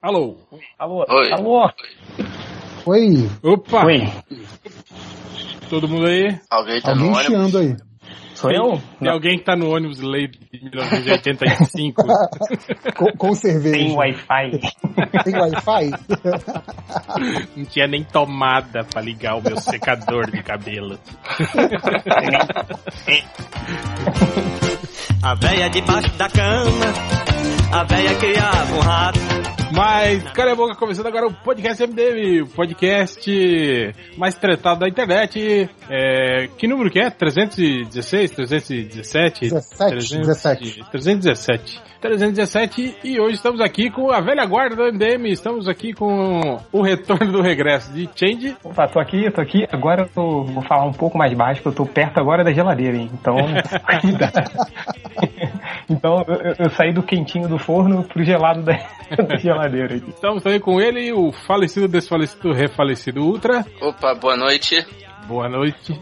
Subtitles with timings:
[0.00, 0.36] Alô?
[0.78, 1.04] Alô?
[1.08, 1.32] Oi.
[1.32, 1.70] Alô?
[2.86, 3.84] Oi, Opa!
[3.84, 4.08] Oi,
[5.68, 6.38] Todo mundo aí?
[6.48, 7.56] Alguém tá alguém no ônibus?
[7.56, 7.76] aí.
[8.32, 8.80] sou eu?
[9.00, 12.00] Tem alguém que tá no ônibus lei de 1985?
[12.96, 13.76] Com, com cerveja.
[13.76, 14.60] Tem Wi-Fi.
[15.24, 15.90] Tem Wi-Fi?
[17.56, 20.96] Não tinha nem tomada pra ligar o meu secador de cabelo.
[25.24, 26.84] A véia debaixo da cama,
[27.72, 29.57] a véia criava um rato.
[29.72, 35.68] Mas, cara, é boca começando agora o podcast MDM, o podcast mais tratado da internet.
[35.90, 37.10] É, que número que é?
[37.10, 38.30] 316?
[38.30, 39.50] 317?
[39.50, 40.84] 17, 17.
[40.90, 41.82] 317.
[42.00, 46.80] 317 e hoje estamos aqui com a velha guarda do MDM, estamos aqui com o
[46.80, 48.56] retorno do regresso de Change.
[48.62, 49.66] Opa, tô aqui, tô aqui.
[49.70, 52.52] Agora eu tô, vou falar um pouco mais baixo, porque eu tô perto agora da
[52.52, 53.10] geladeira, hein?
[53.12, 53.36] Então.
[55.88, 58.72] então eu, eu- saí do quentinho do forno pro gelado da,
[59.28, 60.10] da geladeira aqui.
[60.10, 63.64] Estamos também com ele, o falecido, desfalecido, refalecido Ultra.
[63.80, 64.86] Opa, boa noite.
[65.28, 65.94] Boa noite.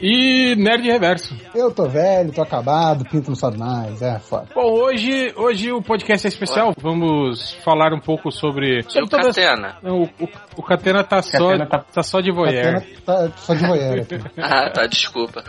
[0.00, 1.36] E Nerd Reverso.
[1.54, 4.46] Eu tô velho, tô acabado, pinto não sobe mais, é foda.
[4.54, 6.72] Bom, hoje, hoje o podcast é especial.
[6.80, 8.78] Vamos falar um pouco sobre.
[8.78, 9.76] E sobre o todas- Catena?
[9.82, 12.82] Não, o, o, o Catena tá só, Catena tá- tá só de voyeur.
[13.04, 14.06] Tá, só de voyeur.
[14.38, 15.44] Ah, tá, desculpa.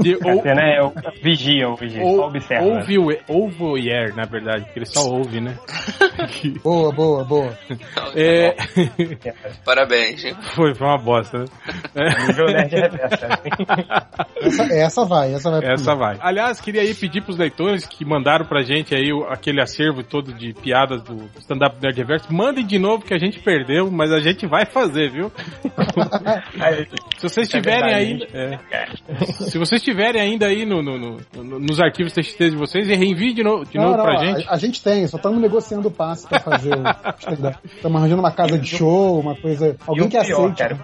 [0.00, 0.78] De, ou, Até, né?
[0.80, 0.92] Eu
[1.22, 2.64] vigia hoje, só ou, observa.
[2.66, 5.56] ouve, o- ou voyeur, na verdade, porque ele só ouve, né?
[6.64, 7.56] Boa, boa, boa.
[8.16, 8.54] É,
[9.64, 10.34] Parabéns, hein?
[10.54, 11.44] foi, foi uma bosta, né?
[11.94, 12.55] É.
[12.56, 13.28] Nerd reversa.
[14.46, 15.72] Essa, essa vai, essa vai.
[15.72, 16.16] Essa vai.
[16.20, 20.52] Aliás, queria aí pedir pros leitores que mandaram pra gente aí aquele acervo todo de
[20.52, 22.32] piadas do stand-up Nerd Reverso.
[22.32, 25.32] Mandem de novo que a gente perdeu, mas a gente vai fazer, viu?
[27.18, 28.26] Se vocês É tiverem ainda.
[28.32, 28.58] é.
[29.50, 33.32] Se vocês tiverem ainda aí no, no- no- no- nos arquivos TXT de vocês, reenvie
[33.32, 34.46] de novo, de Não, novo não, pra a- gente.
[34.48, 36.74] A, gente tem, só estamos negociando o passe pra fazer.
[37.76, 39.68] Estamos arranjando uma casa de show, uma coisa.
[39.68, 40.56] E Alguém o que pior, aceite.
[40.58, 40.78] cara,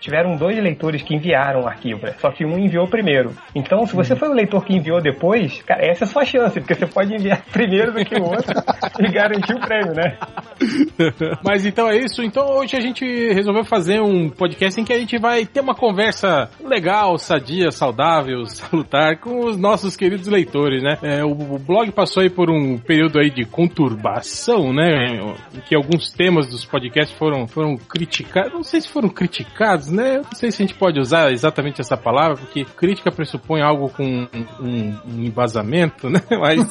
[0.00, 2.14] tiveram dois leitores que enviaram o arquivo, né?
[2.18, 3.32] só que um enviou primeiro.
[3.54, 4.02] Então, se Uhum.
[4.04, 6.86] você foi o leitor que enviou depois, cara, essa é a sua chance, porque você
[6.86, 8.54] pode enviar primeiro do que o outro
[8.98, 10.16] e garantir o prêmio, né?
[11.44, 12.22] Mas então é isso.
[12.22, 15.74] Então hoje a gente resolveu fazer um podcast em que a gente vai ter uma
[15.74, 20.98] conversa legal, sadia, saudável, salutar com os nossos queridos leitores, né?
[21.02, 25.18] É, o, o blog passou aí por um período aí de conturbação, né?
[25.54, 28.52] Em que alguns temas dos podcasts foram, foram criticados.
[28.52, 30.18] Não sei se foram criticados, né?
[30.18, 34.02] Não sei se a gente pode usar exatamente essa palavra, porque crítica pressupõe algo com
[34.04, 34.28] um,
[34.60, 36.20] um- um embasamento, né?
[36.40, 36.66] Mas.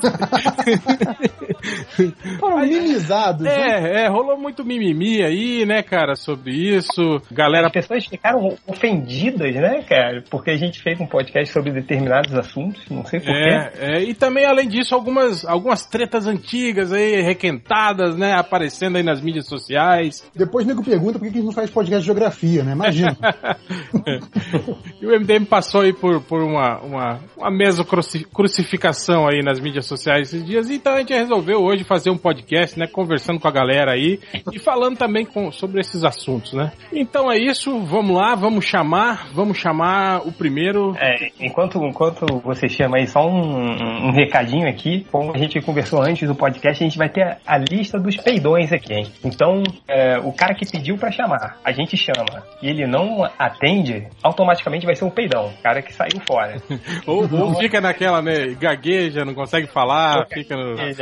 [2.39, 3.41] Foram minimizados.
[3.41, 3.51] né?
[3.51, 7.21] É, é, rolou muito mimimi aí, né, cara, sobre isso.
[7.31, 7.67] Galera.
[7.67, 10.23] As pessoas ficaram ofendidas, né, cara?
[10.29, 13.33] Porque a gente fez um podcast sobre determinados assuntos, não sei porquê.
[13.39, 19.03] É, é, e também, além disso, algumas, algumas tretas antigas aí, requentadas, né, aparecendo aí
[19.03, 20.29] nas mídias sociais.
[20.35, 22.71] Depois o nego pergunta por que que a gente não faz podcast de geografia, né?
[22.73, 23.15] Imagina.
[25.01, 29.59] E o MDM passou aí por, por uma, uma, uma mesa cruci- crucificação aí nas
[29.59, 33.47] mídias sociais esses dias, então a gente resolveu hoje fazer um podcast, né, conversando com
[33.47, 34.19] a galera aí
[34.51, 36.71] e falando também com, sobre esses assuntos, né.
[36.91, 40.95] Então é isso, vamos lá, vamos chamar, vamos chamar o primeiro.
[40.97, 46.01] É, enquanto, enquanto você chama aí, só um, um recadinho aqui, como a gente conversou
[46.01, 49.07] antes do podcast, a gente vai ter a, lista dos peidões aqui, hein?
[49.23, 54.07] Então, é, o cara que pediu pra chamar, a gente chama, e ele não atende,
[54.23, 56.57] automaticamente vai ser um peidão, o cara que saiu fora.
[57.05, 60.79] Ou, ou fica naquela, né, gagueja, não consegue falar, fica no...
[60.79, 60.93] Aí,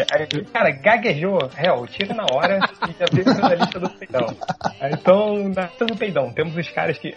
[0.52, 4.28] Cara, gaguejou, réu, tira na hora e já veio na lista do peidão.
[4.92, 7.14] Então, na lista do peidão, temos os caras que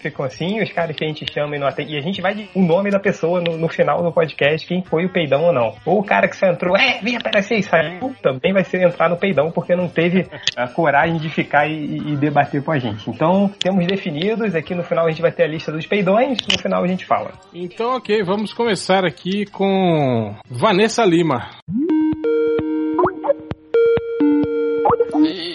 [0.00, 1.94] ficam assim, os caras que a gente chama e não atende.
[1.94, 4.82] E a gente vai de o nome da pessoa no, no final do podcast, quem
[4.82, 5.74] foi o peidão ou não.
[5.84, 9.08] Ou o cara que só entrou, é, vem aparecer e saiu, também vai ser entrar
[9.08, 10.26] no peidão porque não teve
[10.56, 13.08] a coragem de ficar e, e debater com a gente.
[13.08, 16.58] Então, temos definidos, aqui no final a gente vai ter a lista dos peidões, no
[16.58, 17.32] final a gente fala.
[17.52, 21.50] Então, ok, vamos começar aqui com Vanessa Lima.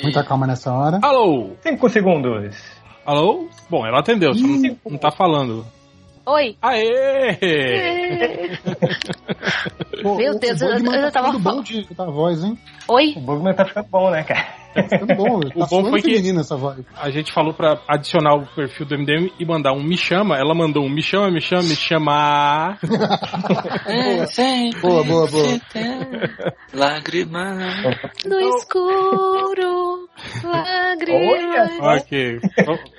[0.03, 0.99] Muita calma nessa hora.
[1.01, 1.51] Alô?
[1.61, 2.55] Cinco segundos.
[3.05, 3.47] Alô?
[3.69, 5.65] Bom, ela atendeu, só não, não tá falando.
[6.25, 6.57] Oi.
[6.61, 7.37] Aê!
[10.03, 12.09] Pô, Meu o- Deus, o eu- Bugman eu tá tava ficando bom de tá, a
[12.09, 12.57] voz, hein?
[12.89, 13.13] Oi?
[13.15, 14.45] O Bugman tá ficando bom, né, cara?
[14.83, 15.39] Tá bom.
[15.39, 16.79] Tá bom foi que- essa voz.
[16.95, 20.37] A gente falou pra adicionar o perfil do MDM e mandar um me chama.
[20.37, 22.77] Ela mandou um me chama, me chama, me chama.
[23.85, 25.59] É, sempre Boa, boa, boa.
[26.73, 27.55] Lágrima.
[28.25, 30.09] No escuro,
[30.43, 30.63] lá
[31.09, 31.95] Olha só.
[31.95, 32.39] Ok.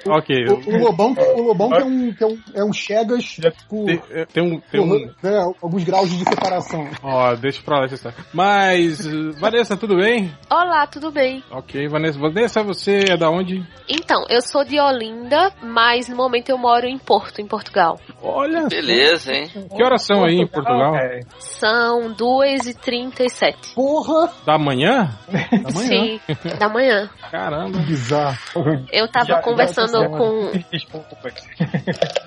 [0.07, 0.37] O- ok.
[0.49, 3.37] O, o Lobão, o Lobão que é um, que é um, é um Chegas
[3.69, 4.61] por, Tem, é, tem um.
[4.61, 6.89] Tem um né, alguns graus de separação.
[7.03, 8.19] ó, deixa pra lá essa história.
[8.33, 9.05] Mas,
[9.41, 10.33] Vanessa, tudo bem?
[10.51, 11.43] Olá, tudo bem?
[11.51, 12.19] Ok, Vanessa.
[12.19, 13.63] Vanessa, você é da onde?
[13.89, 17.99] Então, eu sou de Olinda, mas no momento eu moro em Porto, em Portugal.
[18.23, 18.67] Olha.
[18.69, 19.49] Beleza, hein?
[19.77, 20.95] Que horas são aí em Portugal?
[20.97, 23.75] É, São 2h37.
[23.75, 24.33] Porra!
[24.47, 25.11] Da manhã?
[25.53, 25.71] Amanhã.
[25.71, 26.21] Sim,
[26.59, 27.09] da manhã.
[27.31, 27.79] Caramba.
[27.81, 28.37] Bizarro.
[28.93, 30.51] Eu tava já- conversando já- com.
[30.73, 31.17] Desculpa.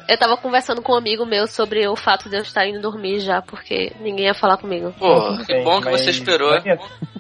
[0.07, 3.19] Eu tava conversando com um amigo meu sobre o fato de eu estar indo dormir
[3.19, 4.93] já, porque ninguém ia falar comigo.
[4.97, 6.51] Pô, que bom que mas- você esperou.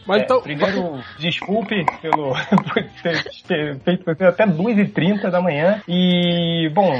[0.05, 0.41] Mas É, então.
[0.41, 2.33] Primeiro, desculpe pelo
[3.47, 5.81] ter feito você até 2h30 da manhã.
[5.87, 6.91] E, bom,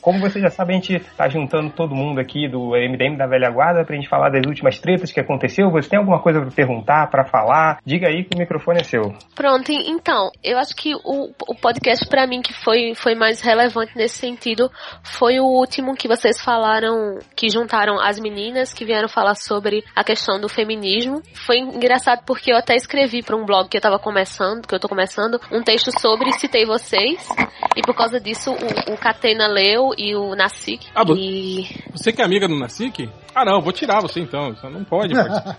[0.00, 3.50] como você já sabe, a gente tá juntando todo mundo aqui do MDM da Velha
[3.50, 5.70] Guarda pra gente falar das últimas tretas que aconteceu.
[5.70, 7.78] Você tem alguma coisa pra perguntar, pra falar?
[7.84, 9.14] Diga aí que o microfone é seu.
[9.34, 13.96] Pronto, então, eu acho que o, o podcast pra mim que foi, foi mais relevante
[13.96, 14.70] nesse sentido
[15.02, 20.04] foi o último que vocês falaram, que juntaram as meninas que vieram falar sobre a
[20.04, 21.22] questão do feminismo.
[21.46, 24.80] Foi engraçado porque eu até escrevi pra um blog que eu tava começando, que eu
[24.80, 27.28] tô começando, um texto sobre citei vocês.
[27.76, 30.86] E por causa disso o, o Catena leu e o Nasik.
[30.94, 31.66] Ah, e.
[31.92, 33.08] Você que é amiga do Nasik?
[33.34, 34.54] Ah, não, vou tirar você então.
[34.54, 35.56] Você não pode participar.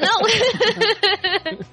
[0.00, 0.20] Não!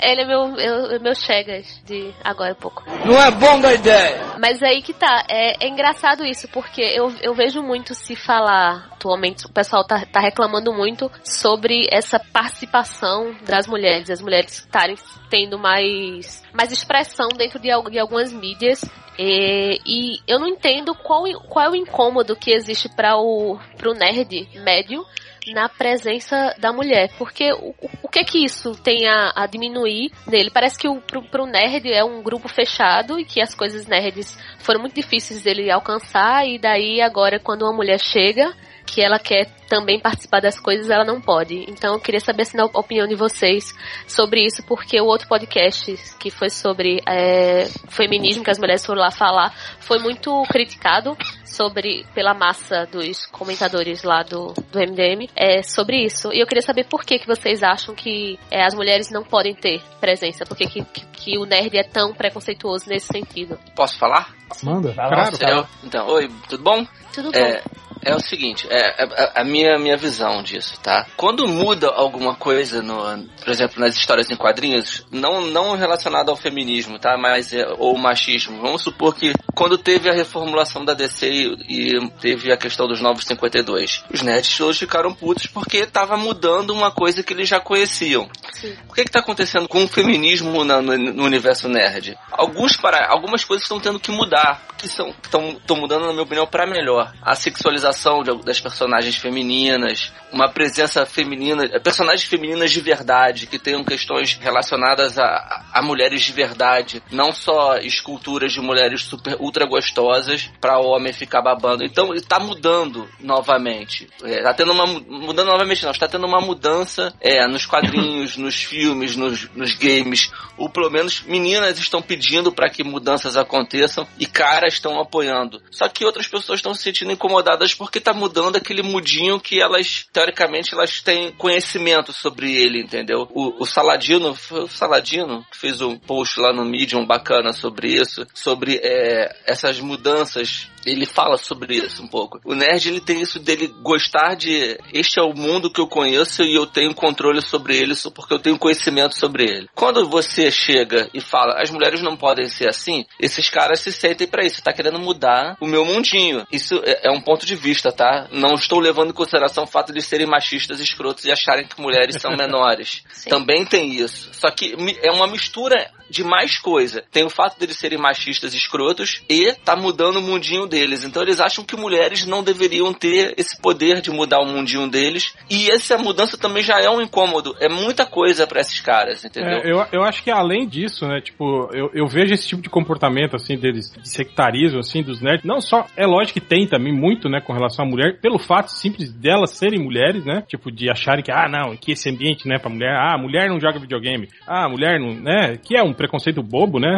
[0.00, 2.82] Ele é meu, meu, meu chegas de agora há pouco.
[3.04, 4.34] Não é bom da ideia.
[4.38, 8.88] Mas aí que tá, é, é engraçado isso, porque eu, eu vejo muito se falar,
[8.92, 14.96] atualmente o pessoal tá, tá reclamando muito sobre essa participação das mulheres, as mulheres estarem
[15.28, 18.82] tendo mais, mais expressão dentro de, de algumas mídias.
[19.18, 23.92] E, e eu não entendo qual, qual é o incômodo que existe para o pro
[23.94, 25.04] nerd médio
[25.52, 27.10] na presença da mulher.
[27.18, 30.50] Porque o, o- que que isso tem a, a diminuir nele?
[30.50, 34.36] Parece que o, pro, pro nerd é um grupo fechado e que as coisas nerds
[34.58, 38.54] foram muito difíceis dele alcançar e daí agora quando uma mulher chega
[38.88, 41.66] que ela quer também participar das coisas, ela não pode.
[41.68, 43.74] Então eu queria saber assim, a opinião de vocês
[44.06, 49.02] sobre isso, porque o outro podcast que foi sobre é, feminismo, que as mulheres foram
[49.02, 55.62] lá falar, foi muito criticado sobre pela massa dos comentadores lá do, do MDM é,
[55.62, 56.32] sobre isso.
[56.32, 59.54] E eu queria saber por que, que vocês acham que é, as mulheres não podem
[59.54, 63.58] ter presença, por que, que, que, o nerd é tão preconceituoso nesse sentido.
[63.76, 64.34] Posso falar?
[64.62, 64.94] Manda.
[64.94, 65.68] Claro.
[65.84, 66.86] Então, oi, tudo bom?
[67.12, 67.87] Tudo bom?
[68.02, 71.06] É, é o seguinte, é, é- a minha, minha visão disso, tá?
[71.16, 72.96] Quando muda alguma coisa, no,
[73.42, 77.16] por exemplo, nas histórias em quadrinhos, não, não relacionado ao feminismo, tá?
[77.16, 78.60] Mas, é, ou machismo.
[78.60, 81.56] Vamos supor que quando teve a reformulação da DC e,
[81.96, 86.70] e teve a questão dos novos 52, os nerds todos ficaram putos porque tava mudando
[86.70, 88.28] uma coisa que eles já conheciam.
[88.52, 88.74] Sim.
[88.88, 92.16] O que está acontecendo com o feminismo na- no, no universo nerd?
[92.30, 96.46] Alguns para, algumas coisas estão tendo que mudar, que são estão mudando, na minha opinião,
[96.46, 97.12] para melhor.
[97.22, 103.82] A sexualização de- das personagens femininas, uma presença feminina, personagens femininas de verdade, que tenham
[103.84, 110.50] questões relacionadas a, a mulheres de verdade, não só esculturas de mulheres super ultra gostosas
[110.60, 111.84] para o homem ficar babando.
[111.84, 114.08] Então está mudando novamente.
[114.22, 118.36] É, tá tendo uma mu- mudando novamente não, está tendo uma mudança é, nos quadrinhos,
[118.38, 120.30] nos filmes, nos, nos games.
[120.56, 125.62] Ou pelo menos meninas estão pedindo para que mudanças aconteçam e caras estão apoiando.
[125.70, 130.06] Só que outras pessoas estão se sentindo incomodadas porque tá mudando aquele mudinho que elas,
[130.12, 133.28] teoricamente, elas têm conhecimento sobre ele, entendeu?
[133.32, 137.88] O, o Saladino, foi o Saladino que fez um post lá no Medium bacana sobre
[137.88, 142.40] isso, sobre é, essas mudanças ele fala sobre isso um pouco.
[142.44, 146.42] O nerd ele tem isso dele gostar de este é o mundo que eu conheço
[146.42, 149.68] e eu tenho controle sobre ele só porque eu tenho conhecimento sobre ele.
[149.74, 154.26] Quando você chega e fala as mulheres não podem ser assim, esses caras se sentem
[154.26, 154.56] pra isso.
[154.56, 156.46] Você tá querendo mudar o meu mundinho.
[156.50, 158.28] Isso é, é um ponto de vista, tá?
[158.32, 162.16] Não estou levando em consideração o fato de serem machistas, escrotos e acharem que mulheres
[162.20, 163.02] são menores.
[163.12, 163.30] Sim.
[163.30, 164.30] Também tem isso.
[164.32, 167.02] Só que é uma mistura de mais coisa.
[167.10, 171.04] Tem o fato deles serem machistas escrotos e tá mudando o mundinho deles.
[171.04, 175.34] Então eles acham que mulheres não deveriam ter esse poder de mudar o mundinho deles.
[175.50, 177.54] E essa mudança também já é um incômodo.
[177.60, 179.58] É muita coisa pra esses caras, entendeu?
[179.58, 182.68] É, eu, eu acho que além disso, né, tipo, eu, eu vejo esse tipo de
[182.68, 186.92] comportamento, assim, deles, de sectarismo, assim, dos nerds, não só, é lógico que tem também
[186.92, 190.90] muito, né, com relação à mulher, pelo fato simples delas serem mulheres, né, tipo, de
[190.90, 194.28] acharem que, ah, não, que esse ambiente, né, pra mulher, ah, mulher não joga videogame,
[194.46, 196.88] ah, mulher não, né, que é um preconceito bobo, né,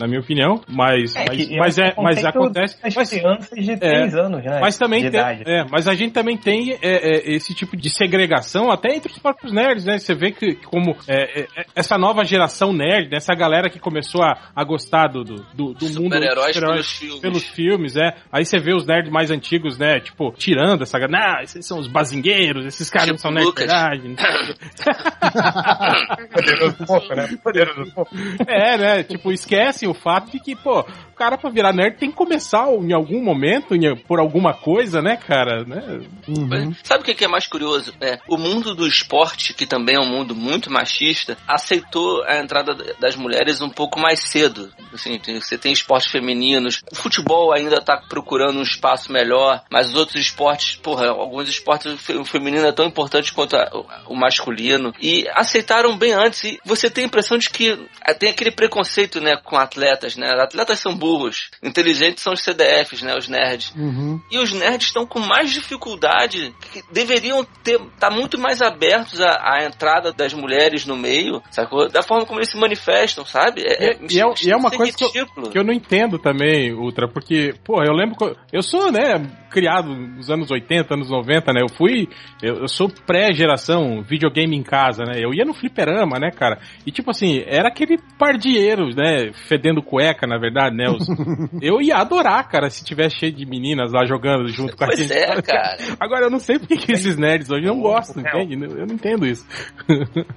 [0.00, 0.60] na minha opinião.
[0.66, 2.78] Mas, É, mas, mas, é é, mas conceito acontece.
[2.96, 4.58] Mas, crianças de 3 anos, né?
[4.60, 8.70] mas também tem, é, mas a gente também tem é, é, esse tipo de segregação
[8.70, 9.98] até entre os próprios nerds, né?
[9.98, 13.16] Você vê que como é, é, essa nova geração nerd, né?
[13.16, 16.90] essa galera que começou a, a gostar do, do, do, do mundo Super-heróis super-heróis pelos
[16.90, 17.20] filmes.
[17.20, 18.14] pelos filmes, é.
[18.32, 20.00] Aí você vê os nerds mais antigos, né?
[20.00, 21.10] Tipo, tirando essa galera.
[21.10, 24.08] Não, esses são os bazingueiros, esses caras não Tipo são nerds verdade.
[24.08, 24.16] não.
[26.32, 27.28] Poderoso pouco, né?
[27.42, 28.10] Poderoso pouco.
[28.46, 29.02] É, né?
[29.02, 32.66] Tipo, esquecem o fato de que, pô, o cara pra virar nerd tem que começar
[32.68, 35.64] em algum momento, em- por alguma coisa, né, cara?
[35.64, 36.00] Né?
[36.28, 36.74] Uhum.
[36.82, 37.92] Sabe o que é mais curioso?
[38.00, 42.74] É, o mundo do esporte, que também é um mundo muito machista, aceitou a entrada
[42.98, 44.70] das mulheres um pouco mais cedo.
[44.92, 49.88] Assim, tem- você tem esportes femininos, o futebol ainda tá procurando um espaço melhor, mas
[49.90, 53.68] os outros esportes, porra, alguns esportes o feminino é tão importante quanto a-
[54.08, 54.92] o, o masculino.
[55.00, 56.44] E aceitaram bem antes.
[56.44, 60.28] E você tem a impressão de que eh, tem aquele preconceito, né, com atletas, né?
[60.40, 63.72] Atletas são burros, inteligentes são os CDFs, né, os nerds.
[63.74, 64.20] Uhum.
[64.30, 69.38] E os nerds estão com mais dificuldade, que deveriam ter tá muito mais abertos à,
[69.42, 71.88] à entrada das mulheres no meio, sacou?
[71.88, 73.62] Da forma como eles se manifestam, sabe?
[73.62, 75.50] É, E- e é- e é uma isso coisa que eu-.
[75.50, 79.14] Que eu não entendo também, Ultra, porque, pô, eu lembro que eu- eu sou, né,
[79.50, 81.60] criado nos anos 80, anos 90, né?
[81.62, 82.08] Eu fui,
[82.42, 85.14] eu, eu sou pré-geração videogame em casa, né?
[85.18, 86.58] Eu ia no fliperama, né, cara?
[86.86, 90.86] E tipo assim, era aquele pardieiro, né, fedendo cueca, na verdade, né?
[90.88, 91.06] Os-
[91.60, 94.98] eu ia adorar, cara, se tivesse cheio de meninas lá jogando junto com a Pois
[94.98, 95.12] gente.
[95.12, 95.76] é, cara.
[96.00, 98.54] Agora eu não sei porque que esses nerds hoje não gostam, entende?
[98.54, 99.46] Eu não entendo isso.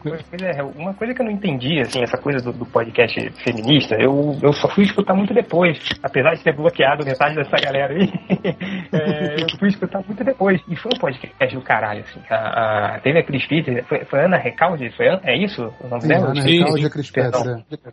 [0.03, 3.95] Pois é, uma coisa que eu não entendi, assim, essa coisa do, do podcast feminista,
[3.99, 5.77] eu, eu só fui escutar muito depois.
[6.03, 8.11] Apesar de ter bloqueado metade dessa galera aí,
[8.91, 10.61] é, eu fui escutar muito depois.
[10.67, 12.19] E foi um podcast do caralho, assim.
[12.29, 14.89] A, a- teve a Cris Peter, foi, foi Ana Recalde?
[14.95, 16.31] Foi, é isso o nome Sim, dela?
[16.31, 17.31] Ana Recalde e a Cris é.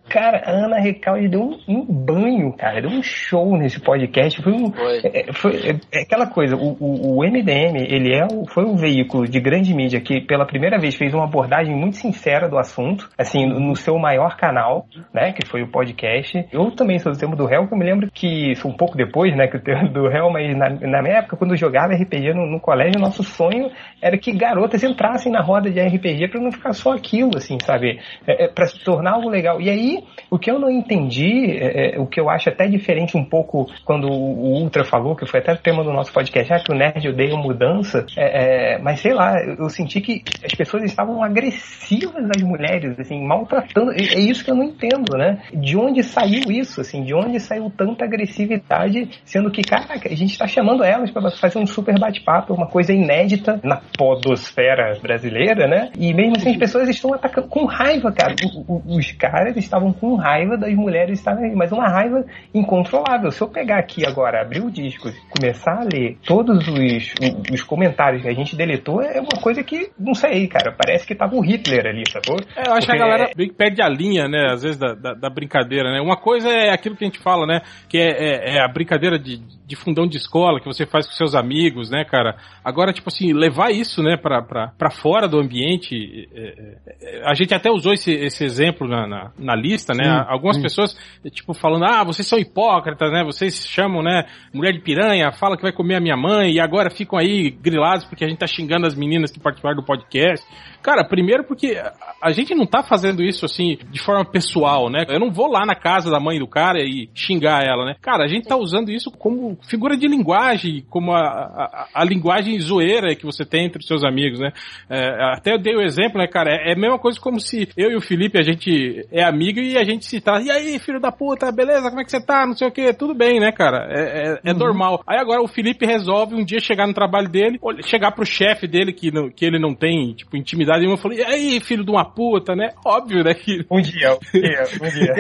[0.08, 4.42] Cara, a Ana Recalde deu um, um banho, cara, deu um show nesse podcast.
[4.42, 5.00] Foi, um, Foi.
[5.04, 9.26] é, foi é, é aquela coisa, o, o, o MDM, ele é foi um veículo
[9.26, 13.46] de grande mídia que pela primeira vez fez uma abordagem muito sincera do assunto, assim,
[13.46, 16.46] no, no seu maior canal, né, que foi o podcast.
[16.52, 19.34] Eu também sou do termo do réu, que eu me lembro que, um pouco depois,
[19.36, 22.34] né, que o termo do réu, mas na, na minha época, quando eu jogava RPG
[22.34, 26.52] no, no colégio, nosso sonho era que garotas entrassem na roda de RPG pra não
[26.52, 27.98] ficar só aquilo, assim, sabe?
[28.26, 29.60] É, é, para se tornar algo legal.
[29.60, 29.98] E aí,
[30.30, 33.67] o que eu não entendi, é, é, o que eu acho até diferente um pouco
[33.85, 36.75] quando o Ultra falou, que foi até o tema do nosso podcast, ah, que o
[36.76, 41.23] nerd odeia mudança, é, é, mas sei lá, eu, eu senti que as pessoas estavam
[41.23, 43.93] agressivas às mulheres, assim, maltratando.
[43.93, 45.38] É, é isso que eu não entendo, né?
[45.52, 50.37] De onde saiu isso, assim, de onde saiu tanta agressividade, sendo que, caraca, a gente
[50.38, 55.90] tá chamando elas para fazer um super bate-papo, uma coisa inédita na podosfera brasileira, né?
[55.99, 58.35] E mesmo assim as pessoas estão atacando com raiva, cara.
[58.45, 63.30] O- o- Os caras estavam com raiva das mulheres estarem aí, mas uma raiva incontrolável.
[63.30, 67.14] Se eu pegar aqui agora, abrir o disco, começar a ler todos os,
[67.52, 71.14] os comentários que a gente deletou, é uma coisa que, não sei, cara, parece que
[71.14, 72.37] tava o Hitler ali, sacou?
[72.57, 74.78] É, eu acho que a Porque- galera meio que perde a linha, né, às vezes,
[74.78, 76.00] da, da, da brincadeira, né?
[76.00, 77.61] Uma coisa é aquilo que a gente fala, né?
[77.88, 79.38] Que é, é- é a brincadeira de,
[79.70, 82.36] de fundão de escola que você faz com seus amigos, né, cara?
[82.64, 86.28] Agora, tipo assim, levar isso, né, pra, pra, pra fora do ambiente.
[86.34, 90.02] é, é, a gente até usou esse, esse exemplo na, na, na lista, né?
[90.04, 90.62] Sim, Algumas sim.
[90.62, 90.96] pessoas,
[91.30, 93.22] tipo, falando, ah, vocês são hipócritas, né?
[93.24, 96.90] Vocês chamam, né, mulher de piranha, fala que vai comer a minha mãe, e agora
[96.90, 100.44] ficam aí grilados porque a gente tá xingando as meninas que participaram do podcast.
[100.82, 105.04] Cara, primeiro porque a- a gente não tá fazendo isso assim de forma pessoal, né?
[105.08, 107.94] Eu não vou lá na casa da mãe do cara e xingar ela, né?
[108.00, 112.59] Cara, a gente tá usando isso como figura de linguagem, como a, a, a linguagem
[112.61, 114.52] zoeira que você tem entre os seus amigos, né?
[114.88, 116.50] É, até eu dei o exemplo, né, cara?
[116.50, 119.61] É, é a mesma coisa como se eu e o Felipe, a gente é amigo
[119.61, 120.43] e a gente se trata.
[120.43, 121.88] E aí, filho da puta, beleza?
[121.88, 122.47] Como é que você tá?
[122.47, 122.93] Não sei o que.
[122.93, 123.87] Tudo bem, né, cara?
[123.90, 125.02] É, é, é normal.
[125.07, 128.93] Aí agora o Felipe resolve um dia chegar no trabalho dele, chegar pro chefe dele
[128.93, 131.90] que, não, que ele não tem, tipo, intimidade nenhuma, e falou, e aí, filho de
[131.90, 132.71] uma puta, né?
[132.85, 133.35] Óbvio, né?
[133.35, 135.14] Que Um dia, um dia, um dia.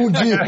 [0.00, 0.40] um dia.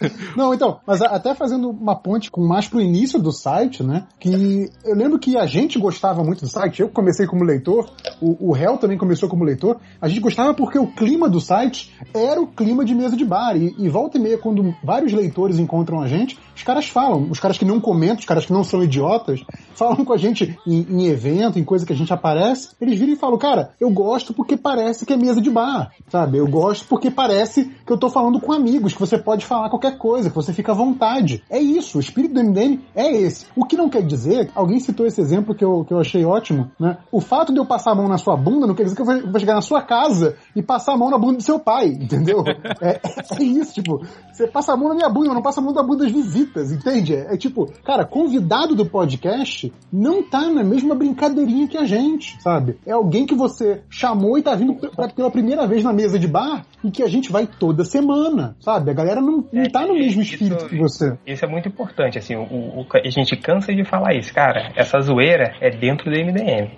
[0.36, 4.06] Não, então, mas até fazendo uma ponte com mais pro início do site, né?
[4.18, 6.80] Que eu lembro que a gente gostava muito do site.
[6.80, 9.78] Eu comecei como leitor, o, o Hell também começou como leitor.
[10.00, 13.56] A gente gostava porque o clima do site era o clima de mesa de bar.
[13.56, 17.40] E, e volta e meia, quando vários leitores encontram a gente, os caras falam, os
[17.40, 19.42] caras que não comentam, os caras que não são idiotas,
[19.74, 23.14] falam com a gente em, em evento, em coisa que a gente aparece, eles viram
[23.14, 26.36] e falam, cara, eu gosto porque parece que é mesa de bar, sabe?
[26.36, 29.96] Eu gosto porque parece que eu tô falando com amigos, que você pode falar qualquer
[29.96, 31.42] coisa, que você fica à vontade.
[31.48, 33.46] É isso, o espírito do MDM é esse.
[33.56, 36.70] O que não quer dizer, alguém citou esse exemplo que eu, que eu achei ótimo,
[36.78, 36.98] né?
[37.10, 39.06] O fato de eu passar a mão na sua bunda não quer dizer que eu
[39.06, 42.44] vou, chegar na sua casa e passar a mão na bunda do seu pai, entendeu?
[42.82, 43.00] é,
[43.32, 45.72] é isso, tipo, você passa a mão na minha bunda, mas não passa a mão
[45.72, 47.14] da bunda das visitas, entende?
[47.14, 52.40] É, é tipo, cara, convidado do podcast não tá na mesma brincadeirinha que a gente,
[52.42, 52.78] sabe?
[52.86, 56.26] É alguém que você chamou e tá vindo pra- pela primeira vez na mesa de
[56.28, 58.90] bar e que a gente vai toda semana, sabe?
[58.90, 61.16] A galera não, não tá no mesmo Isso- espírito que você.
[61.26, 64.72] Isso é muito importante, assim, o, o- a gente cansa de falar isso, cara.
[64.76, 66.70] Essa zoeira é dentro do MDM.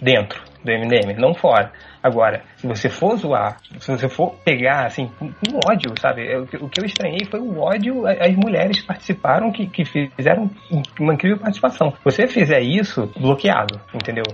[0.00, 1.72] Dentro do MDM, não fora.
[2.02, 6.26] Agora, se você for zoar, se você for pegar, assim, com com ódio, sabe?
[6.26, 9.66] É, O que, o que eu estranhei foi o ódio as mulheres que participaram, que,
[9.66, 10.50] que fizeram
[10.98, 11.90] uma incrível participação.
[11.92, 14.24] Se você fizer isso, bloqueado, entendeu?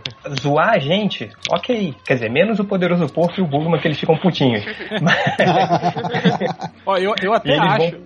[0.40, 1.94] Zoar a gente, ok.
[2.06, 4.64] Quer dizer, menos o poderoso porco e o Bulma que eles ficam putinhos.
[5.02, 5.16] Mas,
[6.86, 7.96] Ó, eu, eu até eles acho.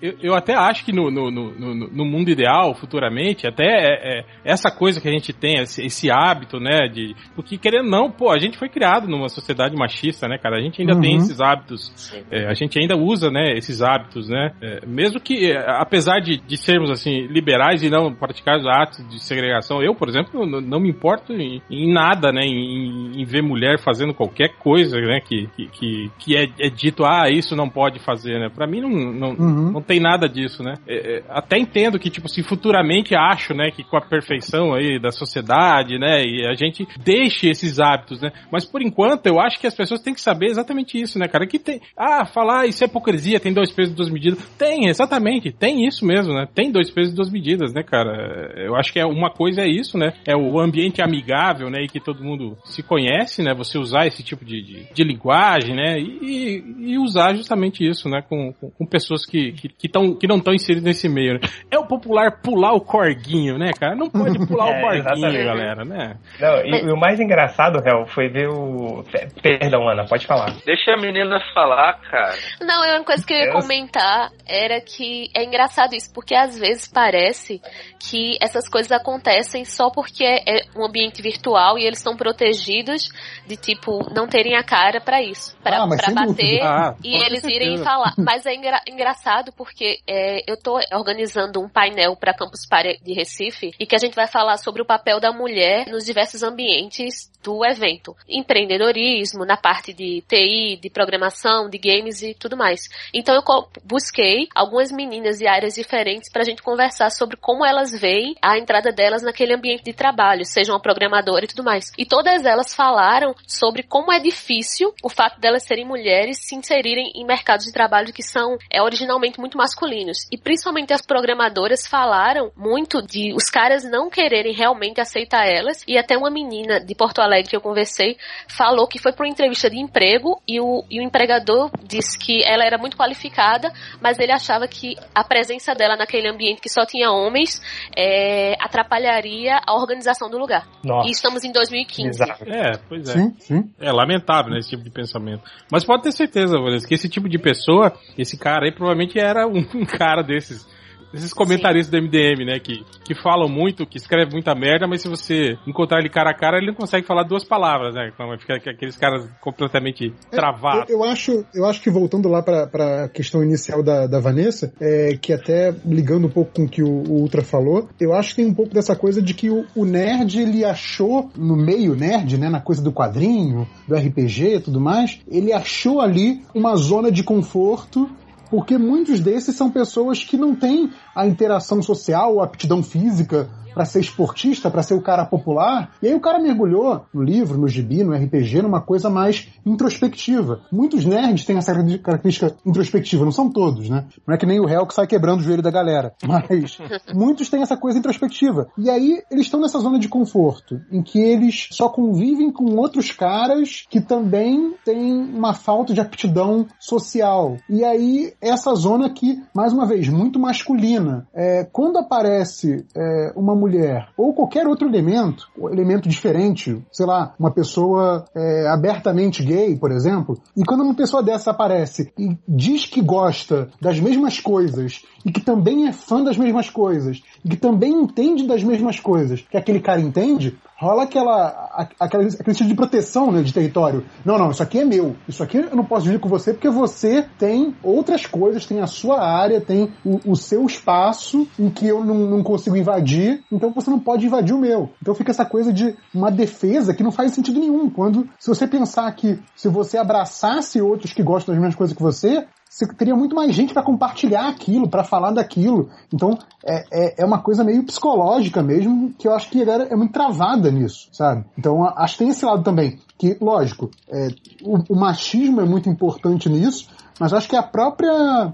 [0.00, 4.24] Eu, eu até acho que no, no, no, no- mundo ideal, futuramente, até é, é,
[4.44, 7.14] essa coisa que a gente tem, esse, esse hábito, né, de...
[7.34, 10.56] Porque, querendo não, pô, a gente foi criado numa sociedade machista, né, cara?
[10.56, 11.00] A gente ainda Uhum.
[11.00, 14.52] tem esses hábitos, é, a gente ainda usa, né, esses hábitos, né?
[14.60, 19.06] É, mesmo que, é, apesar de, de sermos, assim, liberais e não praticar os atos
[19.08, 23.24] de segregação, eu, por exemplo, não, não me importo em, em nada, né, em, em
[23.24, 27.54] ver mulher fazendo qualquer coisa, né, que, que, que, que é, é dito, ah, isso
[27.56, 28.48] não pode fazer, né?
[28.54, 29.70] Pra mim não, não, Uhum.
[29.72, 30.74] não tem nada disso, né?
[30.86, 34.98] É, é, até entendo que, tipo, se futuramente acho, né, que com a perfeição aí
[34.98, 38.30] da sociedade, né, e a gente deixe esses hábitos, né?
[38.52, 41.46] Mas por enquanto eu acho que as pessoas têm que saber exatamente isso, né, cara?
[41.46, 41.80] Que tem.
[41.96, 44.38] Ah, falar isso é hipocrisia, tem dois pesos e duas medidas.
[44.58, 46.46] Tem, exatamente, tem isso mesmo, né?
[46.54, 48.52] Tem dois pesos e duas medidas, né, cara?
[48.56, 50.12] Eu acho que é uma coisa é isso, né?
[50.26, 51.82] É o ambiente amigável, né?
[51.82, 53.54] E que todo mundo se conhece, né?
[53.54, 55.98] Você usar esse tipo de, de, de linguagem, né?
[55.98, 58.22] E, e usar justamente isso, né?
[58.28, 61.40] Com, com, com pessoas que, que, que, tão, que não estão inseridas nesse meio, né?
[61.70, 63.94] É o popular pular o corguinho, né, cara?
[63.94, 65.44] Não pode pular É, o corguinho, exatamente.
[65.44, 66.16] galera, né?
[66.40, 69.02] Não, e, e o mais engraçado, Hel, foi ver o.
[69.42, 70.52] Pe- Perdão, Ana, pode falar.
[70.64, 72.36] Deixa a menina falar, cara.
[72.60, 76.88] Não, uma coisa que eu ia comentar era que é engraçado isso, porque às vezes
[76.88, 77.60] parece
[77.98, 83.08] que essas coisas acontecem só porque é um ambiente virtual e eles estão protegidos
[83.46, 85.56] de, tipo, não terem a cara pra isso.
[85.62, 86.62] Pra, Ah, bater.
[86.62, 87.84] Ah, e eles irem certeza.
[87.84, 88.14] falar.
[88.18, 93.12] Mas é engra- engraçado porque é, eu tô organizando um painel pra Campus Party de
[93.14, 97.30] Recife e que a gente vai falar sobre o papel da mulher nos diversos ambientes
[97.42, 98.14] do evento.
[98.28, 102.88] Empreendedorismo, na parte de TI, de programação, de games e tudo mais.
[103.12, 103.42] Então eu
[103.84, 108.92] busquei algumas meninas de áreas diferentes pra gente conversar sobre como elas veem a entrada
[108.92, 111.92] delas naquele ambiente de trabalho, sejam uma programadora e tudo mais.
[111.98, 117.12] E todas elas falaram sobre como é difícil o fato delas serem mulheres se inserirem
[117.14, 120.26] em mercados de trabalho que são é, originalmente muito masculinos.
[120.30, 125.82] E principalmente as programadoras falaram muito de os caras não quererem realmente aceitar elas.
[125.86, 128.16] E até uma menina de Porto Alegre que eu conversei
[128.48, 132.42] falou que foi para uma entrevista de emprego e o, e o empregador disse que
[132.44, 136.84] ela era muito qualificada, mas ele achava que a presença dela naquele ambiente que só
[136.84, 137.60] tinha homens
[137.96, 140.66] é, atrapalharia a organização do lugar.
[140.84, 141.08] Nossa.
[141.08, 142.08] E estamos em 2015.
[142.08, 142.44] Exato.
[142.44, 143.12] É, pois é.
[143.12, 143.74] Sim, sim.
[143.80, 145.42] É lamentável, né, esse tipo de pensamento.
[145.70, 149.46] Mas pode ter certeza, Vanessa, que esse tipo de pessoa, esse cara aí provavelmente era
[149.46, 150.66] um, um cara desses.
[151.12, 152.58] Esses comentaristas do MDM, né?
[152.60, 156.34] Que, que falam muito, que escrevem muita merda, mas se você encontrar ele cara a
[156.34, 158.10] cara, ele não consegue falar duas palavras, né?
[158.12, 160.88] Então vai ficar aqueles caras completamente travados.
[160.88, 164.72] Eu, eu acho, eu acho que voltando lá para a questão inicial da, da Vanessa,
[164.80, 168.30] é, que até ligando um pouco com o que o, o Ultra falou, eu acho
[168.30, 171.94] que tem um pouco dessa coisa de que o, o nerd ele achou no meio
[171.94, 176.76] nerd, né, na coisa do quadrinho, do RPG e tudo mais, ele achou ali uma
[176.76, 178.08] zona de conforto
[178.50, 183.84] porque muitos desses são pessoas que não têm a interação social, a aptidão física para
[183.84, 185.92] ser esportista, para ser o cara popular.
[186.02, 190.60] E aí o cara mergulhou no livro, no gibi, no RPG, numa coisa mais introspectiva.
[190.72, 194.06] Muitos nerds têm essa característica introspectiva, não são todos, né?
[194.26, 196.14] Não é que nem o réu que sai quebrando o joelho da galera.
[196.26, 196.78] Mas
[197.14, 198.68] muitos têm essa coisa introspectiva.
[198.76, 203.12] E aí eles estão nessa zona de conforto, em que eles só convivem com outros
[203.12, 207.56] caras que também têm uma falta de aptidão social.
[207.68, 211.26] E aí essa zona aqui, mais uma vez, muito masculina.
[211.34, 217.52] É, quando aparece é, uma mulher, ou qualquer outro elemento, elemento diferente, sei lá, uma
[217.52, 223.00] pessoa é, abertamente gay, por exemplo, e quando uma pessoa dessa aparece e diz que
[223.02, 227.92] gosta das mesmas coisas e que também é fã das mesmas coisas e que também
[227.92, 233.30] entende das mesmas coisas que aquele cara entende, rola aquela, aquela aquele tipo de proteção
[233.30, 234.04] né, de território.
[234.24, 235.14] Não, não, isso aqui é meu.
[235.28, 238.86] Isso aqui eu não posso dividir com você porque você tem outras coisas, tem a
[238.86, 243.70] sua área, tem o, o seu espaço em que eu não, não consigo invadir, então
[243.72, 244.88] você não pode invadir o meu.
[245.02, 247.90] Então fica essa coisa de uma defesa que não faz sentido nenhum.
[247.90, 252.02] Quando, se você pensar que se você abraçasse outros que gostam das mesmas coisas que
[252.02, 255.90] você, você teria muito mais gente para compartilhar aquilo, para falar daquilo.
[256.14, 259.92] Então, é, é, é uma coisa meio psicológica mesmo, que eu acho que a galera
[259.92, 261.44] é muito travada nisso, sabe?
[261.58, 263.00] Então, acho que tem esse lado também.
[263.18, 264.28] Que, lógico, é,
[264.62, 268.52] o, o machismo é muito importante nisso, mas acho que a própria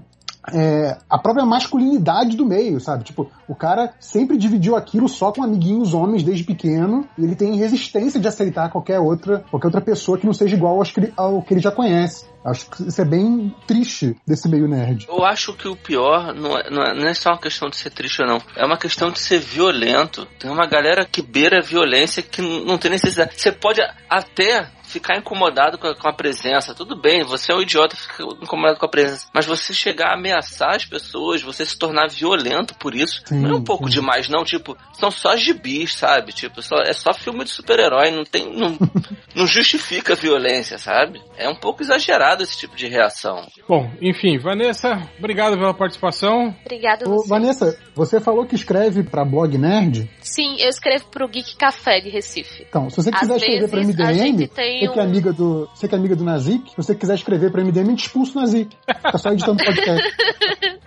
[0.51, 3.03] é, a própria masculinidade do meio, sabe?
[3.03, 7.55] Tipo, o cara sempre dividiu aquilo só com amiguinhos homens desde pequeno e ele tem
[7.55, 11.13] resistência de aceitar qualquer outra, qualquer outra pessoa que não seja igual aos que ele-
[11.15, 12.25] ao que ele já conhece.
[12.45, 15.05] Acho que isso é bem triste desse meio nerd.
[15.09, 17.75] Eu acho que o pior não é, não é- não é só uma questão de
[17.75, 18.41] ser triste ou não.
[18.55, 20.25] É uma questão de ser violento.
[20.39, 23.33] Tem uma galera que beira a violência que não tem necessidade.
[23.35, 26.73] Você pode até ficar incomodado com a, com a presença.
[26.73, 29.27] Tudo bem, você é um idiota, fica incomodado com a presença.
[29.33, 33.51] Mas você chegar a ameaçar as pessoas, você se tornar violento por isso, Sim, não
[33.51, 33.95] é um pouco sim.
[33.99, 34.43] demais, não.
[34.43, 36.31] Tipo, são só gibis, sabe?
[36.33, 38.11] Tipo, só, é só filme de super-herói.
[38.11, 38.53] Não tem.
[38.57, 38.77] Não,
[39.35, 41.21] não justifica a violência, sabe?
[41.37, 43.45] É um pouco exagerado esse tipo de reação.
[43.67, 46.55] Bom, enfim, Vanessa, obrigado pela participação.
[46.65, 47.29] Obrigada a Ô, você.
[47.29, 50.09] Vanessa, você falou que escreve pra blog nerd?
[50.21, 52.65] Sim, eu escrevo pro Geek Café de Recife.
[52.67, 55.01] Então, se você Às quiser escrever pra vezes, a MDM, gente tem você que é
[55.01, 57.87] um- amiga do, você que é amiga do Nazik, se você quiser escrever pra MDM,
[57.87, 58.75] a gente expulsa o Nazik.
[58.87, 60.15] Fica só editando podcast.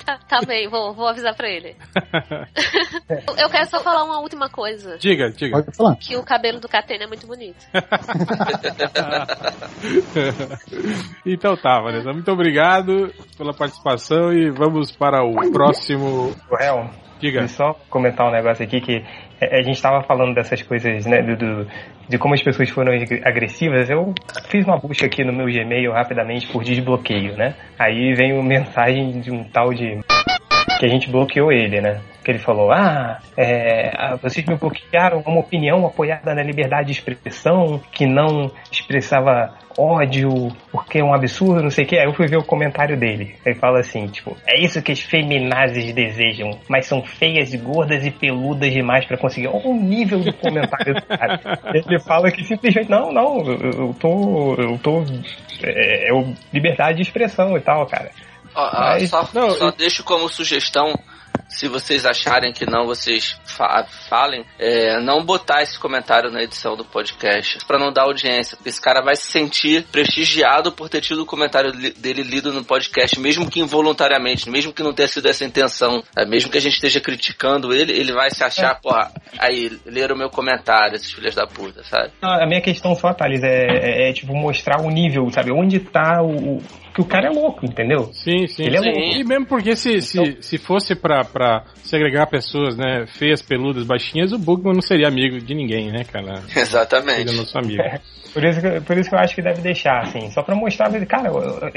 [0.05, 1.77] Tá, tá bem, vou, vou avisar pra ele.
[3.39, 4.97] eu quero só falar uma última coisa.
[4.99, 5.63] Diga, diga.
[5.63, 5.97] Pode falar.
[5.97, 7.65] Que o cabelo do Catena é muito bonito.
[11.25, 12.13] então tá, Vanessa.
[12.13, 16.35] Muito obrigado pela participação e vamos para o próximo.
[16.51, 16.89] O réu,
[17.21, 17.43] Diga.
[17.43, 19.05] E só comentar um negócio aqui que
[19.41, 21.67] é, a gente estava falando dessas coisas, né, do, do-
[22.09, 23.89] de como as pessoas foram ag- agressivas.
[23.91, 24.15] Eu
[24.49, 27.55] fiz uma busca aqui no meu Gmail rapidamente por desbloqueio, né?
[27.79, 30.01] Aí veio mensagem de um tal de
[30.79, 32.01] que a gente bloqueou ele, né?
[32.25, 36.93] Que ele falou: Ah, é, ah, vocês me bloquearam uma opinião apoiada na liberdade de
[36.93, 41.97] expressão, que não expressava ódio, porque é um absurdo, não sei o que.
[41.99, 43.37] Aí eu fui ver o comentário dele.
[43.47, 48.11] Ele fala assim: Tipo, é isso que as feminazes desejam, mas são feias, gordas e
[48.11, 49.49] peludas demais pra conseguir.
[49.49, 51.41] Olha o nível do comentário do cara.
[51.73, 54.55] Ele fala que simplesmente: Não, não, eu, tô.
[54.59, 55.03] Eu tô.
[55.63, 58.11] É, é liberdade de expressão e tal, cara.
[58.55, 60.99] Ó, Mas- só não, só eu- deixo como sugestão,
[61.51, 66.77] se vocês acharem que não, vocês fa- falem, é, não botar esse comentário na edição
[66.77, 71.01] do podcast, pra não dar audiência, porque esse cara vai se sentir prestigiado por ter
[71.01, 75.09] tido o comentário li- dele lido no podcast, mesmo que involuntariamente, mesmo que não tenha
[75.09, 78.81] sido essa intenção, é, mesmo que a gente esteja criticando ele, ele vai se achar,
[78.81, 78.91] pô,
[79.39, 82.13] aí, leram o meu comentário, esses filhos da puta, sabe?
[82.23, 85.53] Não, A minha questão só, Thales, é, é, é, tipo mostrar o nível, sabe?
[85.53, 86.63] Onde tá o.
[87.01, 88.11] o- que o cara é louco, entendeu?
[88.13, 88.65] Sim, sim.
[88.65, 88.91] Ele é sim.
[88.91, 89.01] louco.
[89.17, 94.33] E mesmo porque se, se, se fosse pra, pra segregar pessoas, né, feias, peludas, baixinhas,
[94.33, 96.43] o Bugman não seria amigo de ninguém, né, cara?
[96.55, 97.19] Exatamente.
[97.29, 97.83] Seria nosso amigo.
[98.33, 100.89] Por isso, que, por isso que eu acho que deve deixar, assim, só pra mostrar,
[101.07, 101.31] cara,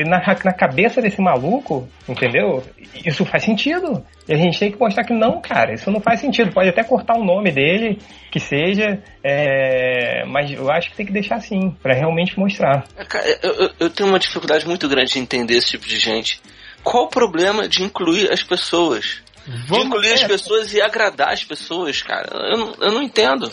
[0.06, 2.64] na, na cabeça desse maluco, entendeu?
[3.06, 4.04] Isso faz sentido.
[4.28, 6.52] E a gente tem que mostrar que não, cara, isso não faz sentido.
[6.54, 7.98] Pode até cortar o nome dele,
[8.30, 12.84] que seja, é, mas eu acho que tem que deixar assim, pra realmente mostrar.
[13.10, 16.40] Cara, eu, eu- eu tenho uma dificuldade muito grande de entender esse tipo de gente.
[16.84, 19.23] Qual o problema de incluir as pessoas?
[19.48, 22.30] De incluir as pessoas e agradar as pessoas, cara.
[22.34, 23.52] Eu, não- eu não entendo.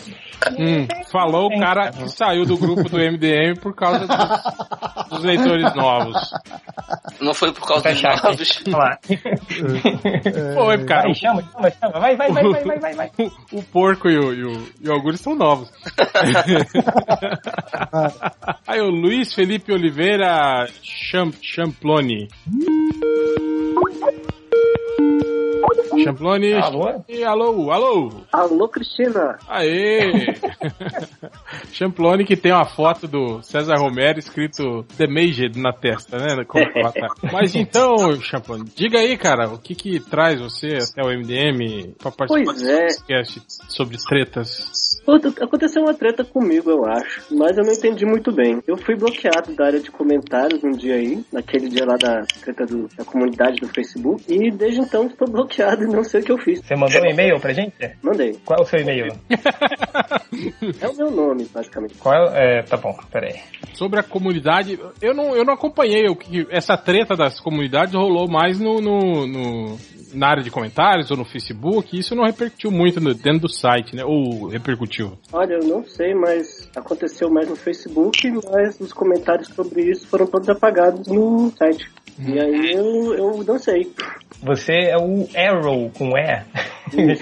[0.59, 4.16] Hum, falou o cara que saiu do grupo do MDM por causa dos,
[5.11, 6.16] dos leitores novos.
[7.20, 8.20] Não foi por causa dos novos.
[10.55, 11.03] Foi, cara.
[11.03, 12.00] Vai, chama, chama, chama.
[12.00, 13.11] Vai, vai, vai, vai, vai, vai, vai.
[13.53, 15.70] O, o porco e o, e o, e o Augusto são novos.
[18.66, 22.29] Aí o Luiz Felipe Oliveira Cham, Champloni.
[26.05, 26.53] Champloni.
[26.55, 27.05] Alô?
[27.09, 28.11] E alô, alô.
[28.33, 29.38] Alô, Cristina.
[29.49, 30.01] Aê!
[31.73, 36.33] Champloni que tem uma foto do César Romero escrito The Major na testa, né?
[36.33, 37.11] Avatar.
[37.33, 42.11] Mas então, Champloni, diga aí, cara, o que que traz você até o MDM pra
[42.11, 42.87] participar Pois é.
[42.87, 44.89] podcast sobre tretas?
[45.40, 48.60] Aconteceu uma treta comigo, eu acho, mas eu não entendi muito bem.
[48.66, 52.64] Eu fui bloqueado da área de comentários um dia aí, naquele dia lá da treta
[52.66, 56.32] do, da comunidade do Facebook, e desde então estou bloqueado e não sei o que
[56.32, 56.60] eu fiz.
[56.60, 57.74] Você mandou um e-mail pra gente?
[58.02, 58.38] Mandei.
[58.44, 59.12] Qual é o seu e-mail?
[60.80, 61.94] É o meu nome, basicamente.
[61.98, 63.34] Qual é, é, tá bom, peraí.
[63.74, 68.28] Sobre a comunidade, eu não, eu não acompanhei o que essa treta das comunidades rolou
[68.28, 69.76] mais no, no, no-
[70.12, 71.96] na área de comentários ou no Facebook.
[71.96, 74.04] Isso não repercutiu muito no- dentro do site, né?
[74.04, 74.89] Ou repercutiu.
[75.33, 80.26] Olha, eu não sei, mas aconteceu mais no Facebook, mas os comentários sobre isso foram
[80.26, 81.88] todos apagados no site.
[82.18, 83.90] E aí eu, eu não sei.
[84.42, 86.44] Você é o Arrow com E?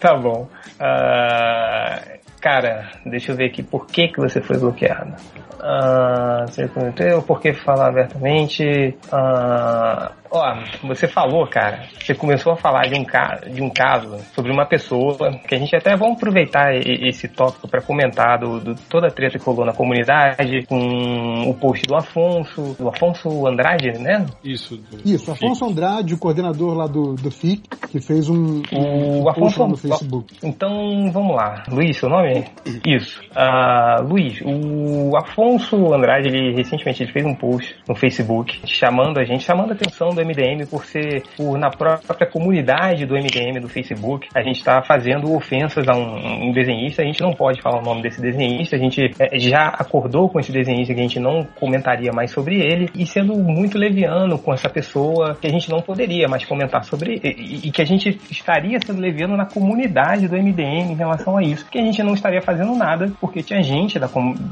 [0.00, 0.48] tá bom.
[0.80, 2.02] Ah,
[2.40, 5.14] cara, deixa eu ver aqui por que, que você foi bloqueado.
[5.60, 8.96] Ah, você comentou por que falar abertamente?
[9.12, 10.54] Ah, ó,
[10.86, 14.66] você falou, cara, você começou a falar de um, ca de um caso sobre uma
[14.66, 15.16] pessoa
[15.48, 19.38] que a gente até vamos aproveitar esse tópico para comentar do, do- toda a treta
[19.38, 24.26] que rolou na comunidade com o post do Afonso, do Afonso Andrade, né?
[24.44, 24.76] Isso.
[24.76, 29.24] do- Isso, Afonso Andrade, o coordenador lá do, do FIC, que fez um, um O
[29.24, 30.36] post Afonso lá no Facebook.
[30.42, 31.64] Então, vamos lá.
[31.68, 32.44] Luiz, seu nome?
[32.86, 33.20] Isso.
[33.34, 35.47] Ah, Luiz, o Afonso
[35.94, 40.10] Andrade, ele recentemente ele fez um post no Facebook chamando a gente, chamando a atenção
[40.10, 44.82] do MDM por ser, por na própria comunidade do MDM do Facebook, a gente está
[44.82, 48.76] fazendo ofensas a um, um desenhista, a gente não pode falar o nome desse desenhista,
[48.76, 52.60] a gente eh, já acordou com esse desenhista que a gente não comentaria mais sobre
[52.60, 56.84] ele e sendo muito leviano com essa pessoa que a gente não poderia mais comentar
[56.84, 61.36] sobre e, e- que a gente estaria sendo leviano na comunidade do MDM em relação
[61.36, 64.08] a isso, que a gente não estaria fazendo nada porque tinha gente da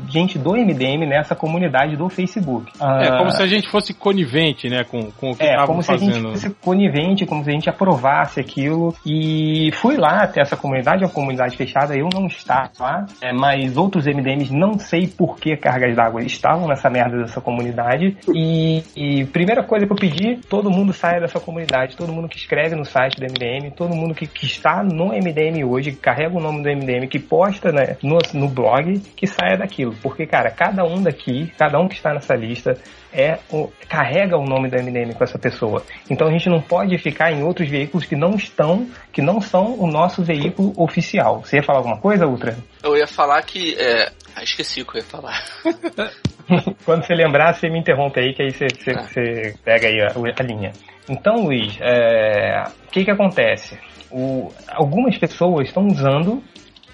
[0.09, 2.71] gente do MDM nessa comunidade do Facebook.
[2.81, 4.85] É Ah, como se a gente fosse conivente, né?
[4.85, 6.31] Com, com o que é, estavam como se a gente fazendo.
[6.31, 8.95] fosse conivente, como se a gente aprovasse aquilo.
[9.05, 13.33] E fui lá até essa comunidade, é uma comunidade fechada, eu não estava lá, é,
[13.33, 18.17] mas outros MDMs, não sei por que cargas d'água estavam nessa merda dessa comunidade.
[18.35, 22.37] E, e primeira coisa que eu pedi, todo mundo saia dessa comunidade, todo mundo que
[22.37, 26.37] escreve no site do MDM, todo mundo que, que está no MDM hoje, que carrega
[26.37, 29.95] o nome do MDM, que posta né, no, no blog, que saia daquilo.
[30.03, 32.77] Porque, cara, cada um daqui, cada um que está nessa lista,
[33.13, 35.83] é o- carrega o nome do MDM com essa pessoa.
[36.11, 39.79] Então a gente não pode ficar em outros veículos que não estão, que não são
[39.79, 41.41] o nosso veículo oficial.
[41.43, 42.57] Você ia falar alguma coisa, Ultra?
[42.83, 43.75] Eu ia falar que.
[43.79, 44.11] É...
[44.39, 45.43] Ah, esqueci o que eu ia falar.
[46.85, 49.03] Quando você lembrar, você me interrompe aí, que aí você, você- Tá.
[49.03, 50.73] você pega aí a, a linha.
[51.09, 53.79] Então, Luiz, é, o que que acontece?
[54.11, 56.43] O- algumas pessoas estão usando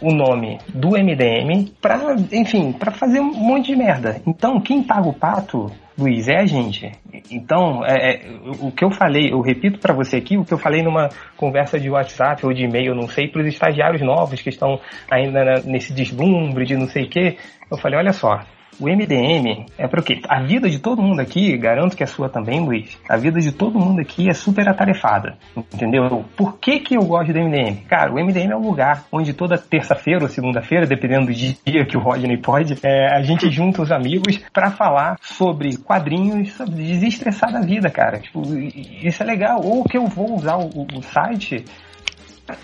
[0.02, 4.20] o nome do MDM para, enfim, para fazer um monte de merda.
[4.26, 6.90] Então, quem paga o pato, Luiz, é a gente.
[7.30, 8.20] Então, é, é,
[8.60, 11.78] o que eu falei, eu repito para você aqui, o que eu falei numa conversa
[11.78, 15.92] de WhatsApp ou de e-mail, não sei, para os estagiários novos que estão ainda nesse
[15.92, 17.36] deslumbre de não sei o quê,
[17.70, 18.40] eu falei, olha só,
[18.82, 20.20] o MDM é para o quê?
[20.28, 23.52] A vida de todo mundo aqui, garanto que a sua também, Luiz, a vida de
[23.52, 25.36] todo mundo aqui é super atarefada,
[25.72, 26.24] entendeu?
[26.36, 27.84] Por que que eu gosto do MDM?
[27.88, 31.96] Cara, o MDM é um lugar onde toda terça-feira ou segunda-feira, dependendo do dia que
[31.96, 37.52] o Rodney pode, é, a gente junta os amigos para falar sobre quadrinhos, sobre desestressar
[37.52, 38.18] da vida, cara.
[38.18, 38.42] Tipo,
[39.02, 39.60] isso é legal.
[39.64, 41.64] Ou que eu vou usar o- o site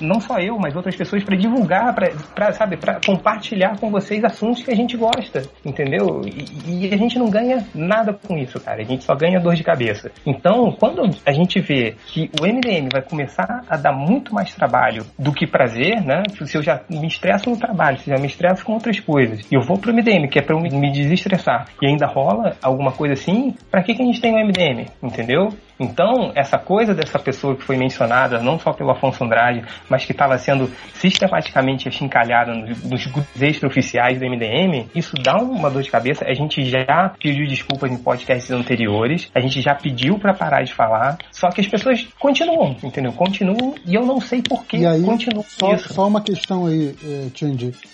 [0.01, 1.95] não só eu, mas outras pessoas para divulgar,
[2.35, 6.23] para sabe, para compartilhar com vocês assuntos que a gente gosta, entendeu?
[6.25, 8.81] E, e a gente não ganha nada com isso, cara.
[8.83, 10.11] A gente só ganha dor de cabeça.
[10.27, 15.05] Então, quando a gente vê que o MDM vai começar a dar muito mais trabalho
[15.19, 16.23] do que prazer, né?
[16.45, 19.55] Se eu já me estresso no trabalho, se já me estresso com outras coisas, e
[19.55, 22.93] eu vou pro MDM, que é para eu me- me desestressar, e ainda rola alguma
[22.93, 25.49] coisa assim, para que que a gente tem o MDM, entendeu?
[25.81, 30.13] Então, essa coisa dessa pessoa que foi mencionada, não só pelo Afonso Andrade, mas que
[30.13, 35.91] estava sendo sistematicamente achincalhada nos, nos grupos extraoficiais do MDM, isso dá uma dor de
[35.91, 36.25] cabeça.
[36.27, 40.75] A gente já pediu desculpas em podcasts anteriores, a gente já pediu para parar de
[40.75, 43.13] falar, só que as pessoas continuam, entendeu?
[43.13, 45.93] Continuam e eu não sei por que aí, continuam só, isso.
[45.93, 46.95] só uma questão aí.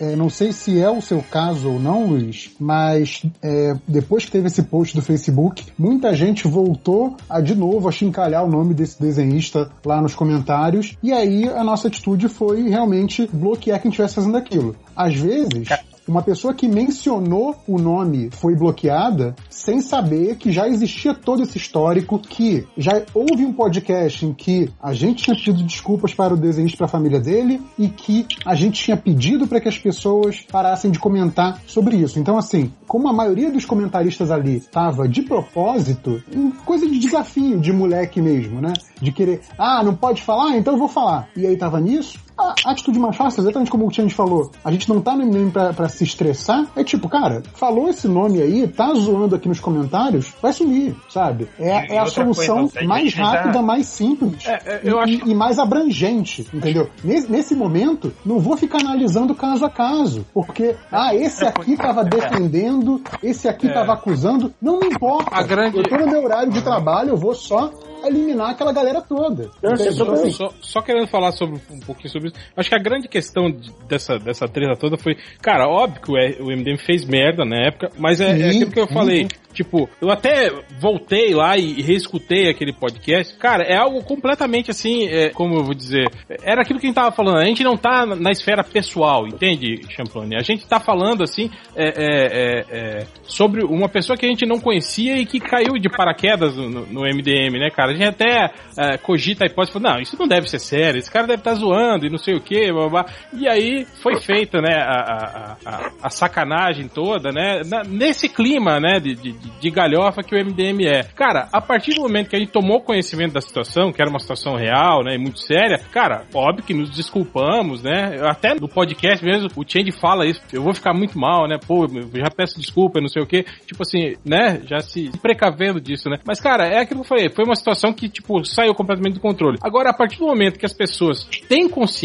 [0.00, 4.30] É, não sei se é o seu caso ou não, Luiz, mas é, depois que
[4.30, 8.74] teve esse post do Facebook, muita gente voltou a de novo a chincalhar o nome
[8.74, 14.36] desse desenhista lá nos comentários, e aí nossa atitude foi realmente bloquear quem estivesse fazendo
[14.36, 14.76] aquilo.
[14.94, 15.68] Às vezes,
[16.06, 21.56] uma pessoa que mencionou o nome foi bloqueada sem saber que já existia todo esse
[21.56, 26.36] histórico, que já houve um podcast em que a gente tinha pedido desculpas para o
[26.36, 30.40] desenhista para a família dele e que a gente tinha pedido para que as pessoas
[30.50, 32.18] parassem de comentar sobre isso.
[32.18, 37.58] Então, assim, como a maioria dos comentaristas ali estava de propósito, em coisa de desafio
[37.58, 38.72] de moleque mesmo, né?
[39.00, 40.56] De querer, ah, não pode falar?
[40.56, 41.28] Então eu vou falar.
[41.36, 44.88] E aí tava nisso, a atitude mais fácil, exatamente como o Tian falou, a gente
[44.88, 48.66] não tá no MDM pra, pra se estressar, é tipo, cara, falou esse nome aí,
[48.66, 51.48] tá zoando aqui nos comentários, vai sumir, sabe?
[51.58, 54.46] É, E é a solução coisa, mais rápida, mais simples.
[54.46, 56.88] É, é, e, eu acho e- mais abrangente, entendeu?
[57.02, 62.04] Nesse, nesse momento, não vou ficar analisando caso a caso, porque, ah, esse aqui tava
[62.04, 65.30] defendendo, esse aqui tava acusando, não me importa.
[65.32, 67.70] A grande- Eu tô no meu horário de trabalho, eu vou só
[68.04, 69.50] eliminar aquela galera toda.
[69.62, 70.04] Não, sem Entendeu?
[70.06, 70.30] problema.
[70.30, 72.36] Só, só querendo falar sobre um pouquinho sobre isso.
[72.56, 76.10] Acho que a grande questão de- dessa, dessa treta toda foi, cara, óbvio que
[76.42, 79.26] o, MDM fez merda na época, mas é, é aquilo que eu falei.
[79.54, 83.36] Tipo, eu até voltei lá e reescutei aquele podcast.
[83.38, 86.10] Cara, é algo completamente assim, é, como eu vou dizer,
[86.42, 87.38] era aquilo que a gente tava falando.
[87.38, 90.34] A gente não tá na esfera pessoal, entende, Champlone?
[90.34, 94.44] A gente tá falando assim é, é, é, é, sobre uma pessoa que a gente
[94.44, 97.92] não conhecia e que caiu de paraquedas no, no MDM, né, cara?
[97.92, 101.10] A gente até é, cogita a hipótese, fala, não, isso não deve ser sério, esse
[101.10, 103.06] cara deve estar zoando e não sei o que, blá, blá.
[103.32, 108.78] E aí foi feita, né, a, a, a, a sacanagem toda, né, na- nesse clima,
[108.80, 111.02] né, de, de, de galhofa que o MDM é.
[111.14, 114.18] Cara, a partir do momento que a gente tomou conhecimento da situação, que era uma
[114.20, 119.24] situação real, né, e muito séria, cara, óbvio que nos desculpamos, né, até no podcast
[119.24, 123.00] mesmo, o Change fala isso, eu vou ficar muito mal, né, pô, já peço desculpa,
[123.00, 126.78] não sei o que, tipo assim, né, já se precavendo disso, né, mas cara, é
[126.80, 129.58] aquilo que eu falei, foi uma situação que, tipo, saiu completamente do controle.
[129.62, 132.03] Agora, a partir do momento que as pessoas têm consciência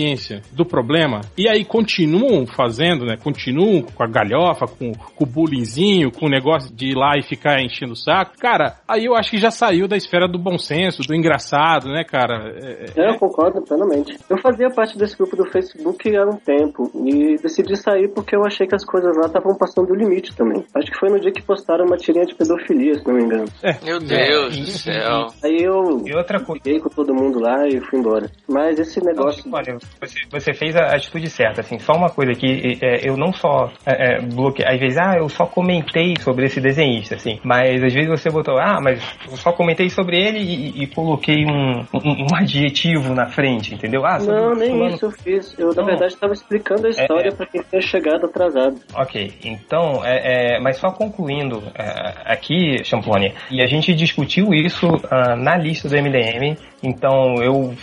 [0.52, 6.12] do problema e aí continuam fazendo, né, continuam com a galhofa, com, com o bullyingzinho,
[6.12, 9.32] com o negócio de ir lá e ficar enchendo o saco, cara, aí eu acho
[9.32, 12.54] que já saiu da esfera do bom senso, do engraçado, né, cara?
[12.58, 14.18] É- é- É, eu concordo plenamente.
[14.30, 18.44] Eu fazia parte desse grupo do Facebook há um tempo e decidi sair porque eu
[18.46, 20.64] achei que as coisas lá estavam passando do limite também.
[20.76, 23.46] Acho que foi no dia que postaram uma tirinha de pedofilia, se não me engano.
[23.84, 25.28] Meu Deus do céu.
[25.44, 26.62] Aí eu E outra coisa.
[26.64, 28.30] fiquei com todo mundo lá e fui embora.
[28.48, 29.44] Mas esse negócio.
[29.52, 33.34] Olha, você, você fez a atitude certa, assim, só uma coisa que é, eu não
[33.34, 37.84] só é, é, bloqueei, às vezes, ah, eu só comentei sobre esse desenhista, assim, mas
[37.84, 41.80] às vezes você botou, ah, mas eu só comentei sobre ele e, e coloquei um,
[41.94, 44.06] um, um adjetivo na frente, entendeu?
[44.06, 44.96] Ah, Não, nem fulano.
[44.96, 45.60] isso eu fiz.
[45.60, 45.86] Eu, na Não.
[45.86, 47.36] verdade, estava explicando a história É, é.
[47.36, 48.80] pra quem tinha chegado atrasado.
[48.96, 54.88] Ok, então, é, é, mas só concluindo é, aqui, Champlone, e a gente discutiu isso
[55.12, 57.74] ah, na lista do MDM, então eu,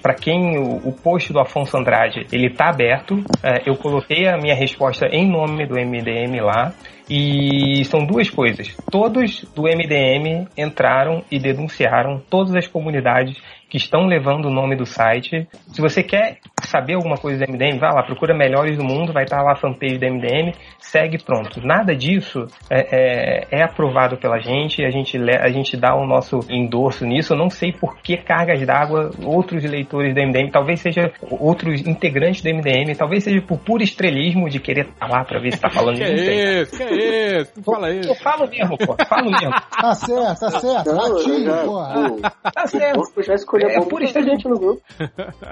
[0.00, 4.36] para quem o, o post do Afonso Andrade, ele tá aberto, é, eu coloquei a
[4.36, 6.72] minha resposta em nome do MDM lá,
[7.08, 8.74] e são duas coisas.
[8.90, 13.36] Todos do MDM entraram e denunciaram todas as comunidades
[13.68, 15.46] que estão levando o nome do site.
[15.68, 16.38] Se você quer
[16.74, 19.56] saber alguma coisa do MDM, vai lá, procura Melhores do Mundo, vai estar lá a
[19.56, 21.60] fanpage do MDM, segue pronto.
[21.64, 26.40] Nada disso é, é- é aprovado pela gente, a gente, a gente dá o nosso
[26.50, 27.32] endorso nisso.
[27.32, 32.42] Eu não sei por que cargas d'água outros eleitores do MDM, talvez seja outros integrantes
[32.42, 35.70] do MDM, talvez seja por puro estrelismo de querer estar lá pra ver se tá
[35.70, 36.28] falando Que sei.
[36.40, 36.76] é isso?
[36.76, 37.52] Que é isso?
[37.56, 38.14] Não fala Eu isso.
[38.22, 38.96] falo mesmo, pô.
[39.06, 39.50] Falo mesmo.
[39.80, 40.90] Tá certo, tá certo.
[40.90, 42.10] Eu Ratinho, já- porra.
[42.10, 42.20] o,
[42.52, 42.96] Tá certo.
[42.96, 44.82] corpo já escolheu É é, por gente no grupo.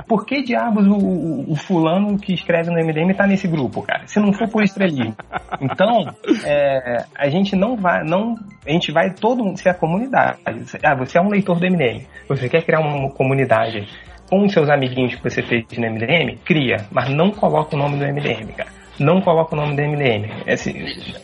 [0.07, 4.07] Por que diabos o, o- fulano que escreve no MDM tá nesse grupo, cara?
[4.07, 5.15] Se não for por estrelismo.
[5.61, 6.05] Então,
[6.45, 8.35] é, a gente não vai, não,
[8.67, 10.39] a gente vai todo ser a comunidade.
[10.83, 12.07] Ah, você é um leitor do MDM.
[12.29, 13.87] Você quer criar uma comunidade
[14.29, 16.39] com os seus amiguinhos que você fez no MDM?
[16.45, 18.71] Cria, mas não coloca o nome do MDM, cara.
[19.03, 20.31] Não coloca o nome do MDM.
[20.47, 20.73] É assim,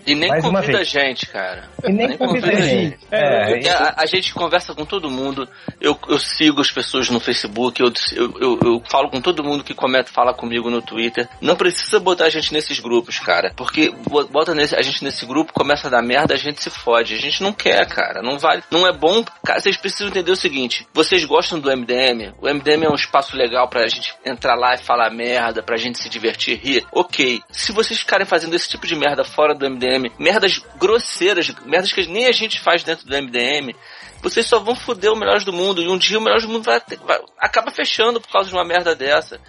[0.06, 0.88] E nem convida a vez.
[0.88, 1.64] gente, cara.
[1.84, 2.98] e nem convida a gente.
[3.10, 5.48] É, Porque a, a gente conversa com todo mundo,
[5.80, 9.74] eu, eu sigo as pessoas no Facebook, eu, eu, eu, falo com todo mundo que
[9.74, 11.28] comenta, fala comigo no Twitter.
[11.40, 13.52] Não precisa botar a gente nesses grupos, cara.
[13.56, 16.70] Porque bo- bota nesse- a gente nesse grupo, começa a dar merda, a gente se
[16.70, 17.14] fode.
[17.14, 18.22] A gente não quer, cara.
[18.22, 18.62] Não vale.
[18.70, 19.24] Não é bom.
[19.44, 22.32] Cara, vocês precisam entender o seguinte: vocês gostam do MDM?
[22.40, 25.98] O MDM é um espaço legal pra gente entrar lá e falar merda, pra gente
[25.98, 26.84] se divertir, rir.
[26.92, 27.40] Ok.
[27.50, 32.06] Se vocês ficarem fazendo esse tipo de merda fora do MDM, merdas grosseiras, merdas que
[32.06, 33.74] nem a gente faz dentro do MDM,
[34.22, 35.80] vocês só vão foder o Melhores do Mundo.
[35.82, 38.64] E um dia o Melhores do Mundo vai, vai- acaba fechando por causa de uma
[38.64, 39.40] merda dessa.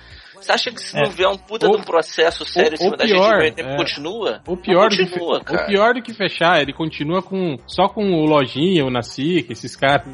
[0.42, 1.02] Você acha que se É.
[1.04, 3.62] não vier um puta Ou- de um processo sério ou- em cima da pior, gente,
[3.62, 3.78] o MDM é.
[3.78, 4.42] continua?
[4.48, 5.64] O pior, do que, continua, fe- cara.
[5.64, 9.76] o pior do que fechar, ele continua com só com o Lojinha, o Nacic, esses
[9.76, 10.08] caras.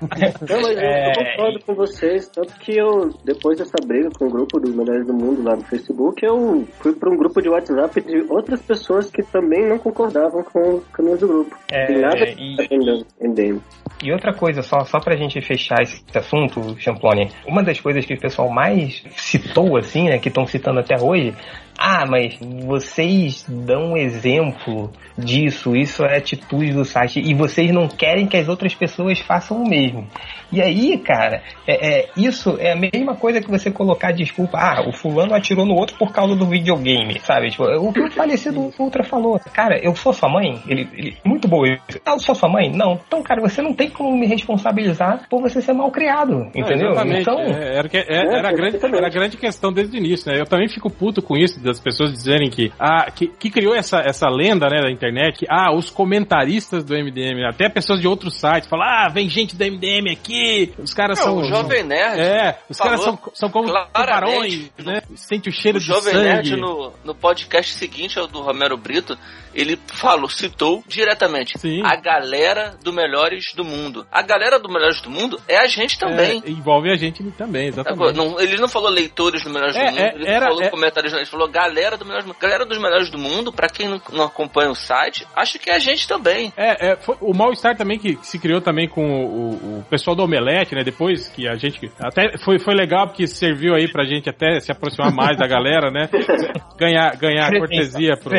[0.00, 4.26] Não, mas eu- É, eu concordo com vocês, tanto que eu, depois dessa briga com
[4.26, 7.48] o grupo dos Melhores do Mundo lá no Facebook, eu fui para um grupo de
[7.48, 11.56] WhatsApp de outras pessoas que também não concordavam com os caminhos do grupo.
[11.70, 13.60] É, Tem nada e- de MDM.
[14.02, 18.14] E outra coisa, só, só pra gente fechar esse assunto, Champlone, uma das coisas que
[18.14, 21.34] o pessoal mais citou, assim, né, que estão citando até hoje,
[21.78, 22.36] Ah, mas
[22.66, 28.36] vocês dão um exemplo disso, isso é atitude do site, e vocês não querem que
[28.36, 30.06] as outras pessoas façam o mesmo.
[30.50, 34.88] E aí, cara, é, é, isso é a mesma coisa que você colocar desculpa, ah,
[34.88, 37.50] o fulano atirou no outro por causa do videogame, sabe?
[37.50, 40.60] Tipo, o que o falecido Ultra falou, cara, eu sou sua mãe?
[40.66, 41.66] Ele, ele muito boa.
[42.04, 42.70] Ah, eu sou sua mãe?
[42.70, 42.98] Não.
[43.06, 46.90] Então, cara, você não tem como me responsabilizar por você ser mal criado, entendeu?
[46.92, 47.20] exatamente.
[47.22, 50.30] então, É, era, que- é- era, a grande, era a grande questão desde o início,
[50.32, 50.40] né?
[50.40, 53.98] Eu também fico puto com isso, das pessoas dizerem que, ah, que, que criou essa,
[54.00, 58.34] essa lenda, né, da internet, que, ah, os comentaristas do MDM, até pessoas de outros
[58.40, 61.38] sites, falam, ah, vem gente do MDM aqui, os caras são...
[61.38, 65.02] o Jovem Nerd É, os caras são, são como tubarões, né?
[65.14, 66.24] Sente o cheiro O de Jovem sangue.
[66.24, 69.16] Nerd, no, no podcast seguinte ao do Romero Brito,
[69.54, 71.82] ele falou, citou diretamente Sim.
[71.84, 74.06] a galera do Melhores do Mundo.
[74.12, 76.42] A galera do Melhores do Mundo é a gente também.
[76.44, 78.14] É, envolve a gente também, exatamente.
[78.16, 80.68] Não- ele não falou leitores do Melhores É, do Mundo, é, ele era- falou é-
[80.70, 82.36] comentários, ele falou galera do Melhores Mundo.
[82.40, 85.74] Galera dos Melhores do Mundo, pra quem não, não acompanha o site, acho que é
[85.74, 86.52] a gente também.
[86.56, 89.84] É, é, foi o mal-estar também que, que se criou também com o, o- o
[89.90, 90.84] pessoal do Omelete, né?
[90.84, 91.90] Depois que a gente.
[91.98, 95.90] Até foi, foi legal porque serviu aí pra gente até se aproximar mais da galera,
[95.90, 96.08] né?
[96.78, 98.30] Ganhar, ganhar cortesia pro,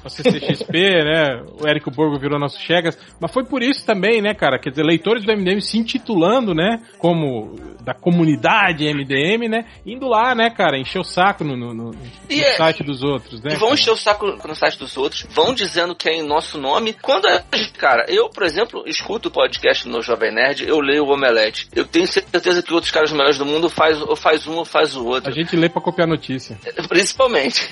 [0.00, 1.42] pro CCXP, né?
[1.60, 2.96] O Érico Borgo virou nosso Chegas.
[3.20, 4.56] Mas foi por isso também, né, cara?
[4.58, 6.80] Quer dizer, leitores do MDM se intitulando, né?
[6.98, 9.64] Como da comunidade MDM, né?
[9.84, 10.78] Indo lá, né, cara?
[10.78, 11.96] Encher o saco no, no- no- no
[12.30, 13.54] E é- site dos outros, né?
[13.54, 16.58] E vão encher o saco no site dos outros, vão dizendo que é em nosso
[16.58, 16.92] nome.
[17.00, 17.44] Quando é.
[17.78, 21.68] Cara, eu, por exemplo, escuto o podcast no Jovem Nerd, eu leio o Omelete.
[21.74, 24.96] Eu tenho certeza que outros caras melhores do mundo faz, ou faz um ou faz
[24.96, 25.30] o outro.
[25.30, 26.58] A gente lê pra copiar notícia.
[26.88, 27.68] Principalmente.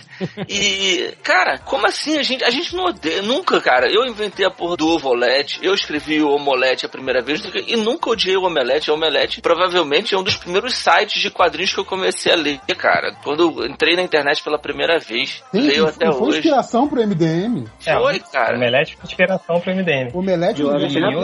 [0.49, 2.19] E, cara, como assim?
[2.19, 3.23] A gente, a gente não odeia.
[3.23, 3.91] Nunca, cara.
[3.91, 8.11] Eu inventei a porra do Ovolete, eu escrevi o Omelete a primeira vez e nunca
[8.11, 8.91] odiei o Omelete.
[8.91, 12.61] O Omelete provavelmente é um dos primeiros sites de quadrinhos que eu comecei a ler,
[12.77, 13.15] cara.
[13.23, 15.43] Quando entrei na internet pela primeira vez.
[15.51, 16.39] Sim, leio e até foi hoje.
[16.39, 17.65] inspiração pro MDM.
[17.81, 18.57] Foi, O cara.
[18.57, 20.11] Omelete foi inspiração pro MDM.
[20.15, 20.71] O e o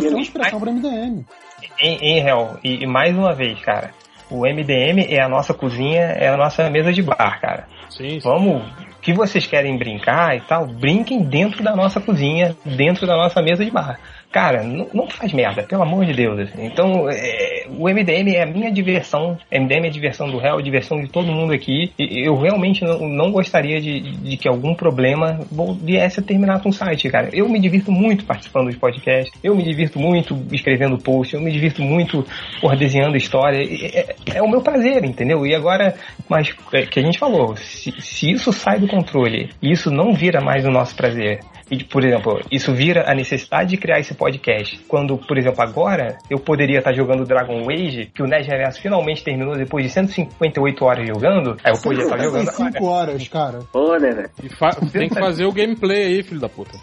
[0.04, 1.24] que- foi inspiração pro MDM.
[1.80, 3.90] Em, em real, e, e mais uma vez, cara,
[4.30, 7.68] o MDM é a nossa cozinha, é a nossa mesa de bar, cara.
[7.88, 8.18] Sim, sim.
[8.20, 13.16] Vamos, o que vocês querem brincar e tal, brinquem dentro da nossa cozinha, dentro da
[13.16, 13.98] nossa mesa de bar.
[14.32, 16.40] Cara, não, não faz merda, pelo amor de Deus.
[16.40, 16.64] assim.
[16.64, 20.62] Então, é, o MDM é a minha diversão, MDM é a diversão do réu, a
[20.62, 21.92] diversão de todo mundo aqui.
[21.98, 25.40] E eu realmente não, não gostaria de, de que algum problema
[25.82, 27.28] viesse a terminar com o site, cara.
[27.32, 31.52] Eu me divirto muito participando dos podcasts, eu me divirto muito escrevendo post, eu me
[31.52, 32.24] divirto muito
[32.60, 33.58] porra, desenhando história.
[33.62, 35.46] É, é- é o meu prazer, entendeu?
[35.46, 35.94] E agora,
[36.28, 40.14] mas é, que a gente falou, se, se isso sai do controle e isso não
[40.14, 41.40] vira mais o nosso prazer,
[41.72, 44.78] e, por exemplo, isso vira a necessidade de criar esse podcast.
[44.86, 49.24] Quando, por exemplo, agora eu poderia estar jogando Dragon Age, que o Nerd Reverso finalmente
[49.24, 52.72] terminou depois de 158 horas jogando, aí eu podia estar jogando agora.
[52.72, 53.58] 5 horas, cara.
[53.72, 54.30] Pô, né, velho?
[54.42, 56.76] E fa- tem que fazer o gameplay aí, filho da puta.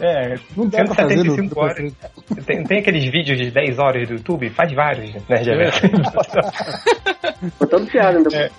[0.00, 1.92] É, Não dá pra fazer no, 175 horas.
[2.46, 4.48] Tem, tem aqueles vídeos de 10 horas do YouTube?
[4.50, 5.80] Faz vários, Nerd Reverso.
[7.60, 8.36] Botando piada ainda.
[8.36, 8.50] É.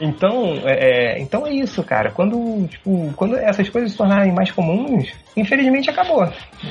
[0.00, 2.10] Então, é, é, então é isso, cara.
[2.10, 4.97] Quando, tipo, quando essas coisas se tornarem mais comuns,
[5.36, 6.24] infelizmente acabou.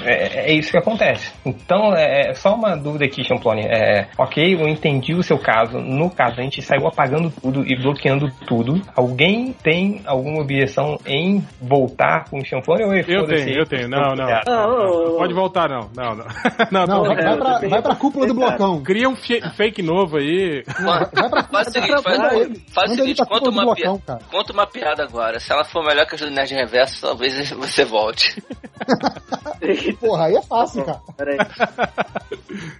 [0.03, 1.31] É, é isso que acontece.
[1.45, 3.65] Então, é, é só uma dúvida aqui, Champlone.
[3.65, 5.79] É, ok, eu entendi o seu caso.
[5.79, 8.81] No caso, a gente saiu apagando tudo e bloqueando tudo.
[8.95, 13.45] Alguém tem alguma objeção em voltar com o Champlone ou Eu foda-se?
[13.45, 13.87] tenho, eu tenho.
[13.89, 14.27] Não, não.
[14.27, 15.17] Ah, ô, ô, ô.
[15.17, 15.89] Pode voltar, não.
[15.95, 16.27] Não, não.
[16.71, 18.81] Não, Não, vai, vai, pra, vai pra cúpula do blocão.
[18.83, 20.63] Cria um fake novo aí.
[20.79, 22.03] Mano, Vai pra faz o seguinte,
[22.73, 25.39] faz, seguinte, pra conta uma, blocão, conta uma piada agora.
[25.39, 28.16] Se ela for melhor que a do Nerd Reverso, talvez você volte.
[29.99, 31.01] Porra, aí é fácil, cara.
[31.17, 31.37] Peraí.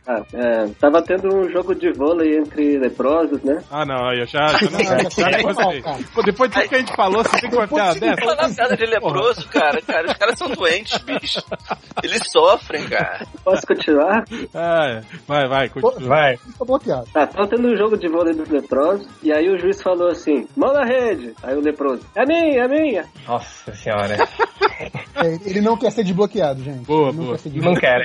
[0.07, 3.61] Ah, é, tava tendo um jogo de vôlei entre leprosos, né?
[3.69, 4.79] Ah, não, aí eu já, já não,
[5.09, 5.99] já mal, cara.
[6.13, 8.21] Pô, depois de tudo que a gente falou, você tem que uma piada dessa?
[8.21, 9.81] Falar piada de leproso, cara.
[9.81, 11.41] Cara, os caras são doentes, bicho.
[12.03, 13.25] Eles sofrem, cara.
[13.43, 14.23] Posso continuar?
[14.53, 16.07] Ah, vai, vai, continua.
[16.07, 16.39] Vai.
[16.65, 17.07] Bloqueado.
[17.13, 20.47] Tá, tava tendo um jogo de vôlei dos leprosos, e aí o juiz falou assim,
[20.55, 21.33] mão na rede.
[21.43, 23.05] Aí o leproso, é minha, é minha.
[23.27, 24.17] Nossa senhora.
[25.24, 26.86] É, ele não quer ser desbloqueado, gente.
[26.86, 27.38] Boa, Ele não boa.
[27.38, 28.03] quer ser Não quero.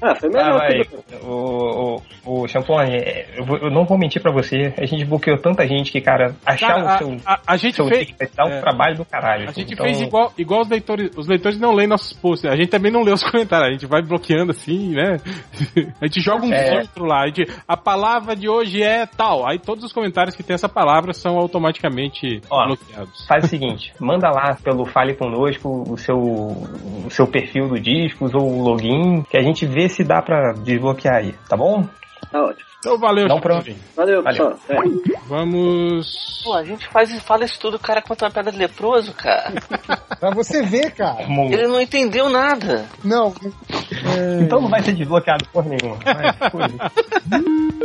[0.00, 0.84] Ah, foi Ah, melhor vai.
[0.84, 2.96] que O, o, o Champone,
[3.36, 6.34] eu, vou- eu não vou mentir pra você, a gente bloqueou tanta gente que, cara,
[6.46, 8.12] achar Cara, o seu, a, a, a gente seu fez.
[8.18, 8.60] vai dar um é.
[8.60, 9.48] trabalho do caralho.
[9.48, 11.10] A gente Então, fez igual, igual os leitores.
[11.16, 12.50] Os leitores não leem nossos posts.
[12.50, 13.68] A gente também não lê os comentários.
[13.68, 15.18] A gente vai bloqueando assim, né?
[16.00, 16.78] A gente joga um É.
[16.80, 17.22] filtro lá.
[17.22, 19.46] A, gente, a palavra de hoje é tal.
[19.46, 22.66] Aí todos os comentários que tem essa palavra são automaticamente Ó.
[22.66, 23.26] bloqueados.
[23.26, 28.34] Faz o seguinte, manda lá pelo Fale Conosco o seu, o seu perfil do Discos
[28.34, 31.86] ou o login, que a gente vê se dá pra desbloquear aí, tá bom?
[32.30, 32.64] Tá ótimo.
[32.78, 33.82] Então valeu, Não pra Chapeuzinho.
[33.96, 34.50] Valeu, Valeu.
[34.50, 34.58] pessoal.
[34.68, 35.18] É.
[35.26, 36.42] Vamos.
[36.44, 39.54] Pô, a gente faz, fala isso tudo, o cara conta uma pedra de leproso, cara.
[40.20, 41.22] Pra você ver, cara.
[41.22, 42.84] Ele não entendeu nada.
[43.02, 43.32] Não.
[43.70, 45.96] é, Então não vai ser desbloqueado por nenhum.
[46.04, 47.84] Mas, por isso.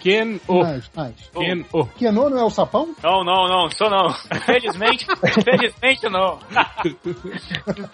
[0.00, 0.62] Ken O.
[0.62, 1.14] mais, mais.
[1.34, 1.84] Ken O.
[1.86, 2.94] Keanu não é o sapão?
[3.02, 4.10] Não, não, não, sou não.
[4.44, 5.06] Felizmente,
[5.44, 6.38] felizmente não.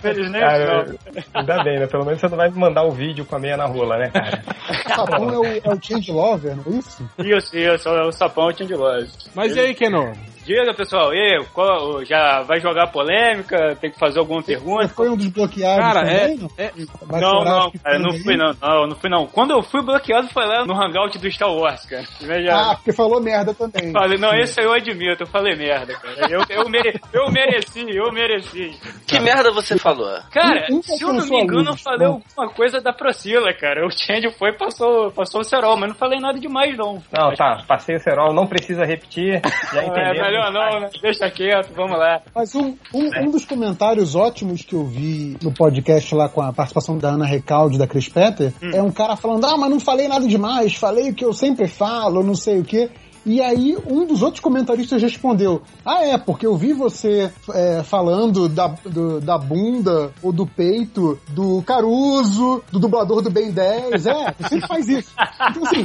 [0.01, 0.95] Felizmente Cara, não.
[1.35, 1.87] ainda bem, né?
[1.87, 4.11] Pelo menos você não vai me mandar o vídeo com a meia na rola, né,
[4.11, 4.43] cara?
[4.87, 7.11] O sapão é o, é o Change Lover, não é isso?
[7.19, 9.11] Isso, isso, é o sapão tinha de loja.
[9.35, 10.13] Mas e aí, Ken O?
[10.45, 13.77] Diga, pessoal, e aí, qual- já vai jogar polêmica?
[13.81, 14.89] Tem que fazer alguma Você pergunta?
[14.89, 16.19] foi um dos bloqueados Cara, é.
[16.21, 16.37] também?
[16.39, 16.51] não?
[16.59, 16.73] é-
[17.03, 19.27] Vai não, não, cara, não fui não, não, não fui não.
[19.27, 22.05] Quando eu fui bloqueado foi lá no hangout do Star Wars, cara.
[22.21, 23.91] Veja, Ah, porque falou merda também.
[23.93, 26.15] falei, não, esse aí eu admito, eu falei merda, cara.
[26.31, 28.79] Eu, eu, mere- eu mereci, eu mereci.
[29.07, 30.19] Que merda você falou?
[30.31, 32.25] Cara, Um- um se eu não me engano, eu luz, falei pronto.
[32.37, 33.87] alguma coisa da Procila, cara.
[33.87, 37.03] O Change foi e passou, passou o cerol, mas não falei nada demais, não.
[37.13, 39.41] Não, tá, passei o cerol, não precisa repetir.
[39.73, 40.34] Já É entendeu?
[40.35, 40.91] Melhor não, né?
[41.01, 42.23] Deixa quieto, vamos lá.
[42.35, 46.53] Mas um, um, um dos comentários ótimos que eu vi no podcast lá com a
[46.53, 50.09] participação da Ana Recalde da Chris Petter é um cara falando: Ah, mas não falei
[50.09, 52.91] nada demais, falei o que eu sempre falo, não sei o quê.
[53.27, 58.49] E aí, um dos outros comentaristas respondeu: Ah, é, porque eu vi você é, falando
[58.49, 64.07] da, do- da bunda ou do peito do Caruso, do dublador do Ben 10.
[64.07, 65.11] É, você faz isso.
[65.51, 65.83] Então, assim,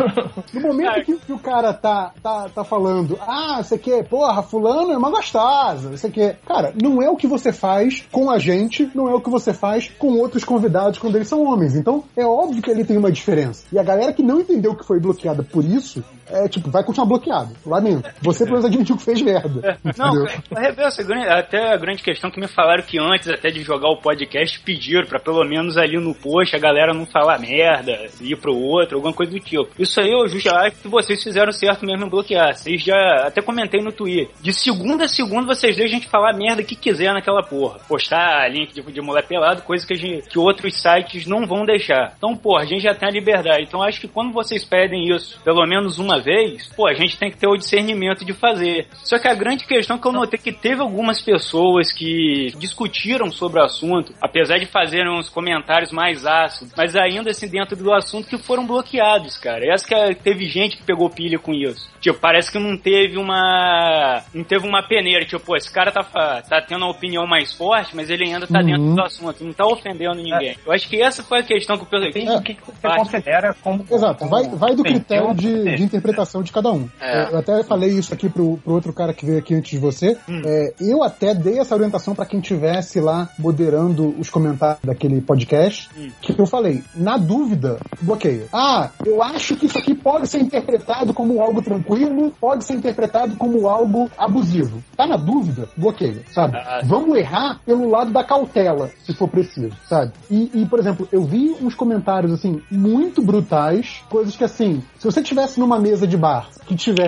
[0.53, 4.91] no momento que, que o cara tá, tá, tá falando, ah, você quer, porra, fulano
[4.91, 6.39] é uma gostosa, você quer.
[6.45, 9.53] Cara, não é o que você faz com a gente, não é o que você
[9.53, 11.75] faz com outros convidados quando eles são homens.
[11.75, 13.63] Então, é óbvio que ele tem uma diferença.
[13.71, 17.07] E a galera que não entendeu que foi bloqueada por isso, é tipo, vai continuar
[17.29, 17.55] bloqueado.
[17.65, 18.09] Lamento.
[18.21, 19.77] Você pelo menos admitiu que fez merda.
[19.97, 20.43] Não, Entendeu?
[20.55, 23.97] a reversa, até a grande questão que me falaram que antes até de jogar o
[23.97, 28.55] podcast pediram pra pelo menos ali no post a galera não falar merda, ir pro
[28.55, 29.69] outro, alguma coisa do tipo.
[29.77, 32.55] Isso aí eu já acho que vocês fizeram certo mesmo em bloquear.
[32.55, 34.29] Vocês já até comentei no Twitter.
[34.41, 37.79] De segunda a segunda vocês deixam a gente falar merda que quiser naquela porra.
[37.87, 41.65] Postar link de, de mulher pelado, coisa que, a gente, que outros sites não vão
[41.65, 42.13] deixar.
[42.17, 43.63] Então, porra, a gente já tem a liberdade.
[43.63, 47.29] Então acho que quando vocês pedem isso pelo menos uma vez, pô, a gente tem
[47.31, 48.87] que ter o discernimento de fazer.
[49.03, 53.29] Só que a grande questão é que eu notei que teve algumas pessoas que discutiram
[53.31, 57.93] sobre o assunto, apesar de fazerem uns comentários mais ácidos, mas ainda assim dentro do
[57.93, 59.65] assunto que foram bloqueados, cara.
[59.65, 61.89] E essa que é- teve gente que pegou pilha com isso.
[61.99, 64.23] Tipo, parece que não teve uma.
[64.33, 65.25] Não teve uma peneira.
[65.25, 66.03] Tipo, pô, esse cara tá,
[66.41, 68.65] tá tendo uma opinião mais forte, mas ele ainda tá Uhum.
[68.65, 70.55] dentro do assunto, não tá ofendendo ninguém.
[70.65, 72.37] Eu acho que essa foi a questão que o pessoal.
[72.37, 73.85] Do que que você considera como.
[73.91, 76.87] Exato, como- vai, vai do critério de, de interpretação de cada um.
[77.01, 77.08] É.
[77.31, 80.17] Eu até falei isso aqui pro, pro outro cara que veio aqui antes de você.
[80.45, 85.89] É, eu até dei essa orientação pra quem tivesse lá moderando os comentários daquele podcast,
[86.21, 88.47] que eu falei, na dúvida, bloqueia.
[88.53, 93.35] Ah, eu acho que isso aqui pode ser interpretado como algo tranquilo, pode ser interpretado
[93.35, 94.83] como algo abusivo.
[94.95, 95.69] Tá na dúvida?
[95.75, 96.57] Bloqueia, sabe?
[96.57, 96.81] Ah.
[96.83, 100.11] Vamos errar pelo lado da cautela, se for preciso, sabe?
[100.29, 105.05] E, e, por exemplo, eu vi uns comentários, assim, muito brutais, coisas que, assim, se
[105.05, 106.98] você tivesse numa mesa de bar que tivesse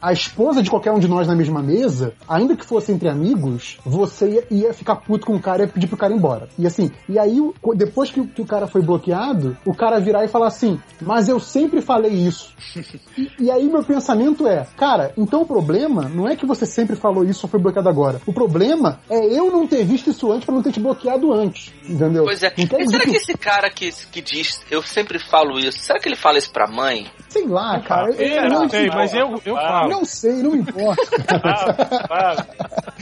[0.00, 3.78] a esposa de qualquer um de nós na mesma mesa, ainda que fosse entre amigos,
[3.84, 6.48] você ia, ia ficar puto com o cara e ia pedir pro cara ir embora.
[6.58, 7.38] E assim, e aí,
[7.74, 11.28] depois que, o- que o cara foi bloqueado, o cara virar e falar assim, mas
[11.28, 12.54] eu sempre falei isso.
[13.16, 16.94] E, e aí meu pensamento é, cara, então o problema não é que você sempre
[16.96, 18.20] falou isso ou foi bloqueado agora.
[18.26, 21.72] O problema é eu não ter visto isso antes pra não ter te bloqueado antes.
[21.88, 22.24] Entendeu?
[22.24, 22.52] Pois é.
[22.58, 25.58] Não quer E dizer será que, que esse cara que, que diz, eu sempre falo
[25.58, 27.06] isso, será que ele fala isso pra mãe?
[27.30, 28.10] sei lá, cara.
[28.12, 29.90] Eu, Eu eu sei, mas eu, eu falo.
[29.90, 31.02] não sei, não me importa.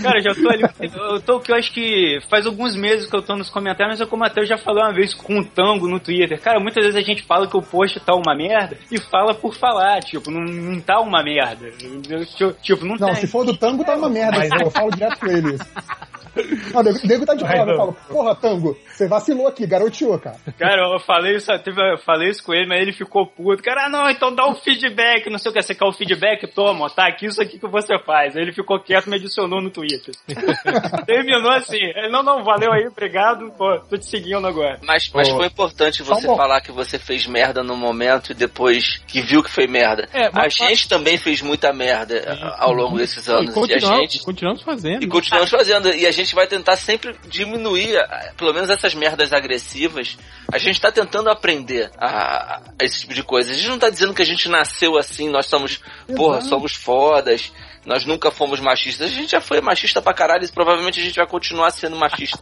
[0.03, 0.65] Cara, já tô ali.
[0.81, 4.01] Eu tô que eu acho que faz alguns meses que eu tô nos comentários, mas
[4.01, 6.41] eu como até eu já falei uma vez com o Tango no Twitter.
[6.41, 9.55] Cara, muitas vezes a gente fala que o post tá uma merda e fala por
[9.55, 11.71] falar, tipo, não, não tá uma merda.
[12.63, 13.17] Tipo, não, Não, tem.
[13.17, 14.39] se for do tango, tá uma merda.
[14.39, 15.59] Mas- Eu falo direto com ele.
[16.73, 17.71] Não, o nego, o nego tá de prova.
[17.71, 20.37] Eu falo, porra, tango, você vacilou aqui, garoteou, cara.
[20.59, 23.63] Cara, eu falei isso, teve, eu falei isso com ele, mas ele ficou puto.
[23.63, 25.63] Cara, ah, não, então dá um feedback, não sei o que.
[25.63, 26.47] Você quer o feedback?
[26.49, 28.37] Toma, tá aqui isso aqui que você faz.
[28.37, 30.15] Aí ele ficou quieto e me adicionou no Twitter.
[31.07, 31.79] Terminou assim.
[31.79, 33.51] Ele, não, não, valeu aí, obrigado.
[33.57, 34.79] Pô, tô te seguindo agora.
[34.83, 39.21] Mas, mas foi importante você falar que você fez merda no momento e depois que
[39.21, 40.09] viu que foi merda.
[40.13, 43.47] É, a mas- gente também fez muita merda ao longo desses E anos.
[43.47, 44.25] E, a continuamos, gente.
[44.25, 45.03] continuamos fazendo.
[45.03, 45.95] E continuamos fazendo.
[45.95, 50.19] E a gente gente vai tentar sempre diminuir, ah, pelo menos essas merdas agressivas.
[50.53, 53.53] A gente tá tentando aprender a, a esse tipo de coisa.
[53.53, 55.81] A gente não tá dizendo que a gente nasceu assim, nós somos,
[56.17, 57.53] porra, somos fodas.
[57.87, 59.11] Nós nunca fomos machistas.
[59.11, 62.39] A gente já foi machista pra caralho e provavelmente a gente vai continuar sendo machista.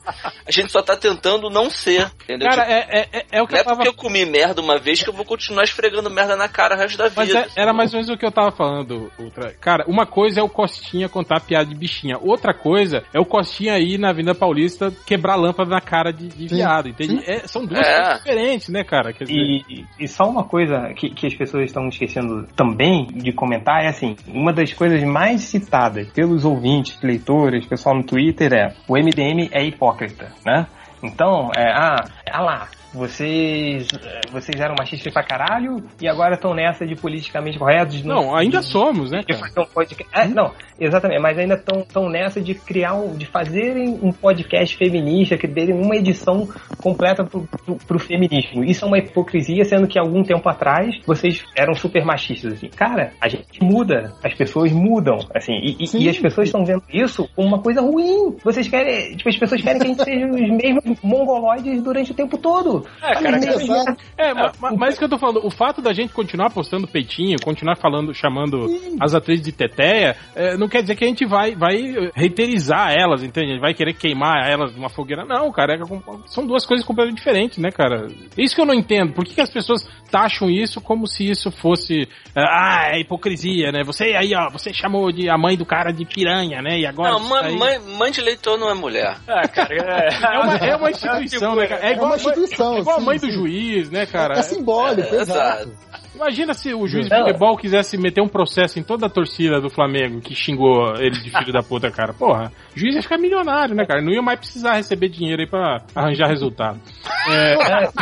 [0.47, 2.49] A gente só tá tentando não ser, entendeu?
[2.49, 4.25] Cara, Tipo, é, é, é, é o que não é eu tava porque eu comi
[4.25, 7.29] merda uma vez que eu vou continuar esfregando merda na cara o resto da Mas
[7.29, 7.47] vida.
[7.57, 9.53] é- era mais ou menos o que eu tava falando, Ultra.
[9.61, 12.17] Cara, uma coisa é o Costinha contar piada de bichinha.
[12.21, 16.47] Outra coisa é o Costinha aí na Avenida Paulista quebrar lâmpada na cara de, de
[16.49, 17.23] viado, entende?
[17.27, 17.97] É, são duas É.
[17.97, 19.13] coisas diferentes, né, cara?
[19.13, 23.33] Quer dizer, E, e só uma coisa que, que as pessoas estão esquecendo também de
[23.33, 28.75] comentar é assim: uma das coisas mais citadas pelos ouvintes, leitores, pessoal no Twitter é
[28.87, 30.67] o MDM é hipócrita, né?
[31.03, 33.89] Então, é, ah, ah lá, vocês,
[34.31, 37.97] vocês eram machistas pra caralho e agora estão nessa de politicamente corretos.
[38.03, 39.63] de não, ainda de- somos, né, cara?
[39.63, 40.13] um podcast.
[40.15, 45.37] É, não, exatamente, mas ainda estão nessa de criar um, de fazerem um podcast feminista,
[45.39, 46.47] que derem uma edição
[46.83, 48.63] completa pro, pro, pro feminismo.
[48.65, 52.55] Isso é uma hipocrisia, sendo que algum tempo atrás vocês eram super machistas.
[52.55, 52.69] Assim.
[52.69, 56.83] Cara, a gente muda, as pessoas mudam, assim, e, e- e as pessoas estão vendo
[56.93, 58.37] isso como uma coisa ruim.
[58.45, 62.17] Vocês querem, tipo, as pessoas querem que a gente seja os mesmos mongoloides durante o
[62.17, 62.87] tempo todo.
[63.03, 63.97] É, cara, Exato.
[64.17, 66.87] É, ma- ma- mas, isso que eu tô falando, o fato da gente continuar postando
[66.87, 68.67] peitinho, continuar falando, chamando
[69.01, 71.77] as atrizes de teteia, é, não quer dizer que a gente vai, vai
[72.15, 73.47] reiterizar elas, entende?
[73.51, 75.25] A gente vai querer queimar elas numa fogueira.
[75.25, 75.79] Não, cara, é
[76.27, 78.07] são duas coisas completamente diferentes, né, cara?
[78.37, 79.13] Isso que eu não entendo.
[79.13, 82.07] Por que, que as pessoas taxam isso como se isso fosse,
[82.37, 83.83] ah, é hipocrisia, né?
[83.85, 86.79] Você aí, ó, você chamou de a mãe do cara de piranha, né?
[86.79, 87.13] E agora.
[87.13, 89.17] Não, mãe, aí- mãe, mãe de leitor não é mulher.
[89.27, 91.87] Ah, cara, é, É uma, é uma instituição, né, cara?
[91.87, 93.33] É igual, uma instituição, é igual a sim, mãe do sim.
[93.33, 94.39] juiz, né, cara?
[94.39, 95.73] É simbólico, É, exato.
[96.15, 99.71] Imagina se o juiz de futebol quisesse meter um processo em toda a torcida do
[99.71, 102.13] Flamengo que xingou ele de filho da puta, cara.
[102.13, 104.01] Porra, juiz ia ficar milionário, né, cara?
[104.03, 106.81] Não ia mais precisar receber dinheiro aí pra arranjar resultado.
[107.29, 107.57] É,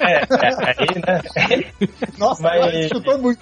[0.00, 1.72] É, é, aí, né?
[2.18, 3.40] Nossa, Mas- chutou muito.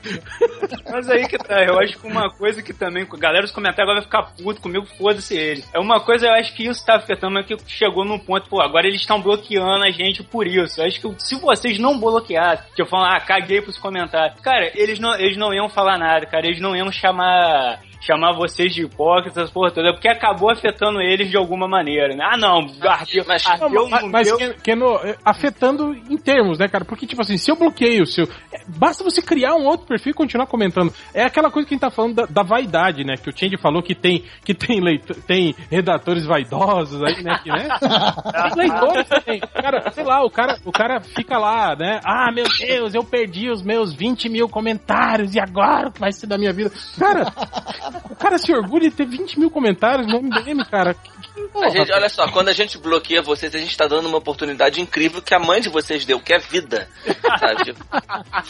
[0.91, 3.83] Mas aí que tá, eu acho que uma coisa que também, a galera dos comentários
[3.91, 5.69] agora vai ficar puto comigo, foda-se eles.
[5.75, 8.61] É uma coisa, eu acho que isso tá afetando, mas que chegou num ponto, pô,
[8.61, 10.81] agora eles estão bloqueando a gente por isso.
[10.81, 14.71] Eu acho que se vocês não bloqueassem, que eu falo, ah, caguei pros comentários, cara,
[14.75, 18.83] eles não, eles não iam falar nada, cara, eles não iam chamar chamar vocês de
[18.85, 22.25] hipócritas, porra toda, porque acabou afetando eles de alguma maneira, né?
[22.31, 26.59] Ah, não, ardeu, Mas- ardeu mas, no mas meu- Ken- Keno, é, afetando em termos,
[26.59, 26.85] né, cara?
[26.85, 28.29] Porque, tipo assim, se eu bloqueio o seu.
[28.53, 30.93] é, Basta você criar um outro perfil e continuar comentando.
[31.13, 33.15] É aquela coisa que a gente tá falando da, da vaidade, né?
[33.17, 37.39] Que o Change falou que tem, que tem, leitor, tem redatores vaidosos aí, né?
[37.43, 37.69] Que, né?
[38.55, 39.41] Tem leitores também.
[39.41, 42.01] Cara, sei lá, o cara, o cara fica lá, né?
[42.05, 46.13] Ah, meu Deus, eu perdi os meus 20 mil comentários e agora o que vai
[46.13, 46.71] ser da minha vida?
[46.99, 47.25] Cara,
[48.11, 50.97] o cara se orgulha de ter 20 mil comentários no MDM, cara.
[51.53, 54.18] Porra, A gente, olha só, quando a gente bloqueia vocês, a gente tá dando uma
[54.18, 56.89] oportunidade incrível que a mãe de vocês deu, que é vida.
[57.39, 57.74] Sabe?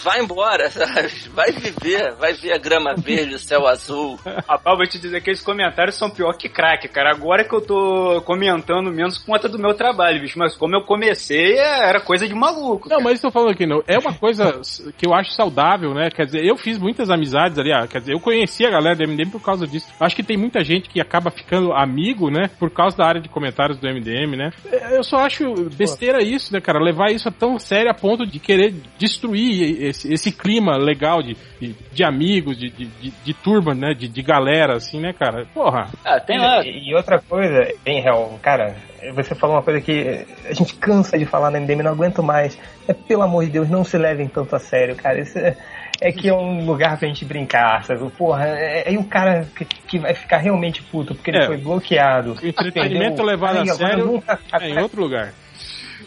[0.03, 1.09] Vai embora, sabe?
[1.33, 4.19] Vai viver, vai ver a grama verde, o céu azul.
[4.47, 7.11] Rapaz, vou te dizer que esses comentários são pior que crack, cara.
[7.11, 10.39] Agora que eu tô comentando menos por conta do meu trabalho, bicho.
[10.39, 12.89] Mas como eu comecei, é- era coisa de maluco.
[12.89, 13.83] Não, mas estou falando aqui, não.
[13.87, 14.61] É uma coisa
[14.99, 16.11] que eu acho saudável, né?
[16.11, 19.05] Quer dizer, eu fiz muitas amizades ali, ah, quer dizer, eu conheci a galera do
[19.05, 19.87] MDM por causa disso.
[19.99, 22.51] Acho que tem muita gente que acaba ficando amigo, né?
[22.59, 24.51] Por causa da área de comentários do MDM, né?
[24.71, 26.79] É, Eu só acho besteira isso, né, cara?
[26.79, 31.37] Levar isso a tão sério a ponto de querer destruir esse, esse clima legal de,
[31.61, 33.95] de, de amigos, de, de, de, de turma, né?
[33.95, 35.47] De, de galera, assim, né, cara?
[35.55, 35.89] Porra.
[36.05, 36.65] Ah, tem lá.
[36.65, 38.75] E, e outra coisa, em real, cara,
[39.13, 42.59] você falou uma coisa que a gente cansa de falar no MDM, não aguento mais.
[42.89, 45.21] É pelo amor de Deus, não se levem tanto a sério, cara.
[45.21, 45.57] Isso é,
[46.01, 48.09] é que é um lugar pra gente brincar, sabe?
[48.11, 51.47] Porra, é, é o cara que, que vai ficar realmente puto porque ele É.
[51.47, 52.33] foi bloqueado.
[52.43, 53.25] O entretenimento entendeu?
[53.25, 55.33] levado a sério nunca- é em outro lugar.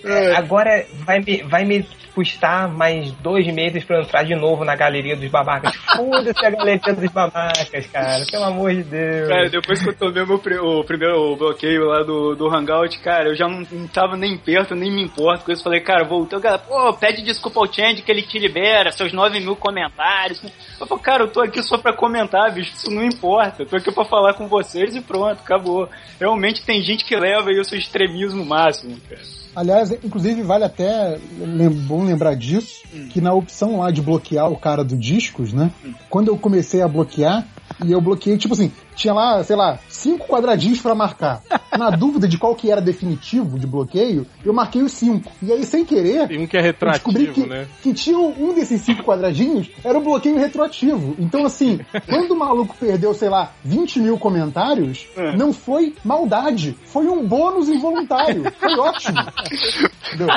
[0.04, 4.66] É, Agora vai me, vai me custar mais dois meses pra eu entrar de novo
[4.66, 5.76] na galeria dos babacas.
[5.96, 8.26] Foda-se a galeria dos babacas, cara.
[8.32, 9.28] Pelo amor de Deus.
[9.30, 13.30] Cara, depois que eu tomei meu, pri- o primeiro bloqueio lá do, do Hangout, cara,
[13.30, 15.64] eu já não, não tava nem perto, nem me importo com isso.
[15.64, 19.40] Falei, cara, voltou, cara, pô, pede desculpa ao Change que ele te libera, seus 9
[19.40, 20.42] mil comentários.
[20.80, 23.62] Eu falei, cara, eu tô aqui só pra comentar, bicho, isso não importa.
[23.62, 25.88] Eu tô aqui pra falar com vocês e pronto, acabou.
[26.20, 29.22] Realmente tem gente que leva isso ao extremismo máximo, cara.
[29.58, 34.56] Aliás, inclusive vale até lem- bom lembrar disso, que na opção lá de bloquear o
[34.56, 35.72] cara do discos, né?
[36.12, 37.44] Quando eu comecei a bloquear,
[37.84, 41.42] E eu bloqueei, tipo assim, tinha lá, sei lá, cinco quadradinhos pra marcar.
[41.78, 45.32] Na dúvida de qual que era definitivo de bloqueio, eu marquei os cinco.
[45.42, 47.68] E aí, sem querer, Tem um que é retroativo, que, né?
[47.82, 51.16] que tinha um desses cinco quadradinhos, era o bloqueio retroativo.
[51.20, 55.08] Então, assim, quando o maluco perdeu, sei lá, 20 mil comentários,
[55.38, 58.52] não foi maldade, foi um bônus involuntário.
[58.60, 59.18] Foi ótimo.
[60.08, 60.28] Entendeu?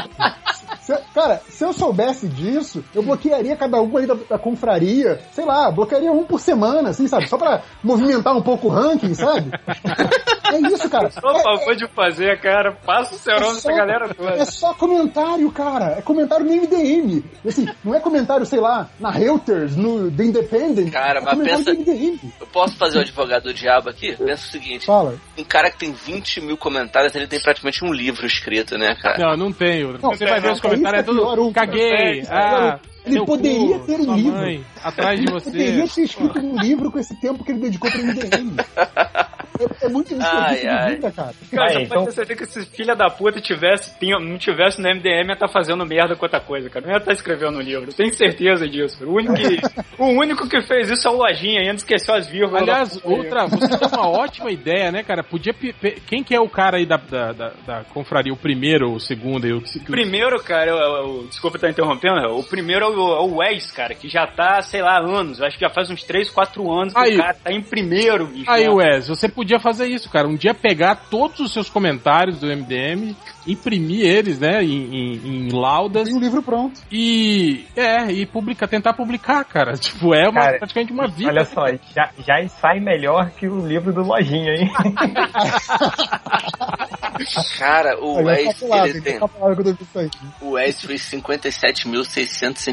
[0.97, 5.45] Se- cara, se eu soubesse disso, eu bloquearia cada um ali da, da confraria, sei
[5.45, 7.28] lá, bloquearia um por semana, assim, sabe?
[7.28, 9.51] Só pra movimentar um pouco o ranking, sabe?
[10.53, 11.11] É isso, cara.
[11.11, 12.72] Só É- favor de fazer, cara.
[12.84, 14.30] Passa o cerol é nessa só- galera toda.
[14.32, 15.97] É só comentário, cara.
[15.99, 17.22] É comentário no MDM.
[17.47, 20.91] Assim, não é comentário, sei lá, na Reuters, no The Independent.
[20.91, 21.70] Cara, é mas pensa-.
[22.41, 24.16] Eu posso fazer o advogado do diabo aqui?
[24.16, 25.14] Pensa o seguinte: Fala.
[25.38, 29.18] um cara que tem 20 mil comentários, ele tem praticamente um livro escrito, né, cara?
[29.18, 29.99] Não, não tenho.
[30.01, 32.20] Não, Você vai ver os comentários, é isso é pior, tudo o- caguei.
[32.20, 32.78] é, Ah,
[33.11, 34.33] ele seu poderia cu, ter um livro.
[34.33, 35.95] mãe, atrás de Poderia você.
[35.95, 38.57] ter escrito um livro com esse tempo que ele dedicou pro MDM.
[39.61, 40.95] É, é muito Ai, desperdício de ai.
[40.95, 41.35] vida, cara.
[41.51, 44.81] Cara, já então- pode ter certeza que se filha da puta tivesse, tinha- não tivesse
[44.81, 46.87] no MDM, ia estar fazendo merda com outra coisa, cara.
[46.87, 47.93] Não ia estar escrevendo um livro.
[47.93, 49.05] Tenho certeza disso.
[49.05, 49.61] O único que,
[49.99, 52.63] o único que fez isso é o Lojinha, ainda esqueceu as vírgulas.
[52.63, 55.23] Aliás, outra, você tem uma ótima ideia, né, cara?
[55.23, 55.53] Podia.
[55.53, 58.33] pe- pe- Quem que é o cara aí da, da, da, da confraria?
[58.33, 59.59] O primeiro, o segundo e o.
[59.59, 63.95] O primeiro, cara, o, o- desculpa estar interrompendo, o primeiro é o, o Wes, cara,
[63.95, 65.41] que já tá, sei lá, anos.
[65.43, 67.15] Acho que já faz uns 3, 4 anos que Aí.
[67.15, 68.51] o cara tá em primeiro, bicho.
[68.51, 68.71] Aí, né?
[68.71, 70.29] Wes, você podia fazer isso, cara.
[70.29, 73.15] Um dia pegar todos os seus comentários do MDM,
[73.47, 76.81] imprimir eles, né, em, em, em laudas Tem um livro pronto.
[76.91, 77.65] e.
[77.77, 79.73] É, e publicar, tentar publicar, cara.
[79.91, 81.31] Tipo, é uma, Cara, praticamente uma vida.
[81.31, 84.71] Olha só, já, já sai melhor que o livro do Lojinha, hein?
[87.59, 89.19] Cara, o Wes, palavra, ele tem.
[89.97, 90.11] aí.
[90.41, 91.03] O Wes fez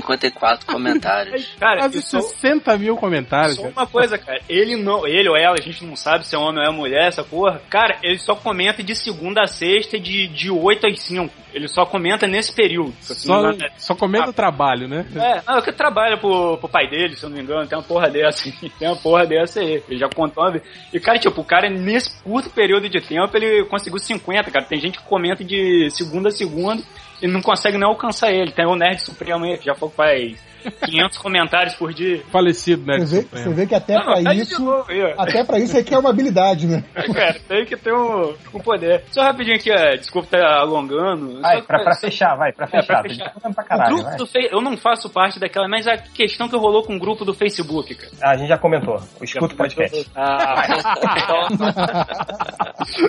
[0.08, 1.56] 57.654 comentários.
[1.60, 3.74] Cara, Quase isso, 60 mil comentários, Só cara.
[3.76, 4.40] uma coisa, cara.
[4.48, 7.08] Ele não, ele ou ela, a gente não sabe se é homem ou é mulher,
[7.08, 7.62] essa porra.
[7.70, 11.34] Cara, ele só comenta de segunda a sexta, de, de 8 às 5.
[11.54, 12.94] Ele só comenta nesse período.
[13.02, 13.72] Só, não engano.
[13.78, 15.06] só comenta o trabalho, né?
[15.16, 17.84] É, não, que trabalha pro, pro pai dele, se eu não me engano, tem uma
[17.84, 18.44] porra dessa,
[18.78, 19.82] tem uma porra dessa aí.
[19.90, 20.64] Ele já contou uma vez.
[20.94, 24.66] E, cara, tipo, o cara, nesse curto período de tempo, ele conseguiu 50, cara.
[24.66, 26.84] Tem gente que comenta de segunda a segunda
[27.22, 28.52] e não consegue nem alcançar ele.
[28.52, 30.38] Tem o Nerd Supremo aí, que já foi faz
[30.86, 32.22] 500 comentários por dia.
[32.32, 33.00] Falecido, né?
[33.00, 34.62] Você vê, você vê que até Não, pra tá isso.
[34.64, 34.86] novo.
[35.18, 36.84] Até pra isso aqui é uma habilidade, né?
[37.14, 39.04] Cara, tem que ter um, um poder.
[39.12, 41.42] Só rapidinho aqui, ó, desculpa estar alongando.
[41.42, 42.86] Vai, pra, pra fechar, vai, pra É, fechar.
[42.86, 43.34] pra Tô fechar.
[43.40, 44.18] pra o caralho, grupo vai.
[44.18, 44.50] do Fe...
[44.52, 47.94] Eu não faço parte daquela, mas a questão que rolou com o grupo do Facebook,
[47.96, 48.12] cara.
[48.22, 48.98] Ah, a gente já comentou.
[49.22, 50.10] Escuta o podcast.
[50.16, 50.64] Ah,
[51.18, 51.48] então...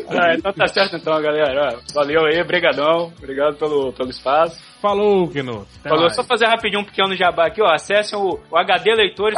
[0.20, 1.78] ah, então tá certo então, galera.
[1.94, 3.12] Valeu aí, brigadão.
[3.18, 4.58] Obrigado pelo, pelo espaço.
[4.80, 5.24] Falou.
[5.28, 5.42] Até
[5.88, 6.14] Falou, mais.
[6.14, 7.66] só fazer rapidinho um pequeno jabá aqui, ó.
[7.72, 9.36] Acessem o, o HD Leitores.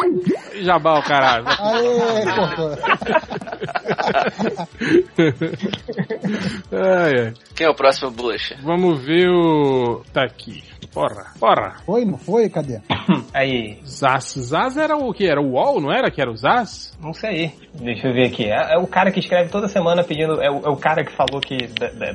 [0.61, 1.45] Jabá, o caralho.
[1.61, 2.25] Aê.
[6.73, 7.33] Ai, ai.
[7.55, 8.57] Quem é o próximo bucha?
[8.63, 10.03] Vamos ver o.
[10.13, 10.63] Tá aqui.
[10.93, 11.77] Porra, porra.
[11.85, 12.49] Foi, não foi?
[12.49, 12.81] Cadê?
[13.35, 14.35] Aí, Zaz.
[14.39, 15.27] Zaz era o que?
[15.27, 16.11] Era o UOL, não era?
[16.11, 16.97] Que era o Zaz?
[17.01, 17.53] não sei.
[17.75, 18.45] Deixa eu ver aqui.
[18.45, 20.41] É, é o cara que escreve toda semana pedindo.
[20.43, 21.57] É o, é o cara que falou que.
[21.69, 22.15] da- da-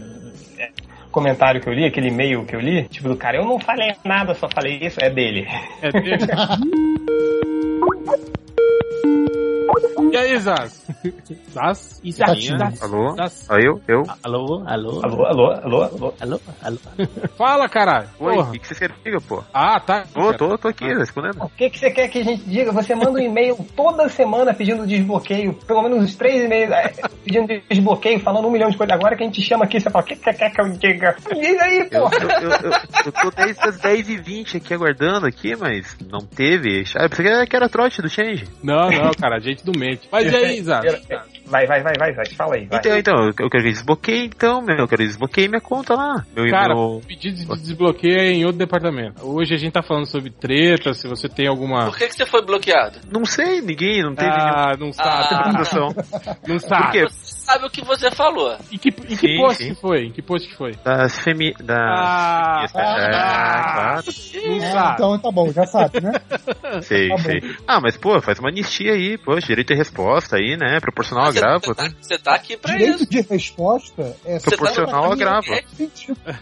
[0.57, 0.69] é,
[1.16, 3.95] comentário que eu li, aquele e-mail que eu li, tipo do cara, eu não falei
[4.03, 5.47] nada, só falei isso, é dele.
[5.82, 6.18] É dele.
[10.11, 10.85] E aí, Zaz?
[11.51, 12.01] Zaz?
[12.09, 12.45] Zaz?
[12.45, 12.81] Zaz?
[12.81, 13.15] Alô?
[13.17, 13.45] Zaz?
[13.49, 13.81] Ah, eu?
[13.87, 14.03] Eu?
[14.23, 16.11] Alô, alô, Alô, alô, alô, alô.
[16.21, 16.79] alô, alô.
[17.37, 18.07] Fala, caralho.
[18.19, 19.43] Oi, o que, que você quer comigo, pô?
[19.53, 20.05] Ah, tá.
[20.13, 21.41] Tô, tô, tô aqui respondendo.
[21.43, 22.71] O que, que você quer que a gente diga?
[22.71, 26.93] Você manda um e-mail toda semana pedindo desbloqueio, pelo menos uns três e-mails é,
[27.25, 28.95] pedindo desbloqueio, falando um milhão de coisas.
[28.95, 30.69] Agora que a gente chama aqui, você fala, o que, que você quer que eu
[30.69, 31.15] diga?
[31.33, 32.17] Diz aí, Eu, porra.
[32.21, 32.71] eu, eu, eu,
[33.07, 36.85] eu tô desde as 10h20 aqui aguardando aqui, mas não teve.
[36.95, 38.47] Ah, pensei que era- que era trote do Change.
[38.63, 40.07] Não, não, cara, a gente do mente.
[40.11, 40.85] Mas e aí, Zaz?
[41.45, 42.65] Vai, vai, vai, vai, vai, fala aí.
[42.65, 42.79] Vai.
[42.79, 46.25] Então, então, eu quero que desbloqueie, então, meu, eu quero que desbloqueie minha conta lá.
[46.35, 47.01] Meu, Cara, meu...
[47.07, 49.23] pedido de desbloqueio é em outro departamento.
[49.23, 51.85] Hoje a gente tá falando sobre treta, se você tem alguma.
[51.85, 52.99] Por que, que você foi bloqueado?
[53.11, 55.35] Não sei, ninguém, não teve Ah, não sabe.
[55.35, 55.51] Ah.
[56.47, 56.91] Não Por sabe.
[56.91, 57.05] quê?
[57.45, 58.55] Sabe o que você falou.
[58.71, 59.73] Em que, em que Sim, post sim.
[59.75, 59.99] que foi?
[60.05, 60.71] Em que post que foi?
[60.83, 61.53] Das femi...
[61.61, 63.15] Das Ah, feministas.
[63.15, 64.01] Ah,
[64.73, 64.93] sabe.
[64.95, 66.11] então tá bom, já sabe, né?
[66.81, 67.21] Sei, Tá bom.
[67.21, 67.55] sei.
[67.67, 70.79] Ah, mas pô, faz uma anistia aí, pô, direito de resposta aí, né?
[70.79, 71.89] Proporcional ao Você, agravo, você tá, né?
[72.01, 73.09] você tá aqui pra Direito isso.
[73.09, 75.47] de resposta é tá Proporcional ao agravo.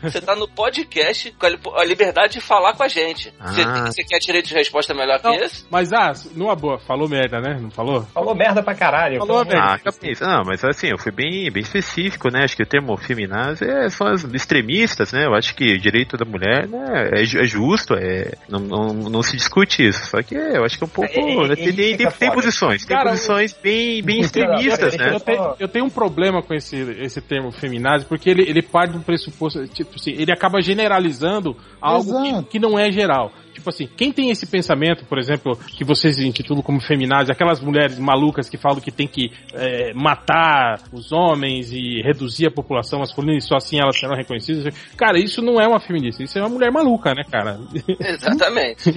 [0.02, 3.34] Você tá no podcast com a li- a liberdade de falar com a gente.
[3.40, 3.48] Ah.
[3.52, 5.66] Você, você quer direito de resposta melhor que Não, esse?
[5.70, 7.58] mas, ah, numa boa, falou merda, né?
[7.62, 8.04] Não falou?
[8.14, 9.20] Falou merda pra caralho.
[9.20, 9.82] Falou Então, merda.
[10.22, 10.28] Ah.
[10.38, 12.44] Não, mas assim, eu fui bem, bem específico, né?
[12.44, 15.26] Acho que o termo feminaz é, são as extremistas, né?
[15.26, 19.24] Eu acho que o direito da mulher né, é, é justo, é, não, não, não
[19.24, 20.06] se discute isso.
[20.06, 21.12] Só que eu acho que é um pouco.
[21.12, 22.34] É, é, é, tem, tem, fica tem foda.
[22.34, 25.14] posições, tem Cara, posições bem, bem extremistas, né?
[25.14, 28.94] Eu tenho, eu tenho um problema com esse, esse termo feminazi, porque ele, ele parte
[28.94, 33.32] do pressuposto, tipo assim, ele acaba generalizando algo que, que não é geral.
[33.64, 37.98] Tipo assim, quem tem esse pensamento, por exemplo, que vocês intitulam como feminazi, aquelas mulheres
[37.98, 43.38] malucas que falam que tem que é, matar os homens e reduzir a população masculina
[43.38, 46.50] e só assim elas serão reconhecidas, cara, isso não é uma feminista, isso é uma
[46.50, 47.58] mulher maluca, né, cara?
[48.02, 48.90] Exatamente.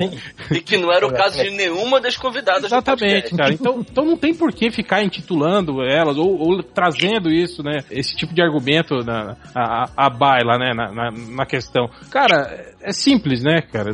[0.50, 3.54] e que não era o caso de nenhuma das convidadas Exatamente, cara.
[3.54, 7.84] Então, então não tem por que ficar intitulando elas ou, ou trazendo isso, né?
[7.88, 10.72] Esse tipo de argumento na, a, a baila, né?
[10.74, 11.88] Na, na, na questão.
[12.10, 13.92] Cara, é simples, né, cara?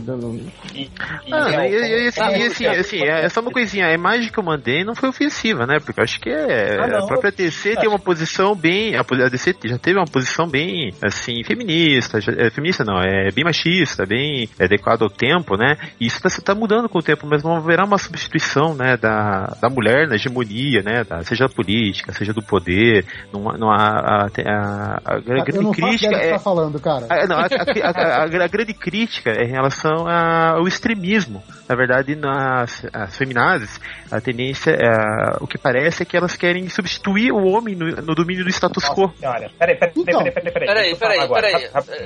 [0.74, 0.90] E, e
[1.32, 4.30] Ah, é, e, e, assim, é, e, assim, assim, é só uma coisinha, a imagem
[4.30, 5.78] que eu mandei não foi ofensiva, né?
[5.84, 6.98] Porque eu acho que é, Ah, não.
[7.00, 11.42] a própria DC tem uma posição bem, a, DC já teve uma posição bem, assim,
[11.44, 15.76] feminista, já- é, feminista não, é bem machista, bem adequado ao tempo, né?
[16.00, 19.56] E isso tá, tá mudando com o tempo, mas não haverá uma substituição, né, da,
[19.60, 21.04] da mulher na hegemonia, né?
[21.04, 25.20] Da, seja da política, seja do poder, não, há- não há, a, a, a, a
[25.20, 27.06] grande eu não faço crítica é, tá falando, cara.
[27.10, 31.42] a, não, a, a- a- a- a grande crítica é em relação a- ao extremismo.
[31.68, 33.80] Na verdade, nas as feminazes,
[34.10, 38.14] a tendência, é, o que parece é que elas querem substituir o homem no, no
[38.14, 39.02] domínio do status quo.
[39.06, 39.50] Nossa senhora.
[39.58, 40.18] Peraí, peraí, Então.
[40.24, 40.68] peraí, peraí, peraí.
[40.68, 41.52] Peraí, peraí, peraí.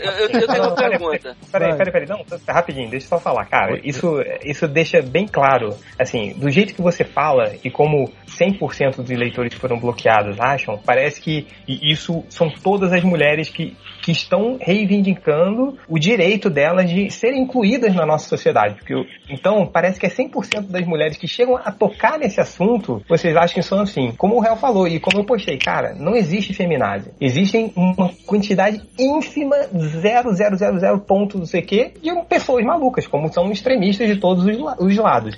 [0.03, 1.37] Eu- eu- eu tenho uma peraí, pergunta.
[1.51, 3.81] Peraí, peraí, peraí, não, rapidinho, deixa eu só falar, cara.
[3.83, 4.07] Isso,
[4.45, 9.55] isso deixa bem claro, assim, do jeito que você fala e como 100% dos eleitores
[9.55, 15.77] que foram bloqueados acham, parece que isso são todas as mulheres que, que estão reivindicando
[15.89, 18.77] o direito delas de serem incluídas na nossa sociedade.
[18.77, 18.95] Porque,
[19.29, 23.55] então, parece que é 100% das mulheres que chegam a tocar nesse assunto, vocês acham
[23.55, 24.13] que são assim.
[24.17, 27.11] Como o Réu falou e como eu postei, cara, não existe feminazi.
[27.21, 33.51] Existem uma quantidade ínfima, 0,000 ponto não sei o quê, de pessoas malucas, como são
[33.51, 35.37] extremistas de todos os, la- os lados.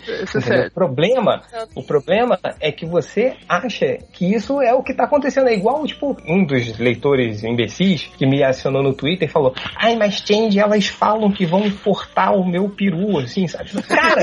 [0.65, 0.67] É.
[0.69, 1.43] O problema,
[1.75, 5.49] o problema é que você acha que isso é o que tá acontecendo.
[5.49, 9.97] É igual, tipo, um dos leitores imbecis que me acionou no Twitter e falou: Ai,
[9.97, 13.71] mas Change, elas falam que vão cortar o meu peru, assim, sabe?
[13.83, 14.23] Cara,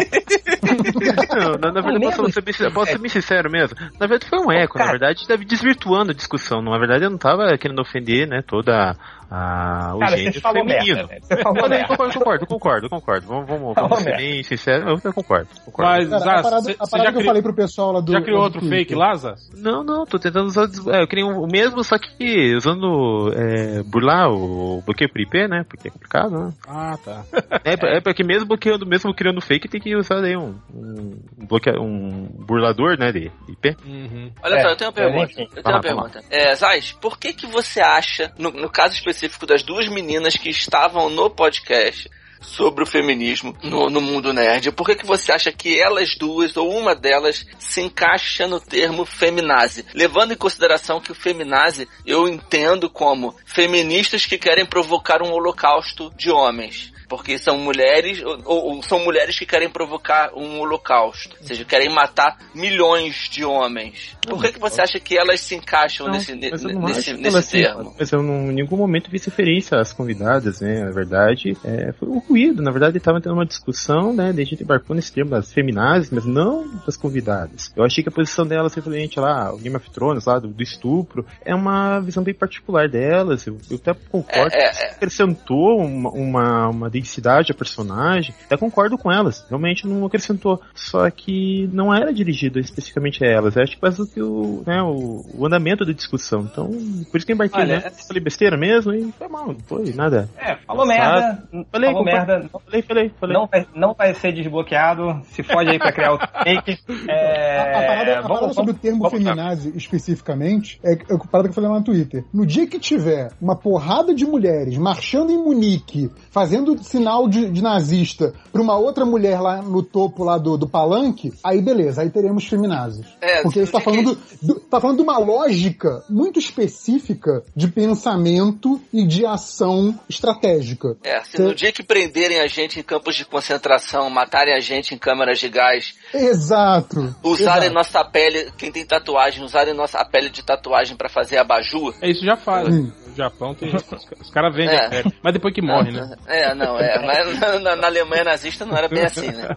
[1.35, 3.77] Não, na, na verdade, posso ser, posso ser bem sincero mesmo.
[3.99, 4.77] Na verdade, foi um eco.
[4.77, 4.97] Na Cara.
[4.97, 6.61] verdade, deve desvirtuando a discussão.
[6.61, 8.95] Na verdade, eu não tava querendo ofender, né, toda
[9.29, 10.17] a, o cara,
[10.65, 11.07] feminino.
[11.07, 11.17] merda.
[11.21, 13.27] Você falou eu concordo, concordo, concordo, concordo.
[13.27, 14.17] Vamos, vamos, vamos ser merda.
[14.21, 15.03] bem sinceros.
[15.05, 16.09] Eu, concordo, concordo.
[16.09, 18.11] Mas, Cara, a parada, cê- a parada já que eu falei pro pessoal lá do.
[18.11, 18.79] Já criou outro Twitter.
[18.79, 19.49] fake lá, Zaz?
[19.57, 20.67] Não, não, tô tentando usar.
[20.93, 23.31] é, eu um- o mesmo, só que usando.
[23.35, 25.65] É, burlar o bloqueio por IP, né?
[25.67, 26.53] Porque é complicado, né?
[26.67, 27.23] Ah, tá.
[27.63, 31.17] É, é porque mesmo bloqueando, mesmo criando fake, tem que usar aí um, um,
[31.47, 33.11] bloqueio, um burlador, né?
[33.11, 33.75] De IP.
[33.85, 34.31] Uhum.
[34.43, 35.41] Olha É, só, eu tenho uma mas pergunta.
[35.57, 36.21] Eu tenho uma Ah, pergunta.
[36.29, 39.14] É, Zaz, por que que você acha, no, no caso específico
[39.47, 42.09] das duas meninas que estavam no podcast
[42.41, 46.55] sobre o feminismo no, no mundo nerd, por que que você acha que elas duas,
[46.55, 49.85] ou uma delas, se encaixa no termo feminazi?
[49.93, 56.13] Levando em consideração que o feminazi eu entendo como feministas que querem provocar um holocausto
[56.15, 56.93] de homens.
[57.07, 61.35] Porque são mulheres, ou, ou são mulheres que querem provocar um holocausto.
[61.39, 64.15] Ou seja, querem matar milhões de homens.
[64.27, 67.61] Por que, que você acha que elas se encaixam nesse, não nesse, nesse ela se-
[67.61, 67.95] termo?
[67.97, 70.83] Mas eu não, em nenhum momento fiz referência às convidadas, né?
[70.83, 72.61] Na verdade, é, foi um ruído.
[72.61, 74.33] Na verdade, estava tendo uma discussão, né?
[74.33, 77.71] Daí a gente embarcou nesse termo das feminazes, mas não das convidadas.
[77.75, 80.63] Eu achei que a posição delas referente lá, ao Game of Thrones, lá, do, do
[80.63, 83.45] estupro, é uma visão bem particular delas.
[83.45, 88.33] Eu, eu até concordo É, é, que acrescentou uma, uma, uma densidade à personagem.
[88.45, 89.45] Até concordo com elas.
[89.49, 90.61] Realmente não acrescentou.
[90.73, 93.57] Só que não era dirigido especificamente a elas.
[93.57, 96.41] Acho que faz o que o, né, o, o andamento da discussão.
[96.41, 96.67] Então,
[97.11, 97.89] por isso que eu embarquei, Olha, né?
[98.07, 100.29] Falei besteira mesmo e foi mal, não foi nada.
[100.37, 101.43] É, falou merda.
[101.71, 102.49] Falei, falou merda.
[102.65, 103.35] Falei, falei, falei.
[103.37, 105.21] Não vai, não vai ser desbloqueado.
[105.31, 106.79] Se fode aí pra criar outro fake.
[107.07, 110.93] É, A, a parada, a vamos- parada sobre o vamos- termo vamos feminazi especificamente é,
[110.93, 112.23] é a parada que eu falei lá no Twitter.
[112.33, 117.61] No dia que tiver uma porrada de mulheres marchando em Munique, fazendo sinal de, de
[117.61, 122.09] nazista pra uma outra mulher lá no topo lá do, do palanque, aí beleza, aí
[122.09, 123.05] teremos feminazes.
[123.21, 128.81] É, Porque isso tá falando, do- tá falando de uma lógica muito específica de pensamento
[128.93, 130.95] e de ação estratégica.
[131.03, 134.93] É, se no dia que prenderem a gente em campos de concentração, matarem a gente
[134.93, 137.15] em câmaras de gás, Exato.
[137.23, 137.73] usarem Exato.
[137.73, 141.93] nossa pele, quem tem tatuagem, usarem nossa a pele de tatuagem pra fazer abajur.
[142.01, 142.67] É isso já faz.
[142.73, 142.91] Hum.
[143.07, 143.73] No Japão tem.
[143.73, 143.83] Os,
[144.21, 144.85] os caras vendem É.
[144.85, 145.13] a pele.
[145.23, 146.15] Mas depois que morre, né?
[146.27, 147.05] É, não, não, é.
[147.05, 149.49] Mas na, na- na Alemanha nazista não era bem assim, né?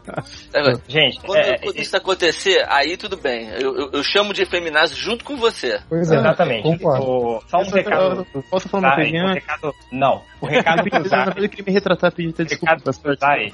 [0.89, 3.49] Gente, Quando, é, quando isso acontecer, aí tudo bem.
[3.61, 5.81] Eu, eu, eu chamo de feminazi junto com você.
[5.89, 6.17] Pois é.
[6.17, 6.63] Exatamente.
[6.63, 7.05] Concordo.
[7.05, 8.27] O- só um Eu só- recado.
[8.35, 10.23] eu posso falar uma Tá, coisinha o recado- Não.
[10.41, 11.01] O recado Zay.
[11.01, 13.01] verdade, eu queria me retratar, pedir até desculpa das,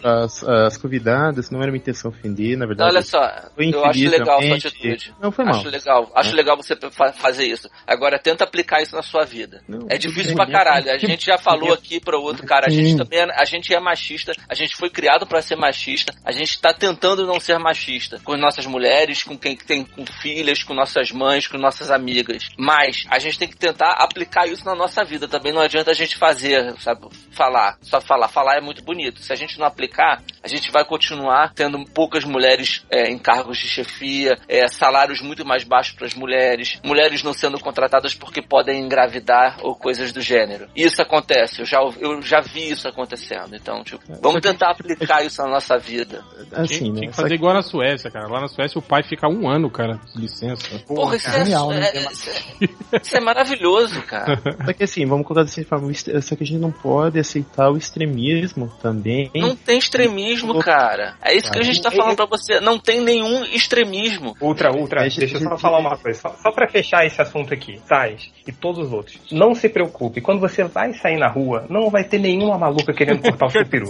[0.04, 2.90] as, as convidadas, não era minha intenção ofender, na verdade.
[2.90, 3.20] Olha só,
[3.54, 5.14] Foi eu acho legal a sua atitude.
[5.20, 5.54] Não foi mal.
[5.54, 7.70] Acho legal, acho legal você fa- fazer isso.
[7.86, 9.62] Agora tenta aplicar isso na sua vida.
[9.66, 10.90] Não, É difícil pra caralho.
[10.90, 13.80] A gente já falou aqui para outro cara, a gente também é, a gente é
[13.80, 18.20] machista, a gente foi criado pra ser machista, a gente tá tentando não ser machista
[18.24, 22.48] com nossas mulheres, com quem tem com filhas, com nossas mães, com nossas amigas.
[22.58, 25.28] Mas a gente tem que tentar aplicar isso na nossa vida.
[25.28, 28.28] Também não adianta a gente fazer, sabe, falar, só falar.
[28.28, 29.20] Falar é muito bonito.
[29.20, 33.58] Se a gente não aplicar, a gente vai continuar tendo poucas mulheres é, em cargos
[33.58, 38.42] de chefia, é, salários muito mais baixos para as mulheres, mulheres não sendo contratadas porque
[38.42, 40.68] podem engravidar ou coisas do gênero.
[40.74, 43.43] Isso acontece, eu já, eu já vi isso acontecendo.
[43.52, 46.22] Então, tipo, vamos tentar aplicar isso na nossa vida.
[46.52, 46.98] Assim, Tinha, né?
[47.00, 48.26] tinha que fazer que- igual na Suécia, cara.
[48.28, 50.78] Lá na Suécia o pai fica um ano, cara, de licença.
[50.86, 51.90] Porra, isso, genial, é, né?
[51.94, 54.40] é- isso é- isso é maravilhoso, cara.
[54.64, 57.76] Só que assim, vamos colocar dessa forma, só que a gente não pode aceitar o
[57.76, 59.30] extremismo também.
[59.34, 61.14] Não tem extremismo, cara.
[61.22, 62.60] É isso que a gente tá falando pra você.
[62.60, 64.36] Não tem nenhum extremismo.
[64.40, 66.20] Ultra, ultra, Deixa- deixa eu só falar uma coisa.
[66.20, 69.18] Só, só pra fechar esse assunto aqui, Tais e todos os outros.
[69.32, 73.22] Não se preocupe, quando você vai sair na rua, não vai ter nenhuma maluca querendo
[73.34, 73.86] cortar o seu peru.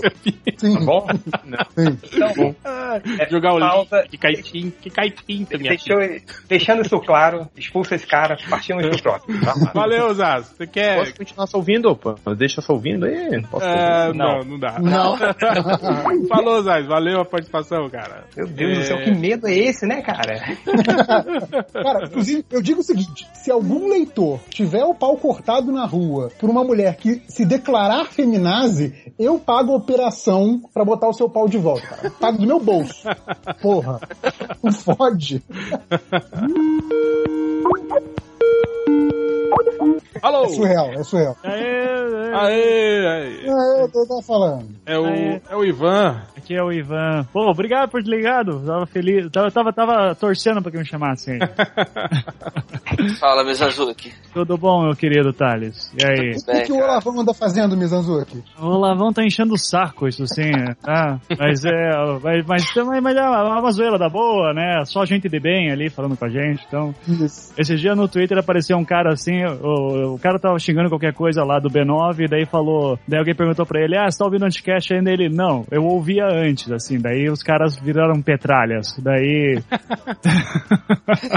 [0.57, 1.07] Sim, Tá bom?
[1.77, 1.99] sim.
[2.15, 2.55] Então,
[3.19, 5.99] é, Jogar o link que cai pinta, que cai pinta, minha deixou,
[6.49, 9.41] deixando isso claro, expulsa esse cara, partimos pro próximo.
[9.45, 9.55] Tá?
[9.75, 10.47] Valeu, Zaz.
[10.57, 10.99] Você quer.
[10.99, 12.15] Posso continuar só ouvindo, opa?
[12.37, 13.43] Deixa só ouvindo aí?
[13.51, 14.19] Posso Ah, ouvir?
[14.19, 14.79] não, não dá.
[14.79, 15.17] Não.
[16.29, 16.87] Falou, Zaz.
[16.87, 18.25] Valeu a participação, cara.
[18.37, 18.87] Meu Deus do É.
[18.87, 20.35] céu, que medo é esse, né, cara?
[21.73, 26.31] Cara, inclusive, eu digo o seguinte: se algum leitor tiver o pau cortado na rua
[26.39, 31.29] por uma mulher que se declarar feminazi, eu pago a operação pra botar o seu
[31.29, 32.11] pau de volta, cara.
[32.11, 33.07] Pago do meu bolso.
[33.61, 34.01] Porra.
[34.63, 35.43] Não fode.
[40.23, 40.45] Alô!
[40.45, 41.37] É surreal, é surreal.
[41.43, 43.47] Aê, aê.
[43.47, 44.67] É, eu tô falando.
[44.87, 45.41] É o, Aê.
[45.51, 46.23] é o Ivan.
[46.37, 47.25] Aqui é o Ivan.
[47.33, 48.61] Pô, obrigado por ter ligado.
[48.65, 49.31] Tava feliz.
[49.31, 51.39] Tava, tava, tava torcendo pra que me chamassem.
[53.19, 54.13] Fala, Mizazuki.
[54.33, 55.93] Tudo bom, meu querido Thales?
[56.01, 56.31] E aí?
[56.37, 58.43] O que, que o Olavão anda fazendo, Mizanzuki?
[58.59, 60.51] O Lavão tá enchendo o saco, isso sim.
[60.51, 61.21] é, Tá?
[61.39, 61.91] Mas é.
[62.23, 64.85] Mas, mas, mas, mas é uma, uma zoeira da boa, né?
[64.87, 66.65] Só gente de bem ali falando com a gente.
[66.67, 66.95] Então.
[67.07, 67.53] Isso.
[67.59, 71.45] Esse dia no Twitter apareceu um cara assim, o, o cara tava xingando qualquer coisa
[71.45, 74.43] lá do B9, e daí falou, daí alguém perguntou pra ele, ah, você tá ouvindo
[74.43, 75.11] o Anticast ainda?
[75.11, 79.59] Ele, não, eu ouvia antes, assim, daí os caras viraram petralhas, daí...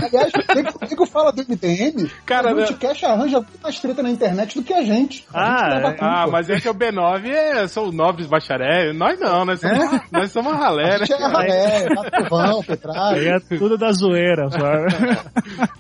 [0.04, 2.62] Aliás, o nego- o nego fala do MDM, Cara, o né?
[2.62, 5.26] Multicast arranja muito mais treta na internet do que a gente.
[5.34, 5.98] A Ah, gente é?
[6.02, 8.96] Ah, mas é que o B9 é, são nobres bacharéis.
[8.96, 11.06] Nós não, nós somos, nós somos A ralé, né?
[11.06, 13.18] gente é ralé, Patovão, Petralha.
[13.20, 15.18] Aí é tudo da zoeira, sabe?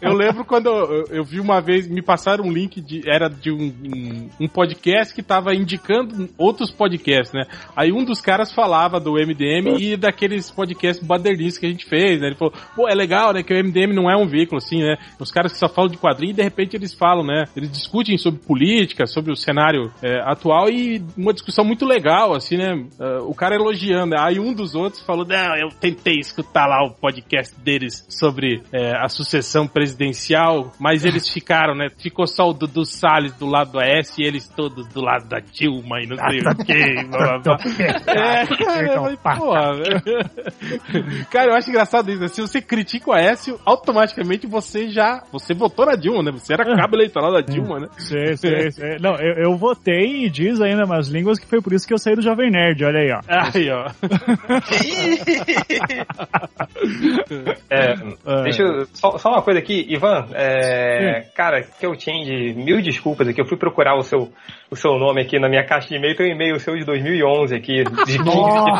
[0.01, 3.07] Eu lembro quando eu, eu vi uma vez, me passaram um link de.
[3.07, 7.43] Era de um, um, um podcast que tava indicando outros podcasts, né?
[7.75, 12.19] Aí um dos caras falava do MDM e daqueles podcasts badernistas que a gente fez,
[12.19, 12.27] né?
[12.27, 13.43] Ele falou, pô, é legal, né?
[13.43, 14.97] Que o MDM não é um veículo, assim, né?
[15.19, 17.45] Os caras que só falam de quadrinho e de repente eles falam, né?
[17.55, 22.57] Eles discutem sobre política, sobre o cenário é, atual e uma discussão muito legal, assim,
[22.57, 22.85] né?
[22.99, 24.15] Ah, o cara elogiando.
[24.17, 28.97] Aí um dos outros falou, não, eu tentei escutar lá o podcast deles sobre é,
[28.97, 31.87] a sucessão presidencial, mas eles ficaram, né?
[32.07, 35.39] Ficou só o Dudu Salles do lado do AS e eles todos do lado da
[35.39, 37.03] Dilma e não sei o quê.
[37.09, 37.57] blá, blá, blá.
[38.07, 39.71] É, cara, porra.
[41.29, 42.21] Cara, eu acho engraçado isso.
[42.21, 42.29] né?
[42.29, 45.21] Se você critica o Aécio, automaticamente você já.
[45.33, 46.31] Você votou na Dilma, né?
[46.31, 47.89] Você era cabo eleitoral da Dilma, né?
[47.97, 48.97] Sei, sei, sei.
[49.01, 51.97] Não, eu, eu votei e diz ainda umas línguas que foi por isso que eu
[51.97, 53.19] saí do Jovem Nerd, olha aí, ó.
[53.27, 53.87] Aí, ó.
[57.69, 57.95] É,
[58.43, 63.27] deixa eu, só, só uma coisa aqui, Ivan, é, cara, que eu de mil desculpas
[63.27, 64.29] aqui, eu fui procurar o seu,
[64.69, 67.55] o seu nome aqui na minha caixa de e-mail, tem um e-mail seu de 2011
[67.55, 68.79] aqui, de 15 de fevereiro.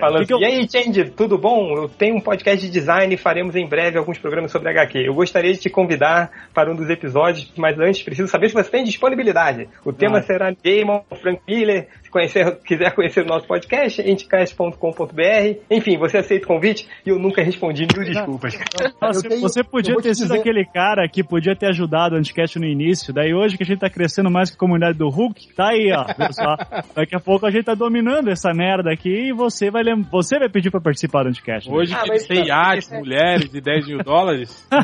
[0.00, 1.74] Falando, Que que eu- e aí, Change, tudo bom?
[1.76, 5.06] Eu tenho um podcast de design e faremos em breve alguns programas sobre HQ.
[5.06, 8.70] Eu gostaria de te convidar para um dos episódios, mas antes preciso saber se você
[8.70, 9.68] tem disponibilidade.
[9.84, 10.22] O tema Ah.
[10.22, 11.88] será Damon, Frank Miller.
[12.16, 15.58] Conhecer, quiser conhecer o nosso podcast, anticast.com.br.
[15.70, 18.56] Enfim, você aceita o convite e eu nunca respondi mil desculpas.
[19.06, 22.14] Você, Eu tenho- você podia ter te sido dizer- aquele cara que podia ter ajudado
[22.14, 24.96] o Anticast no início, daí hoje que a gente tá crescendo mais que a comunidade
[24.98, 26.04] do Hulk, tá aí, ó.
[26.96, 30.38] Daqui a pouco a gente tá dominando essa merda aqui e você vai, lem- você
[30.38, 31.68] vai pedir pra participar do Anticast.
[31.70, 31.76] né?
[31.76, 32.52] Hoje Ah, que têm isso
[32.94, 34.66] é- é- mulheres de 10 mil dólares.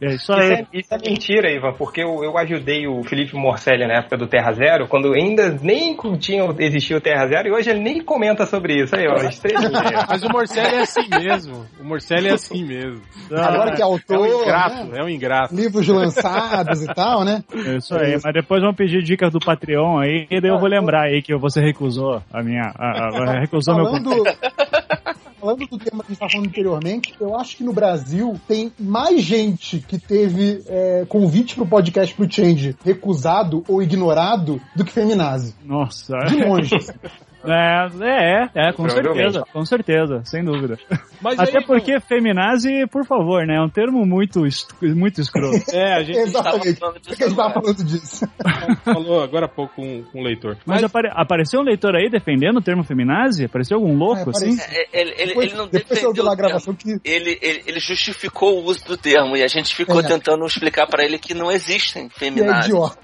[0.00, 3.98] É isso é, isso é mentira, Ivan, porque eu, eu ajudei o Felipe Morcelli na
[4.00, 7.70] época do Terra Zero, quando ainda nem tinha tinha, existia o Terra Zero e hoje
[7.70, 8.94] ele nem comenta sobre isso.
[8.96, 10.06] Aí, ó, estrelinha.
[10.08, 11.66] Mas o Morcelli é assim mesmo.
[11.80, 13.00] O Morcelli é assim mesmo.
[13.30, 14.98] Agora que é É autor, um ingrato, né?
[15.00, 15.54] é um ingrato.
[15.54, 17.42] livros lançados e tal, né?
[17.66, 20.68] É Isso aí, mas depois vão pedir dicas do Patreon aí, e daí eu vou
[20.68, 22.72] lembrar aí que você recusou a minha.
[22.76, 23.84] A, a- recusou meu
[25.44, 28.72] Falando, do tema que a gente estava falando anteriormente, eu acho que no Brasil tem
[28.80, 34.90] mais gente que teve é, convite pro podcast pro Change recusado ou ignorado do que
[34.90, 35.54] Feminazi.
[35.62, 36.16] Nossa.
[36.20, 36.74] De longe.
[37.46, 39.32] É, é, é, com Provavelmente.
[39.32, 40.78] certeza, com certeza, sem dúvida.
[41.20, 45.54] Mas Até aí, porque feminazi, por favor, né, é um termo muito, est- muito escroto.
[45.72, 46.74] É, a gente Exatamente.
[46.78, 48.26] falando Por que a gente tava falando disso?
[48.84, 50.56] falou agora há pouco com, com o leitor.
[50.66, 53.44] Mas apare- apareceu um leitor aí defendendo o termo feminazi?
[53.44, 54.56] Apareceu algum louco, É, assim?
[54.60, 58.64] É, Ele, ele, Depois, ele não defendeu a gravação que Ele, ele, ele justificou o
[58.64, 60.02] uso do termo e a gente ficou É.
[60.04, 62.98] tentando explicar pra ele que não existem que é idiota.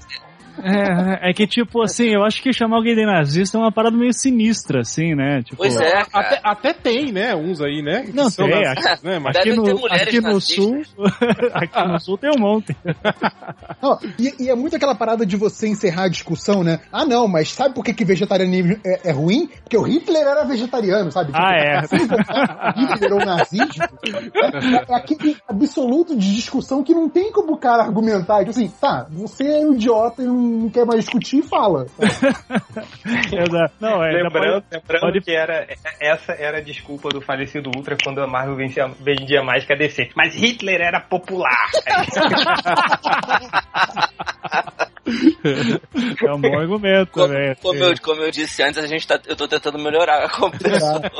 [0.62, 3.96] É, é que, tipo, assim, eu acho que chamar alguém de nazista é uma parada
[3.96, 5.42] meio sinistra, assim, né?
[5.42, 6.08] Tipo, Pois é, cara.
[6.12, 7.34] Até, até tem, né?
[7.34, 8.02] Uns aí, né?
[8.02, 9.18] que Não, tem, nazistas, né?
[9.18, 11.52] Mas Aqui no, aqui no sul, nazistas.
[11.54, 12.76] aqui no sul tem um monte.
[13.82, 16.80] Não, e, e é muito aquela parada de você encerrar a discussão, né?
[16.92, 19.48] Ah, não, mas sabe por que, que vegetarianismo é, é ruim?
[19.62, 21.32] Porque o Hitler era vegetariano, sabe?
[21.34, 21.78] Ah, é.
[21.78, 27.56] assim, Hitler ou nazismo é, é aquele absoluto de discussão que não tem como o
[27.56, 28.38] cara argumentar.
[28.38, 31.86] Tipo assim, tá, você é um idiota e não quer mais discutir, fala.
[33.32, 33.74] Exato.
[33.80, 35.66] Não, é, Lembrando, pode- lembrando pode- que era,
[36.00, 39.76] essa era a desculpa do falecido Ultra quando a Marvel vencia, vendia mais que a
[39.76, 40.10] DC.
[40.16, 41.68] Mas Hitler era popular.
[46.24, 47.54] É um bom argumento Como, também.
[47.56, 51.00] como eu, como eu disse antes, a gente tá, eu tô tentando melhorar a computação.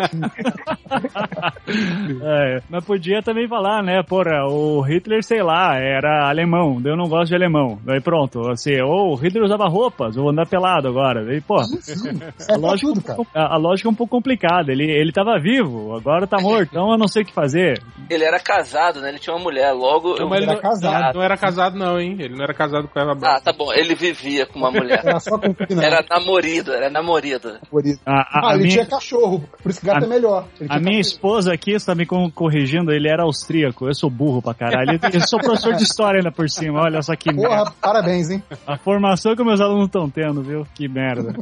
[2.23, 4.03] É, mas podia também falar, né?
[4.03, 7.79] Porra, o Hitler, sei lá, era alemão, eu não gosto de alemão.
[7.85, 11.25] Daí pronto, assim, ou o Hitler usava roupas, eu vou andar pelado agora.
[11.25, 14.73] Daí, pô, Sim, a é lógica, tudo, a, a lógica é um pouco complicada.
[14.73, 17.83] Ele, ele tava vivo, agora tá morto, então eu não sei o que fazer.
[18.09, 19.09] Ele era casado, né?
[19.11, 19.73] Ele tinha uma mulher.
[19.73, 20.29] Logo, eu...
[20.29, 21.15] Mas ele era não, casado.
[21.15, 22.17] não era casado, não, hein?
[22.19, 23.17] Ele não era casado com ela.
[23.23, 23.73] Ah, tá bom.
[23.73, 25.01] Ele vivia com uma mulher.
[25.05, 25.83] Era só concubinado.
[25.87, 27.59] Era namorido, era namorido.
[28.05, 30.47] A, a- Ah, a ele minha, tinha cachorro, por isso que gato a- é melhor.
[30.61, 31.01] Ele a minha cachorro.
[31.01, 34.99] esposa aqui está me corrigindo, ele era austríaco, eu sou burro pra caralho.
[35.13, 37.49] Eu sou professor de história ainda por cima, olha só que merda.
[37.65, 38.43] Porra, parabéns, hein?
[38.67, 40.67] A formação que meus alunos estão tendo, viu?
[40.75, 41.35] Que merda.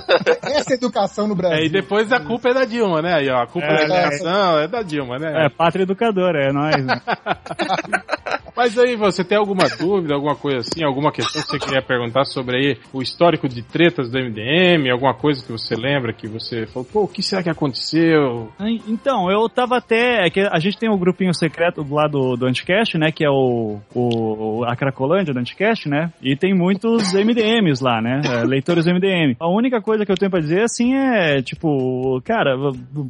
[0.44, 1.58] Essa educação no Brasil.
[1.58, 3.14] É, e depois a culpa é da Dilma, né?
[3.14, 5.46] Aí, ó, a culpa É, da educação é da Dilma, né?
[5.46, 6.84] É, pátria educadora, é nóis.
[6.84, 7.00] Né?
[8.56, 12.24] Mas aí, você tem alguma dúvida, alguma coisa assim, alguma questão que você queria perguntar
[12.24, 16.66] sobre aí o histórico de tretas do MDM, alguma coisa que você lembra que você
[16.66, 18.50] falou, pô, o que será que aconteceu?
[18.88, 20.26] Então, eu tava até.
[20.26, 23.10] É que a gente tem um grupinho secreto do lado do Anticast, né?
[23.12, 26.12] Que é o, o, a Cracolândia do Anticast, né?
[26.22, 28.20] E tem muitos MDMs lá, né?
[28.24, 29.36] é, leitores MDM.
[29.38, 32.56] A única coisa que eu tenho pra dizer, assim, é tipo, cara,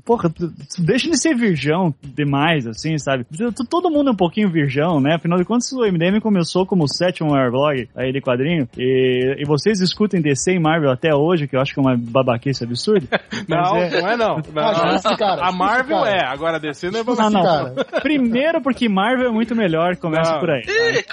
[0.05, 0.33] porra,
[0.79, 3.25] deixa de ser virgão demais, assim, sabe?
[3.71, 5.15] Todo mundo é um pouquinho virgão, né?
[5.15, 8.69] Afinal de contas, o MDM começou como o sétimo maior blog aí de quadrinho.
[8.77, 11.97] E, e vocês escutem DC e Marvel até hoje, que eu acho que é uma
[11.97, 13.07] babaquice absurda.
[13.49, 14.37] Não, Mas é- não é não.
[14.37, 14.63] não.
[14.63, 16.23] Ah, escuta esse cara, a Marvel esse cara.
[16.23, 17.43] é, agora a DC não é Não, não.
[17.43, 17.75] cara.
[18.03, 20.41] Primeiro porque Marvel é muito melhor, começa Não.
[20.41, 20.63] por aí.
[20.63, 21.05] Ih,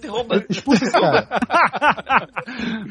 [0.00, 0.44] derruba.
[0.48, 1.26] Expulsa esse cara.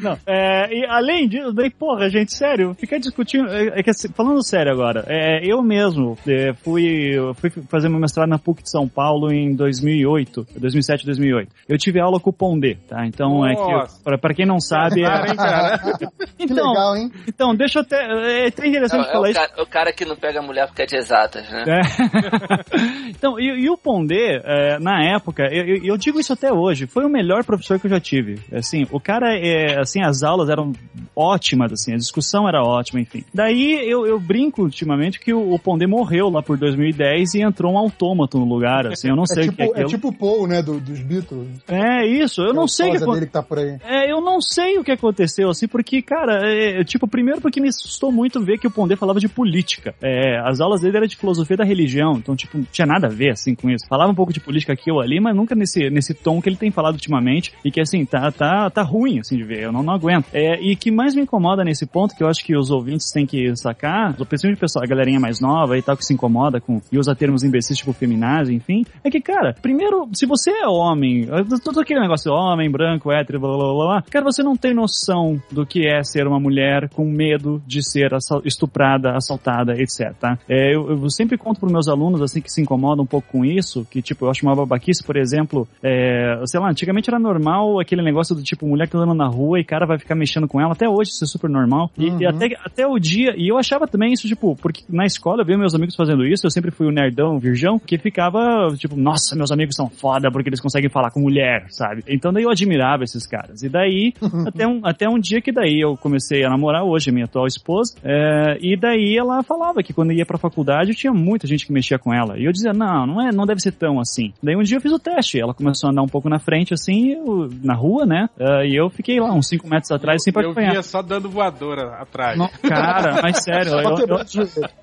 [0.02, 3.48] Não, é, e além disso, daí, porra, gente, sério, ficar discutindo.
[3.50, 8.00] É, é que, assim, falando sério agora, é, eu mesmo é, fui, fui fazer meu
[8.00, 11.50] mestrado na PUC de São Paulo em 2008, 2007, 2008.
[11.68, 13.06] Eu tive aula com o Pondé, tá?
[13.06, 14.18] Então, é que, Nossa.
[14.18, 15.04] pra quem não sabe.
[15.04, 15.08] é-
[16.40, 17.12] então, legal, hein?
[17.28, 17.96] então, deixa eu até.
[18.44, 19.40] É até É, interessante é falar o, isso.
[19.40, 21.64] cara, o cara que não pega mulher porque é de exatas, né?
[21.68, 23.10] É.
[23.10, 26.88] então, e, e o Pondé, é, na época, eu, eu- eu digo isso até hoje,
[26.88, 28.40] foi o melhor professor que eu já tive.
[28.54, 30.72] Assim, o cara, é, assim, as aulas eram
[31.16, 33.24] ótimas, assim, a discussão era ótima, enfim.
[33.34, 37.74] Daí eu, eu brinco ultimamente que o, o Pondé morreu lá por 2010 e entrou
[37.74, 39.88] um autômato no lugar, assim, eu não É sei o tipo, que é é aquilo.
[39.90, 41.48] tipo o Paul, né, do- dos Beatles.
[41.68, 43.14] É isso, eu É não sei o que aconteceu.
[43.14, 43.78] dele que tá por aí.
[43.84, 47.70] É, eu não sei o que aconteceu, assim, porque, cara, é, tipo, primeiro porque me
[47.70, 49.94] assustou muito ver que o Pondé falava de política.
[50.02, 53.10] É, as aulas dele eram de filosofia da religião, então, tipo, não tinha nada a
[53.10, 53.86] ver, assim, com isso.
[53.88, 56.56] Falava um pouco de política aqui ou ali, mas nunca nesse, nesse tom que ele
[56.58, 59.84] tem falado ultimamente, e que, assim, tá, tá, tá ruim, assim, de ver, eu não,
[59.84, 60.26] não aguento.
[60.34, 63.26] É, e que mais me incomoda nesse ponto, que eu acho que os ouvintes têm
[63.26, 66.82] que sacar, principalmente o pessoal, a galerinha mais nova e tal, que se incomoda com,
[66.92, 71.28] e usa termos imbecis, tipo feminazes, enfim, é que, cara, primeiro, se você é homem,
[71.64, 74.74] todo aquele negócio de homem, branco, hétero, blá blá blá, blá, cara, você não tem
[74.74, 78.12] noção do que é ser uma mulher com medo de ser
[78.44, 80.14] estuprada, assaltada, etc.
[80.20, 80.38] Tá?
[80.50, 83.46] É, eu, eu, sempre conto para meus alunos assim que se incomodam um pouco com
[83.46, 87.80] isso, que tipo, eu acho uma babaquice, por exemplo, é, sei lá, antigamente era normal
[87.80, 90.48] aquele negócio do tipo, mulher que tá andando na rua e cara vai ficar mexendo
[90.48, 91.92] com ela, até hoje isso é super normal.
[91.98, 92.22] E, uhum.
[92.22, 95.46] e até, até o dia, e eu achava também isso, tipo, porque na escola eu
[95.46, 98.96] via meus amigos fazendo isso, eu sempre fui o nerdão, o virgão, que ficava, tipo,
[98.96, 102.04] nossa, meus amigos são foda porque eles conseguem falar com mulher, sabe?
[102.08, 103.64] Então daí eu admirava esses caras.
[103.64, 104.14] E daí,
[104.46, 107.96] até, um, até um dia que daí eu comecei a namorar hoje, minha atual esposa,
[108.04, 111.98] é, e daí ela falava que quando ia pra faculdade tinha muita gente que mexia
[111.98, 112.38] com ela.
[112.38, 114.32] E eu dizia, não, não é, não deve ser tão assim.
[114.44, 116.72] Daí um dia eu fiz o teste, ela começou a andar um pouco na frente,
[116.72, 118.30] assim, eu, na rua, né?
[118.40, 120.68] Uh, e eu fiquei lá uns 5 metros atrás, assim, pra eu acompanhar.
[120.68, 122.38] Eu via só dando voadora atrás.
[122.38, 123.98] Não, cara, mas sério, eu,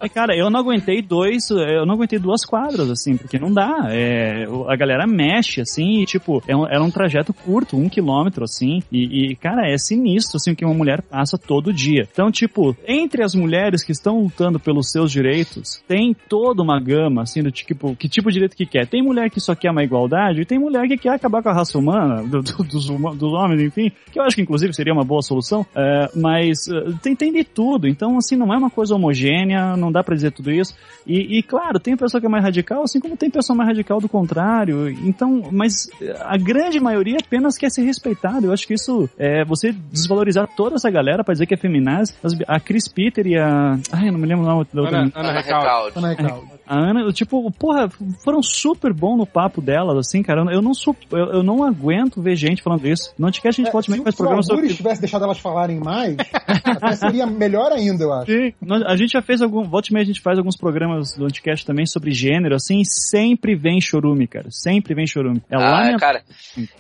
[0.03, 3.87] eu, cara, eu não aguentei dois, eu não aguentei duas quadras, assim, porque não dá.
[3.89, 8.45] É, a galera mexe, assim, e, tipo, é um, era um trajeto curto, um quilômetro,
[8.45, 12.09] assim, e, e, cara, é sinistro, assim, o que uma mulher passa todo dia.
[12.11, 17.23] Então, tipo, entre as mulheres que estão lutando pelos seus direitos, tem toda uma gama,
[17.23, 18.87] assim, do tipo, que tipo de direito que quer.
[18.87, 21.55] Tem mulher que só quer uma igualdade, e tem mulher que quer acabar com a
[21.55, 25.05] raça humana, do, do, dos, dos homens, enfim, que eu acho que, inclusive, seria uma
[25.05, 27.87] boa solução, é, mas uh, tem, tem de tudo.
[27.87, 30.75] Então, assim, não é uma coisa homogênea, não dá para dizer tudo isso.
[31.07, 34.01] E, e, claro, tem pessoa que é mais radical, assim como tem pessoa mais radical
[34.01, 34.89] do contrário.
[35.03, 35.89] Então, mas
[36.21, 38.47] a grande maioria apenas quer ser respeitada.
[38.47, 42.15] Eu acho que isso é você desvalorizar toda essa galera para dizer que é feminaz.
[42.47, 43.79] A Chris Peter e a.
[43.93, 44.99] Ai, eu não me lembro o nome da outra.
[44.99, 45.99] Ana, Ana Recalde.
[45.99, 46.47] Ana Recalde.
[46.67, 47.91] A Ana, tipo, porra,
[48.25, 50.43] foram super bom no papo delas, assim, cara.
[50.53, 53.13] Eu não, sou, eu, eu não aguento ver gente falando isso.
[53.19, 54.69] Não te quer a gente é, pode mais programas sobre.
[54.69, 56.17] Se o tivesse deixado elas falarem mais,
[56.47, 58.33] até seria melhor ainda, eu acho.
[58.33, 58.53] Sim.
[58.87, 59.65] A gente já fez algum.
[59.65, 63.81] Volte meia a gente faz alguns programas do Anticast também sobre gênero, assim, sempre vem
[63.81, 64.47] chorume, cara.
[64.51, 65.43] Sempre vem chorume.
[65.51, 65.99] É ah, minha...
[65.99, 66.23] cara.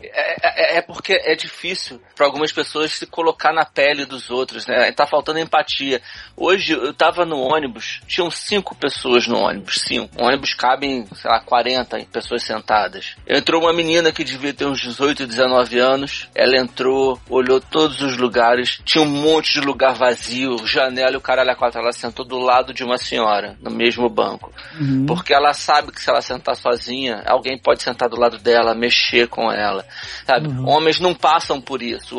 [0.03, 4.67] É, é, é, porque é difícil para algumas pessoas se colocar na pele dos outros,
[4.67, 4.91] né?
[4.93, 6.01] Tá faltando empatia.
[6.37, 10.11] Hoje eu tava no ônibus, tinham cinco pessoas no ônibus, cinco.
[10.21, 13.17] O ônibus cabem, sei lá, 40 pessoas sentadas.
[13.27, 16.29] Entrou uma menina que devia ter uns 18, 19 anos.
[16.35, 21.21] Ela entrou, olhou todos os lugares, tinha um monte de lugar vazio, janela e o
[21.21, 21.81] caralho a quatro.
[21.81, 24.53] Ela sentou do lado de uma senhora, no mesmo banco.
[24.81, 25.07] Uhum.
[25.07, 29.29] Porque ela sabe que se ela sentar sozinha, alguém pode sentar do lado dela, mexer
[29.29, 29.85] com ela.
[30.27, 30.49] Sabe?
[30.49, 30.69] Uhum.
[30.69, 32.19] Homens não passam por isso.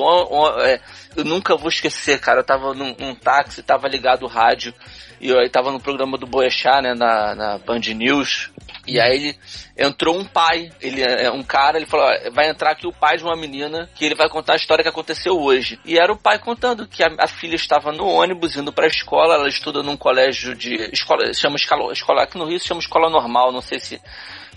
[0.61, 0.79] É,
[1.15, 2.41] eu nunca vou esquecer, cara.
[2.41, 4.73] Eu tava num, num táxi, tava ligado o rádio,
[5.19, 8.51] e eu tava no programa do Boechat, né, na, na Band News.
[8.85, 9.39] E aí ele
[9.77, 13.15] entrou um pai, ele é um cara, ele falou: ó, vai entrar aqui o pai
[13.17, 15.79] de uma menina que ele vai contar a história que aconteceu hoje.
[15.85, 18.89] E era o pai contando que a, a filha estava no ônibus indo para a
[18.89, 22.81] escola, ela estuda num colégio de escola, chama escola, escola aqui no Rio se chama
[22.81, 24.01] escola normal, não sei se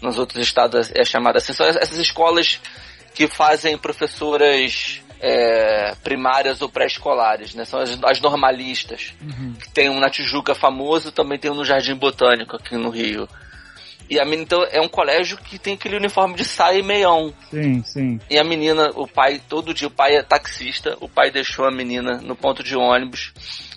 [0.01, 1.53] nos outros estados é chamada assim.
[1.53, 2.61] São essas escolas
[3.15, 7.65] que fazem professoras é, primárias ou pré-escolares, né?
[7.65, 9.15] São as, as normalistas.
[9.21, 9.55] Uhum.
[9.55, 13.29] Que tem um na Tijuca famoso, também tem um no Jardim Botânico aqui no Rio.
[14.09, 17.33] E a menina, então, é um colégio que tem aquele uniforme de saia e meião.
[17.51, 18.21] Sim, sim.
[18.31, 21.71] E a menina, o pai, todo dia, o pai é taxista, o pai deixou a
[21.71, 23.33] menina no ponto de ônibus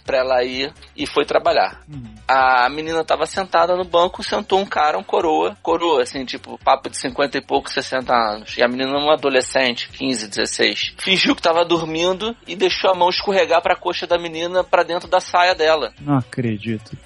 [0.09, 1.83] pra ela ir e foi trabalhar.
[1.87, 2.15] Uhum.
[2.27, 6.89] A menina tava sentada no banco, sentou um cara, um coroa, coroa, assim, tipo, papo
[6.89, 8.57] de 50 e pouco, 60 anos.
[8.57, 13.07] E a menina, uma adolescente, 15, 16, fingiu que tava dormindo e deixou a mão
[13.09, 15.93] escorregar pra coxa da menina pra dentro da saia dela.
[16.01, 16.97] Não acredito.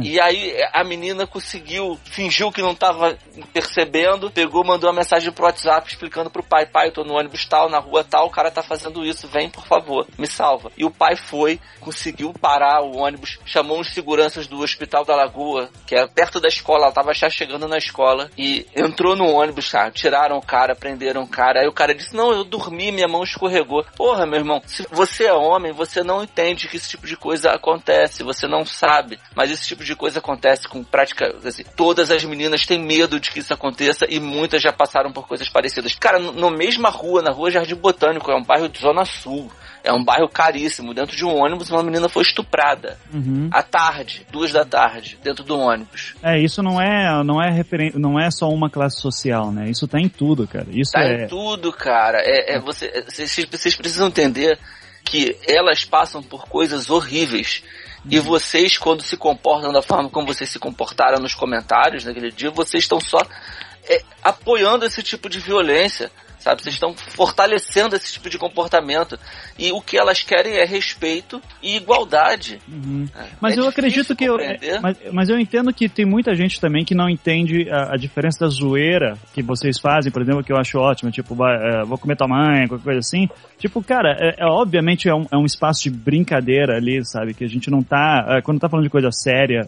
[0.00, 3.16] E aí a menina conseguiu, fingiu que não tava
[3.52, 7.44] percebendo, pegou, mandou uma mensagem pro WhatsApp explicando pro pai, pai, eu tô no ônibus
[7.46, 10.70] tal, na rua tal, o cara tá fazendo isso, vem por favor, me salva.
[10.76, 15.70] E o pai foi, conseguiu parar o ônibus, chamou os seguranças do Hospital da Lagoa,
[15.86, 19.70] que é perto da escola, ela tava já chegando na escola, e entrou no ônibus,
[19.70, 19.90] tá?
[19.90, 21.60] tiraram o cara, prenderam o cara.
[21.60, 23.84] Aí o cara disse: Não, eu dormi, minha mão escorregou.
[23.96, 27.50] Porra, meu irmão, se você é homem, você não entende que esse tipo de coisa
[27.52, 29.18] acontece, você não sabe.
[29.34, 31.34] Mas esse tipo de coisa acontece com prática.
[31.44, 35.26] Assim, todas as meninas têm medo de que isso aconteça e muitas já passaram por
[35.26, 35.94] coisas parecidas.
[35.94, 39.50] Cara, no, no mesma rua, na rua Jardim Botânico, é um bairro de Zona Sul.
[39.82, 40.94] É um bairro caríssimo.
[40.94, 42.98] Dentro de um ônibus, uma menina foi estuprada.
[43.12, 43.50] Uhum.
[43.52, 46.14] À tarde, duas da tarde, dentro do ônibus.
[46.22, 49.68] É, isso não é, não é referen não é só uma classe social, né?
[49.68, 50.66] Isso tá em tudo, cara.
[50.70, 51.24] Isso tá é...
[51.24, 52.18] em tudo, cara.
[52.22, 54.58] É, é você, vocês, vocês precisam entender
[55.04, 57.62] que elas passam por coisas horríveis.
[58.10, 62.50] E vocês, quando se comportam da forma como vocês se comportaram nos comentários naquele dia,
[62.50, 63.18] vocês estão só
[63.88, 66.10] é, apoiando esse tipo de violência
[66.44, 66.62] sabe?
[66.62, 69.18] Vocês estão fortalecendo esse tipo de comportamento.
[69.58, 72.58] E o que elas querem é respeito e igualdade.
[72.68, 73.06] Uhum.
[73.16, 74.36] É, Mas é eu acredito que eu,
[74.82, 78.40] mas, mas eu entendo que tem muita gente também que não entende a, a diferença
[78.40, 81.96] da zoeira que vocês fazem, por exemplo, que eu acho ótimo, tipo, vai, é, vou
[81.96, 83.28] comer tua mãe, qualquer coisa assim.
[83.58, 87.32] Tipo, cara, é, é- obviamente é um, é um espaço de brincadeira ali, sabe?
[87.32, 89.62] Que a gente não tá, quando tá falando de coisa séria,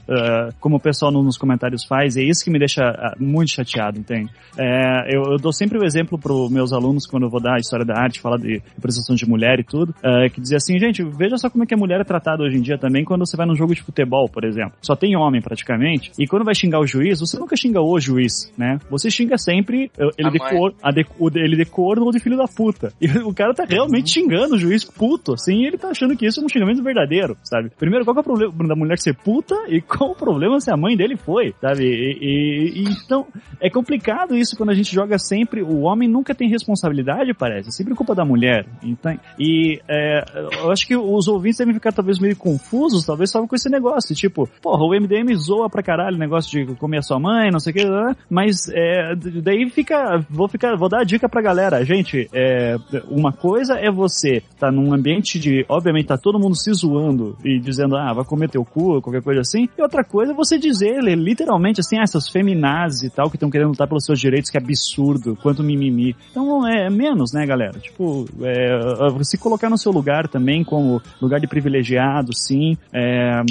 [0.60, 2.82] como o pessoal no- nos comentários faz, é isso que me deixa
[3.18, 4.30] muito chateado, entende?
[5.08, 7.84] Eu, eu dou sempre o exemplo pros meus alunos quando eu vou dar a história
[7.84, 11.36] da arte, falar de representação de mulher e tudo, é, que dizia assim, gente, veja
[11.38, 13.46] só como é que a mulher é tratada hoje em dia também quando você vai
[13.46, 14.72] num jogo de futebol, por exemplo.
[14.82, 18.52] Só tem homem praticamente, e quando vai xingar o juiz, você nunca xinga o juiz,
[18.58, 18.78] né?
[18.90, 21.06] Você xinga sempre eh, ele A de cor, a de,
[21.36, 22.92] ele de corno ou de filho da puta.
[23.06, 26.26] E o cara tá realmente xingando o juiz puto, assim, e ele tá achando que
[26.26, 27.70] isso é um xingamento verdadeiro, sabe?
[27.78, 30.76] Primeiro, qual é o problema da mulher ser puta e qual o problema se a
[30.76, 31.84] mãe dele foi, sabe?
[31.84, 33.26] E, e- e- então,
[33.60, 37.72] é complicado isso quando a gente joga sempre, o homem nunca tem responsabilidade, parece, é
[37.72, 38.66] sempre culpa da mulher.
[38.82, 40.24] Então, e é,
[40.60, 44.14] eu acho que os ouvintes devem ficar talvez meio confusos, talvez só com esse negócio,
[44.14, 47.60] tipo, porra, o MDM zoa pra caralho o negócio de comer a sua mãe, não
[47.60, 48.16] sei o que, né?
[48.28, 52.76] mas é, daí fica, vou ficar, vou dar a dica pra galera, gente, é,
[53.08, 57.58] uma coisa é você tá num ambiente de, obviamente tá todo mundo se zoando e
[57.58, 61.02] dizendo, ah, vai comer teu cu, qualquer coisa assim, e outra coisa é você dizer,
[61.02, 64.58] literalmente, assim, ah, essas feminazes e tal, que estão querendo lutar pelos seus direitos, que
[64.58, 66.16] absurdo, quanto mimimi.
[66.30, 67.78] Então é menos, né, galera?
[67.78, 72.76] Tipo, é, se colocar no seu lugar também como lugar de privilegiado, sim.
[72.92, 73.42] É,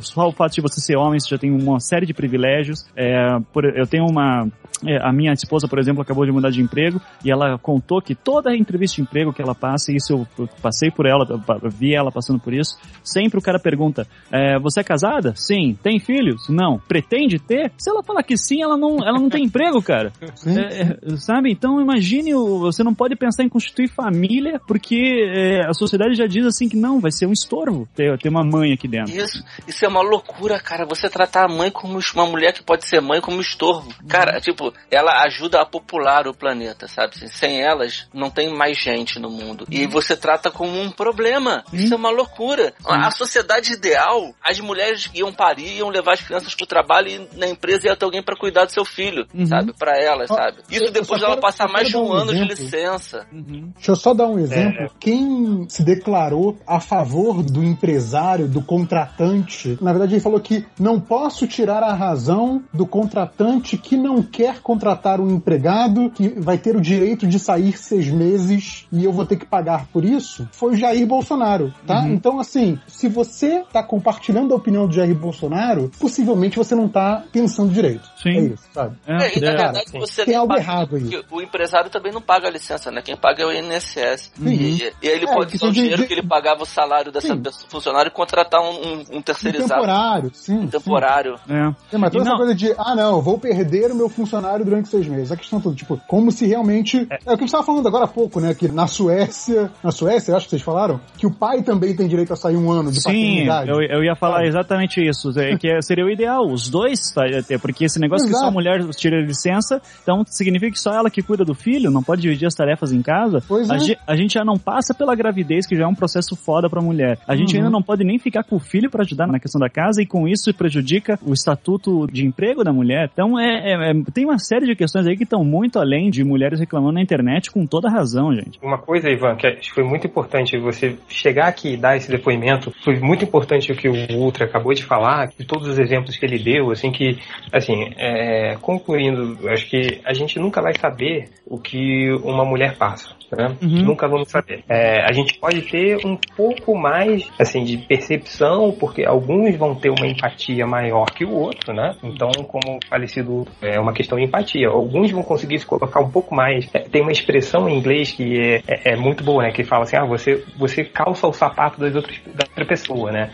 [0.00, 2.86] só o fato de você ser homem, você já tem uma série de privilégios.
[2.96, 4.46] É, por- eu tenho uma.
[4.86, 8.14] É, a minha esposa, por exemplo, acabou de mudar de emprego e ela contou que
[8.14, 11.24] toda a entrevista de emprego que ela passa, e isso eu, passei por ela,
[11.70, 15.34] vi ela passando por isso, sempre o cara pergunta: é, Você é casada?
[15.36, 15.78] Sim.
[15.82, 16.48] Tem filhos?
[16.48, 16.78] Não.
[16.78, 17.72] Pretende ter?
[17.78, 20.12] Se ela falar que sim, ela não, ela não tem emprego, cara.
[20.46, 21.50] É, é, sabe?
[21.50, 24.96] Então imagine, você não pode pensar em constituir família porque
[25.34, 28.44] é, a sociedade já diz assim que não, vai ser um estorvo ter, ter uma
[28.44, 29.14] mãe aqui dentro.
[29.14, 30.86] Isso, isso é uma loucura, cara.
[30.86, 33.88] Você tratar a mãe como uma mulher que pode ser mãe como estorvo.
[34.08, 37.14] Cara, tipo, ela ajuda a popular o planeta, sabe?
[37.16, 39.66] Assim, sem elas, não tem mais gente no mundo.
[39.70, 41.64] E você trata como um problema.
[41.72, 42.72] Isso é uma loucura.
[42.84, 47.28] A, a sociedade ideal, as mulheres iam parir, iam levar as crianças pro trabalho e
[47.38, 49.46] na empresa ia ter alguém pra cuidar do seu filho, Uhum.
[49.46, 49.72] sabe?
[49.78, 50.58] Pra elas, Ó, sabe?
[50.70, 53.26] Isso eu- depois dela quero- passar mais de um um ano de licença.
[53.32, 54.90] Deixa eu só dar um exemplo.
[55.00, 61.00] Quem se declarou a favor do empresário, do contratante, na verdade ele falou que não
[61.00, 66.76] posso tirar a razão do contratante que não quer contratar um empregado que vai ter
[66.76, 70.48] o direito de sair seis meses e eu vou ter que pagar por isso.
[70.52, 72.06] Foi o Jair Bolsonaro, tá?
[72.08, 77.24] Então, assim, se você tá compartilhando a opinião do Jair Bolsonaro, possivelmente você não tá
[77.32, 78.08] pensando direito.
[78.22, 78.30] Sim.
[78.30, 78.96] É isso, sabe?
[79.06, 79.98] É, e na é, verdade sim.
[79.98, 81.22] você Tem algo paga, errado aí.
[81.30, 83.02] O empresário também não paga a licença, né?
[83.02, 84.32] Quem paga é o INSS.
[84.40, 84.48] Uhum.
[84.48, 87.10] E, e ele É, pode usar o de- dinheiro de- que ele pagava o salário
[87.12, 87.40] dessa Sim.
[87.42, 90.60] pessoa, funcionário e contratar um, um- um Um terceirizado temporário, sim.
[90.62, 90.66] sim.
[90.68, 91.36] temporário.
[91.48, 91.94] É.
[91.94, 94.43] É, mas toda E essa não- coisa de, ah não, vou perder o meu funcionário
[94.64, 95.32] durante seis meses.
[95.32, 97.06] A questão toda, tipo, como se realmente.
[97.10, 98.54] É, o que a gente tava falando agora há pouco, né?
[98.54, 102.32] Que na Suécia, na Suécia, acho que vocês falaram, que o pai também tem direito
[102.32, 103.70] a sair um ano de Sim, paternidade.
[103.70, 104.48] eu, eu ia falar Sabe?
[104.48, 105.30] exatamente isso.
[105.38, 108.38] é, que é- seria o ideal, os dois, tá, é, porque esse negócio que só
[108.38, 108.52] a Exato.
[108.54, 112.46] mulher tira licença, então significa que só ela que cuida do filho, não pode dividir
[112.46, 113.42] as tarefas em casa.
[113.46, 113.96] Pois a, é.
[114.06, 117.18] a gente já não passa pela gravidez, que já é um processo foda pra mulher.
[117.26, 117.58] A gente Uhum.
[117.64, 120.06] ainda não pode nem ficar com o filho pra ajudar na questão da casa, e
[120.06, 123.10] com isso prejudica o estatuto de emprego da mulher.
[123.12, 126.24] Então é, é- é- tem uma série de questões aí que estão muito além de
[126.24, 128.58] mulheres reclamando na internet com toda razão, gente.
[128.62, 132.98] Uma coisa, Ivan, que foi muito importante você chegar aqui e dar esse depoimento, foi
[132.98, 136.38] muito importante o que o Ultra acabou de falar, de todos os exemplos que ele
[136.38, 137.18] deu, assim, que,
[137.52, 143.14] assim, é, concluindo, acho que a gente nunca vai saber o que uma mulher passa,
[143.36, 143.56] né?
[143.62, 143.82] Uhum.
[143.84, 144.64] Nunca vamos saber.
[144.68, 149.90] É, a gente pode ter um pouco mais, assim, de percepção, porque alguns vão ter
[149.90, 151.94] uma empatia maior que o outro, né?
[152.02, 154.68] Então, como falecido, é uma questão de empatia.
[154.68, 156.68] Alguns vão conseguir se colocar um pouco mais.
[156.74, 159.50] é, tem uma expressão em inglês que é, é- é muito boa, né?
[159.52, 163.30] Que fala assim, ah, você, você calça o sapato das outras, da outra pessoa, né?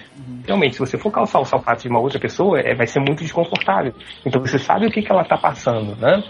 [0.46, 3.22] Realmente, se você for calçar o sapato de uma outra pessoa, é, vai ser muito
[3.22, 3.92] desconfortável.
[4.24, 6.22] Então, você sabe o que, que ela tá passando, né?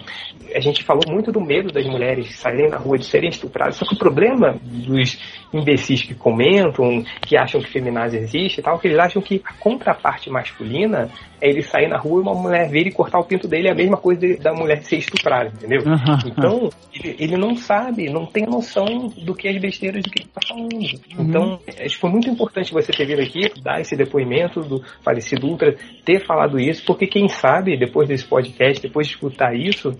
[0.55, 3.85] A gente falou muito do medo das mulheres saírem na rua de serem estupradas, só
[3.87, 5.19] que o problema dos
[5.53, 9.53] imbecis que comentam, que acham que feminazes existe e tal, que eles acham que a
[9.55, 11.11] contraparte masculina
[11.41, 13.73] é ele sair na rua e uma mulher vir e cortar o pinto dele, é
[13.73, 15.81] a mesma coisa de- da mulher ser estuprada, entendeu?
[16.27, 20.29] Então, ele, ele não sabe, não tem noção do que as besteiras do que ele
[20.33, 20.71] tá falando.
[21.19, 25.47] Então, acho que foi muito importante você ter vindo aqui, dar esse depoimento do falecido
[25.49, 25.75] Ultra,
[26.05, 29.97] ter falado isso, porque quem sabe, depois desse podcast, depois de escutar isso,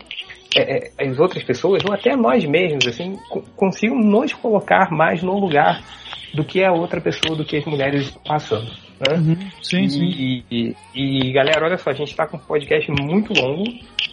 [0.57, 5.23] é, é, as outras pessoas, ou até nós mesmos, assim, co- consigam nos colocar mais
[5.23, 5.83] no lugar
[6.35, 8.71] do que a outra pessoa, do que as mulheres passando.
[9.01, 9.51] Né?
[9.63, 10.05] Sim, sim.
[10.05, 13.65] E, e- e, galera, olha só, a gente tá com um podcast muito longo.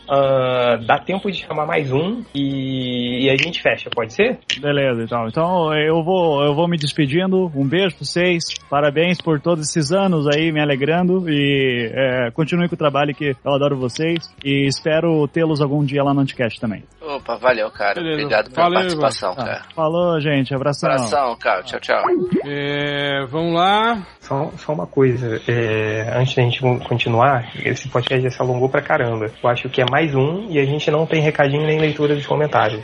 [0.09, 4.39] Ah, dá tempo de chamar mais um e, e a gente fecha, pode ser?
[4.59, 5.27] Beleza, então.
[5.27, 7.51] Então eu vou, eu vou me despedindo.
[7.55, 8.43] Um beijo pra vocês.
[8.69, 11.29] Parabéns por todos esses anos aí me alegrando.
[11.29, 14.17] E é, continue com o trabalho que eu adoro vocês.
[14.43, 16.83] E espero tê-los algum dia lá no Anticast também.
[17.01, 17.95] Opa, valeu, cara.
[17.95, 18.21] Beleza.
[18.23, 19.45] Obrigado pela Valeu, participação, Tá.
[19.45, 19.61] cara.
[19.75, 20.53] Falou, gente.
[20.53, 20.89] Abração.
[20.91, 21.63] Abração, cara.
[21.63, 22.03] Tchau, tchau.
[22.45, 24.05] É, vamos lá.
[24.19, 28.81] Só, só uma coisa, é, antes da gente continuar, esse podcast já se alongou pra
[28.81, 29.31] caramba.
[29.41, 32.25] Eu acho que é mais um e a gente não tem recadinho nem leitura dos
[32.25, 32.81] comentários.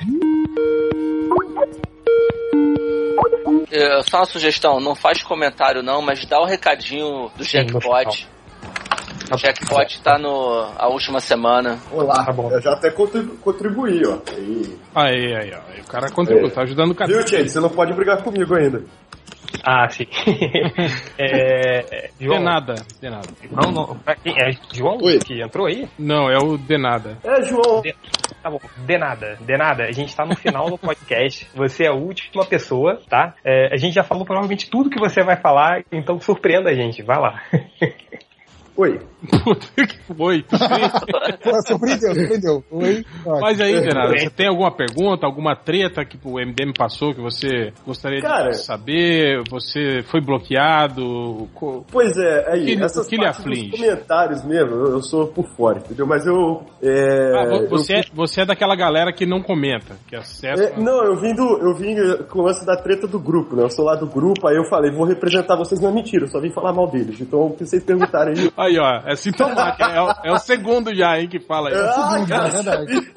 [3.71, 8.27] É, só uma sugestão, não faz comentário não, mas dá o recadinho do Sim, Jackpot.
[9.31, 11.79] O Jackpot tá no a última semana.
[11.91, 12.51] Olá, Tá bom.
[12.51, 14.19] eu já até contribu contribuí, ó.
[14.93, 15.71] Aí, aí, ó.
[15.73, 17.11] Aí O cara contribui, tá ajudando o cara.
[17.11, 17.49] Viu, gente?
[17.49, 18.83] Você não pode brigar comigo ainda.
[19.65, 20.05] Ah, sim.
[21.17, 23.27] é, De João, nada, de nada.
[23.51, 25.19] não, não, pra quem- é João Oi.
[25.19, 25.87] que entrou aí?
[25.97, 27.17] Não, é o de nada.
[27.23, 27.81] É, João.
[28.41, 29.83] Tá bom, de nada, de nada.
[29.83, 31.47] A gente tá no final do podcast.
[31.55, 33.33] Você é a última pessoa, tá?
[33.43, 37.01] É, a gente já falou provavelmente tudo que você vai falar, então surpreenda a gente.
[37.01, 37.41] Vai lá.
[38.75, 38.99] Oi.
[39.43, 40.43] Puta que foi.
[41.67, 42.63] Surpreendeu, surpreendeu.
[42.71, 43.05] Oi.
[43.41, 47.21] Mas aí, de nada, você tem alguma pergunta, alguma treta que o MDM passou que
[47.21, 48.49] você gostaria Cara.
[48.49, 49.43] de saber?
[49.49, 51.47] Você foi bloqueado?
[51.91, 53.71] Pois é, aí, que- essas que lhe partes dos aflige?
[53.71, 56.05] comentários mesmo, eu, eu sou por fora, entendeu?
[56.07, 56.63] Mas eu...
[56.81, 60.63] É, Ah, vo- você, eu é, você é daquela galera que não comenta, que acessa.
[60.63, 61.95] É, não, eu vim, do, eu vim
[62.29, 63.63] com o lance da treta do grupo, né?
[63.63, 66.29] Eu sou lá do grupo, aí eu falei, vou representar vocês, não é mentira, eu
[66.29, 67.19] só vim falar mal deles.
[67.21, 68.51] Então, o que vocês perguntarem aí...
[68.63, 69.83] Aí, ó, é sintomático.
[69.83, 71.75] é, o, é o segundo já, hein, que fala aí.
[71.75, 73.11] Ah, Segundo, cara, é verdade.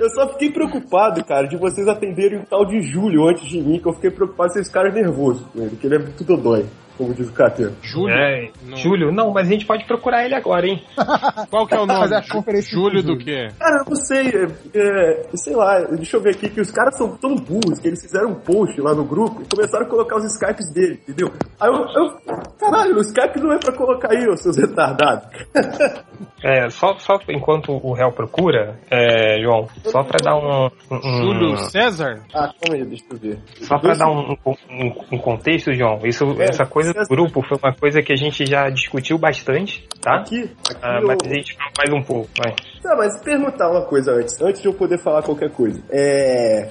[0.00, 3.78] Eu só fiquei preocupado, cara, de vocês atenderem o tal de Júlio antes de mim,
[3.80, 6.24] que eu fiquei preocupado se esse cara é nervoso com ele, que ele é muito
[6.24, 6.66] dodói,
[6.98, 7.72] como diz o Cateiro.
[7.80, 8.14] Júlio?
[8.14, 8.76] É, Não.
[8.76, 10.82] Júlio, não, mas a gente pode procurar ele agora, hein?
[11.48, 12.00] Qual que é o nome?
[12.00, 13.48] Fazer a conferência Júlio com o do quê?
[13.58, 16.96] Cara, eu não sei, é, é, sei lá, deixa eu ver aqui, que os caras
[16.98, 20.16] são tão burros que eles fizeram um post lá no grupo e começaram a colocar
[20.16, 21.32] os Skypes dele, entendeu?
[21.60, 22.18] Aí eu, eu
[22.58, 25.28] caralho, o Skype não é pra colocar aí, seus retardados.
[26.42, 30.66] É, só, só enquanto o réu procura, é, João, só pra dar um.
[30.66, 32.20] um- um- Júlio César?
[32.32, 33.38] Ah, calma aí, deixa eu ver.
[33.62, 37.08] Só pra dar um, um- um contexto, João, isso, É, essa coisa do César.
[37.08, 40.16] grupo foi uma coisa que a gente já discutiu bastante, tá?
[40.20, 42.54] Aqui, aqui Ah, eu- mas a gente fala mais um pouco, vai.
[42.82, 45.82] Tá, mas perguntar uma coisa antes, antes de eu poder falar qualquer coisa.
[45.90, 46.70] É.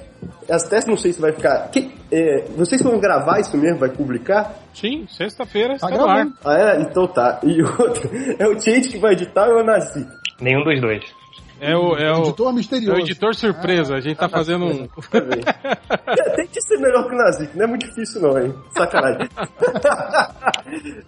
[0.49, 1.69] As testes não sei se vai ficar.
[1.69, 3.77] Que- é, vocês vão gravar isso mesmo?
[3.79, 4.53] Vai publicar?
[4.73, 6.15] Sim, sexta-feira está Tá no ar.
[6.15, 6.33] gravando.
[6.45, 6.81] Ah, é?
[6.81, 7.39] Então tá.
[7.43, 10.07] E outro, é o Change que vai editar ou é o Nazi?
[10.41, 11.03] Nenhum dos dois.
[11.59, 12.99] É o, é o, Editor é misterioso.
[12.99, 13.95] o editor surpresa.
[13.95, 14.87] A gente tá fazendo um.
[14.87, 15.41] Tá bem.
[16.07, 18.53] É, tem que ser melhor que o Nazik, não é muito difícil não, hein?
[18.71, 19.29] Sacanagem.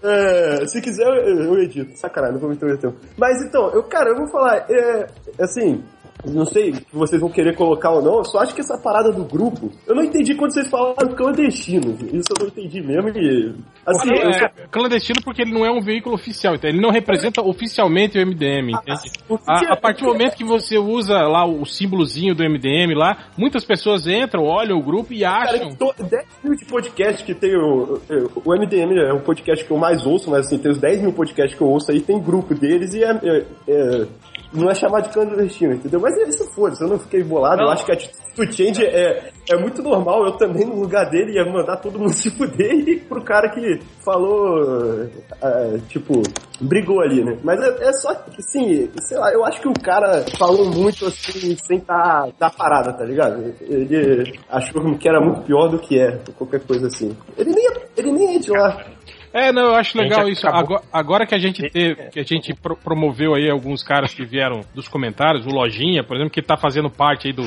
[0.01, 1.97] É, se quiser, eu, eu edito.
[1.97, 2.91] Sacanagem, não vou me intrometer.
[3.17, 5.07] Mas então, eu, cara, eu vou falar, é,
[5.39, 5.83] assim,
[6.25, 9.11] não sei se vocês vão querer colocar ou não, eu só acho que essa parada
[9.11, 11.97] do grupo, eu não entendi quando vocês falaram clandestino.
[12.13, 13.53] Isso eu não entendi mesmo e...
[13.85, 18.17] Assim, É clandestino porque ele não é um veículo oficial, então ele não representa oficialmente
[18.17, 19.11] o MDM, entende?
[19.47, 23.63] A, a partir do momento que você usa lá o símbolozinho do MDM lá, muitas
[23.63, 25.75] pessoas entram, olham o grupo e Cara, acham.
[25.75, 27.99] to- 10 mil de podcast que tem o,
[28.45, 31.13] o MDM é o podcast que eu mais ouço, mas assim, tem os 10 mil
[31.13, 34.07] podcasts que eu ouço aí, tem grupo deles e é, é- é-
[34.53, 35.99] não é chamado de clandestino, entendeu?
[35.99, 37.73] Mas isso foda-se, eu não fiquei bolado, eu Não.
[37.73, 41.45] acho que a atitude change é, é muito normal, eu também no lugar dele ia
[41.45, 45.07] mandar todo mundo se fuder e pro cara que falou,
[45.41, 46.21] é, tipo,
[46.59, 47.37] brigou ali, né?
[47.43, 51.05] Mas é, é só que, assim, sei lá, eu acho que o cara falou muito
[51.05, 53.53] assim, sem tá da parada, tá ligado?
[53.61, 57.15] Ele achou que era muito pior do que é, qualquer coisa assim.
[57.37, 57.67] Ele nem,
[57.97, 58.83] ele nem é de lá.
[59.33, 60.47] É, não, eu acho legal isso.
[60.47, 64.25] Agora, agora que a gente teve, que a gente pro- promoveu aí alguns caras que
[64.25, 67.43] vieram dos comentários, o Lojinha, por exemplo, que tá fazendo parte aí do,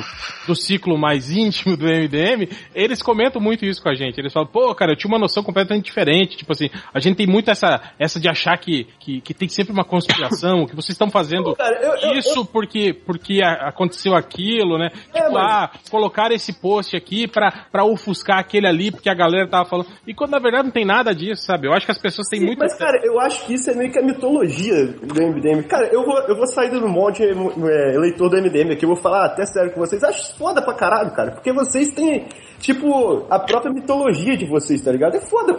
[0.46, 4.18] do ciclo mais íntimo do MDM, eles comentam muito isso com a gente.
[4.18, 6.36] Eles falam, pô, cara, eu tinha uma noção completamente diferente.
[6.36, 9.72] Tipo assim, a gente tem muito essa, essa de achar que, que, que tem sempre
[9.72, 14.90] uma conspiração, que vocês estão fazendo Cara, eu- eu- isso porque, porque aconteceu aquilo, né?
[15.12, 19.14] É, tipo, mas- ah, colocaram esse post aqui pra, pra ofuscar aquele ali, porque a
[19.14, 19.88] galera tava falando.
[20.06, 21.72] E quando na verdade não tem nada disso, sabe?
[21.73, 22.59] Eu acho que as pessoas têm Sim, muito.
[22.59, 25.62] Mas, cara, eu acho que isso é meio que a mitologia do MDM.
[25.62, 28.97] Cara, eu vou, eu vou sair do monte é, eleitor do MDM aqui, eu vou
[28.97, 30.05] falar até sério com vocês.
[30.05, 32.27] Acho foda pra caralho, cara, porque vocês têm,
[32.59, 35.16] tipo, a própria mitologia de vocês, tá ligado?
[35.16, 35.55] É foda.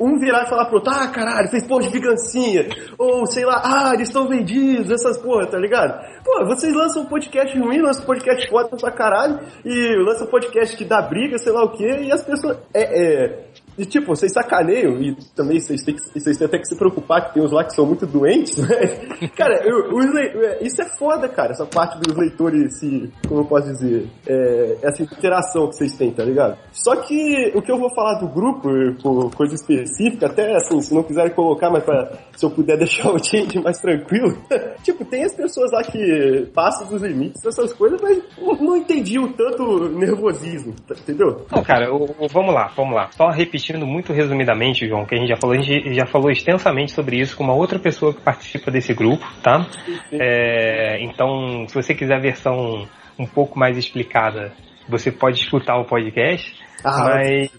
[0.00, 2.66] Um virar e falar pro outro, ah, caralho, fez porra de vingancinha.
[2.96, 6.00] Ou, sei lá, ah, eles estão vendidos, essas porra, tá ligado?
[6.24, 10.30] Pô, vocês lançam um podcast ruim, lançam um podcast foda pra caralho, e lançam um
[10.30, 12.56] podcast que dá briga, sei lá o quê, e as pessoas.
[12.72, 16.66] É, é, e tipo, vocês sacaneiam, e também vocês têm, que, vocês têm até que
[16.66, 18.68] se preocupar que tem uns lá que são muito doentes, né?
[19.36, 23.10] Cara, eu, le- isso é foda, cara, essa parte dos leitores se.
[23.28, 24.06] Como eu posso dizer?
[24.26, 26.58] É, essa interação que vocês têm, tá ligado?
[26.72, 28.68] Só que o que eu vou falar do grupo,
[29.02, 33.10] por coisa específica, até assim, se não quiserem colocar, mas pra, se eu puder deixar
[33.12, 34.36] o change mais tranquilo,
[34.82, 38.18] tipo, tem as pessoas lá que passam dos limites, essas coisas, mas
[38.60, 41.46] não, entendi o tanto nervosismo, tá- entendeu?
[41.50, 43.10] Não, cara, o- o- vamos lá, vamos lá.
[43.12, 43.28] Só
[43.68, 47.18] repetindo muito resumidamente, João, que a gente já falou, a gente já falou extensamente sobre
[47.20, 49.66] isso com uma outra pessoa que participa desse grupo, tá?
[50.12, 52.86] É, então, se você quiser a versão
[53.18, 54.52] um pouco mais explicada,
[54.88, 56.54] você pode escutar o podcast.
[56.84, 57.50] Ah, mas,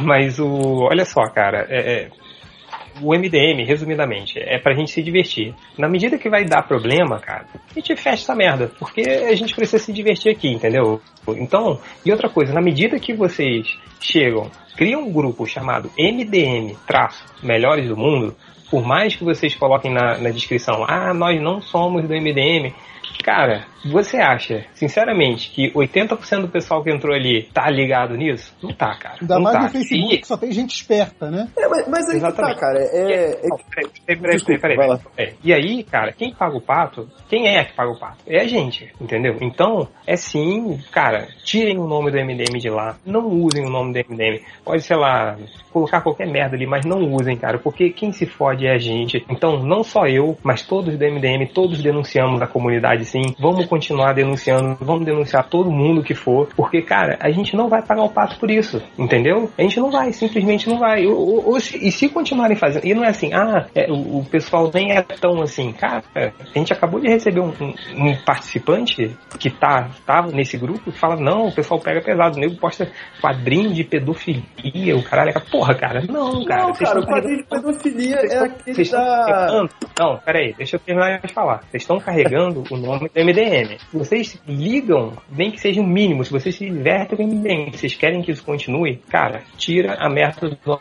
[0.00, 0.82] mas o.
[0.90, 2.10] Olha só, cara, é- é,
[3.00, 5.54] o MDM, resumidamente, é pra gente se divertir.
[5.78, 9.54] Na medida que vai dar problema, cara, a gente fecha essa merda, porque a gente
[9.54, 11.00] precisa se divertir aqui, entendeu?
[11.28, 17.24] Então, e outra coisa, na medida que vocês chegam, criam um grupo chamado MDM, traço,
[17.42, 18.34] Melhores do Mundo,
[18.70, 22.72] por mais que vocês coloquem na, na descrição, ah, nós não somos do MDM,
[23.22, 28.54] Cara, você acha, sinceramente, que 80% do pessoal que entrou ali tá ligado nisso?
[28.62, 29.16] Não tá, cara.
[29.20, 29.62] Ainda não mais tá.
[29.64, 31.48] no Facebook, E- que só tem gente esperta, né?
[31.56, 32.60] É, mas, mas aí que tá, Exatamente.
[32.60, 32.78] cara.
[32.78, 33.12] É,
[33.44, 34.98] é- Não, peraí, peraí, peraí, peraí.
[35.16, 38.18] É, E aí, cara, quem paga o pato, quem é que paga o pato?
[38.26, 39.36] É a gente, entendeu?
[39.40, 43.92] Então, é sim, cara, tirem o nome do MDM de lá, não usem o nome
[43.92, 44.40] do MDM.
[44.64, 45.36] Pode, sei lá,
[45.72, 49.24] colocar qualquer merda ali, mas não usem, cara, porque quem se fode é a gente.
[49.28, 53.22] Então, não só eu, mas todos do MDM, todos denunciamos a comunidade sim.
[53.38, 57.80] Vamos continuar denunciando, vamos denunciar todo mundo que for, porque, cara, a gente não vai
[57.80, 59.50] pagar o pato por isso, entendeu?
[59.56, 61.06] A gente não vai, simplesmente não vai.
[61.06, 64.24] Ou- ou- se- e se continuarem fazendo, e não é assim, ah, é, o, o
[64.30, 67.74] pessoal nem é tão assim, cara, a gente acabou de receber um, um-
[68.08, 72.40] um participante que tá, tava nesse grupo e fala, não, o pessoal pega pesado, o
[72.40, 72.90] nego posta
[73.22, 76.62] quadrinho de pedofilia, o caralho, porra, cara, não, cara.
[76.64, 79.68] Não, cara, o quadrinho de pedofilia é aquele vocês estão da.
[79.98, 81.60] Não, peraí, deixa eu terminar de falar.
[81.70, 83.61] Vocês estão carregando o nome do MDM.
[83.90, 87.72] Se vocês ligam, nem que seja o mínimo, se vocês se divertem com o MDM,
[87.72, 90.80] se vocês querem que isso continue, cara, tira a merda do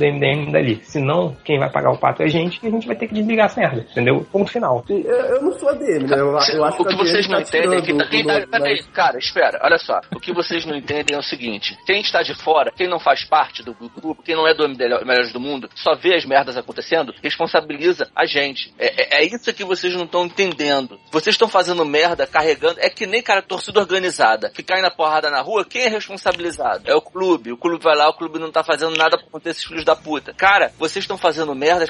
[0.00, 0.80] MDM dali.
[0.84, 3.14] Senão, quem vai pagar o pato é a gente e a gente vai ter que
[3.14, 4.26] desligar essa merda, entendeu?
[4.30, 4.84] Ponto final.
[4.88, 6.16] Eu, eu não sou ADM, né?
[6.18, 8.58] Eu, eu acho o que a ADM vocês não entendem é que tá, quem tá,
[8.58, 10.00] mas- cara, espera, olha só.
[10.14, 13.24] O que vocês não entendem é o seguinte: quem está de fora, quem não faz
[13.24, 16.56] parte do grupo, quem não é do MDL Melhores do Mundo, só vê as merdas
[16.56, 18.72] acontecendo, responsabiliza a gente.
[18.78, 20.98] É, é- é isso que vocês não estão entendendo.
[21.10, 22.78] Vocês estão fazendo merda, carregando.
[22.80, 24.50] É que nem, cara, torcida organizada.
[24.50, 26.82] Que cai na porrada na rua, quem é responsabilizado?
[26.90, 27.52] É o clube.
[27.52, 29.96] O clube vai lá, o clube não tá fazendo nada pra conter esses filhos da
[29.96, 30.32] puta.
[30.34, 31.86] Cara, vocês estão fazendo merda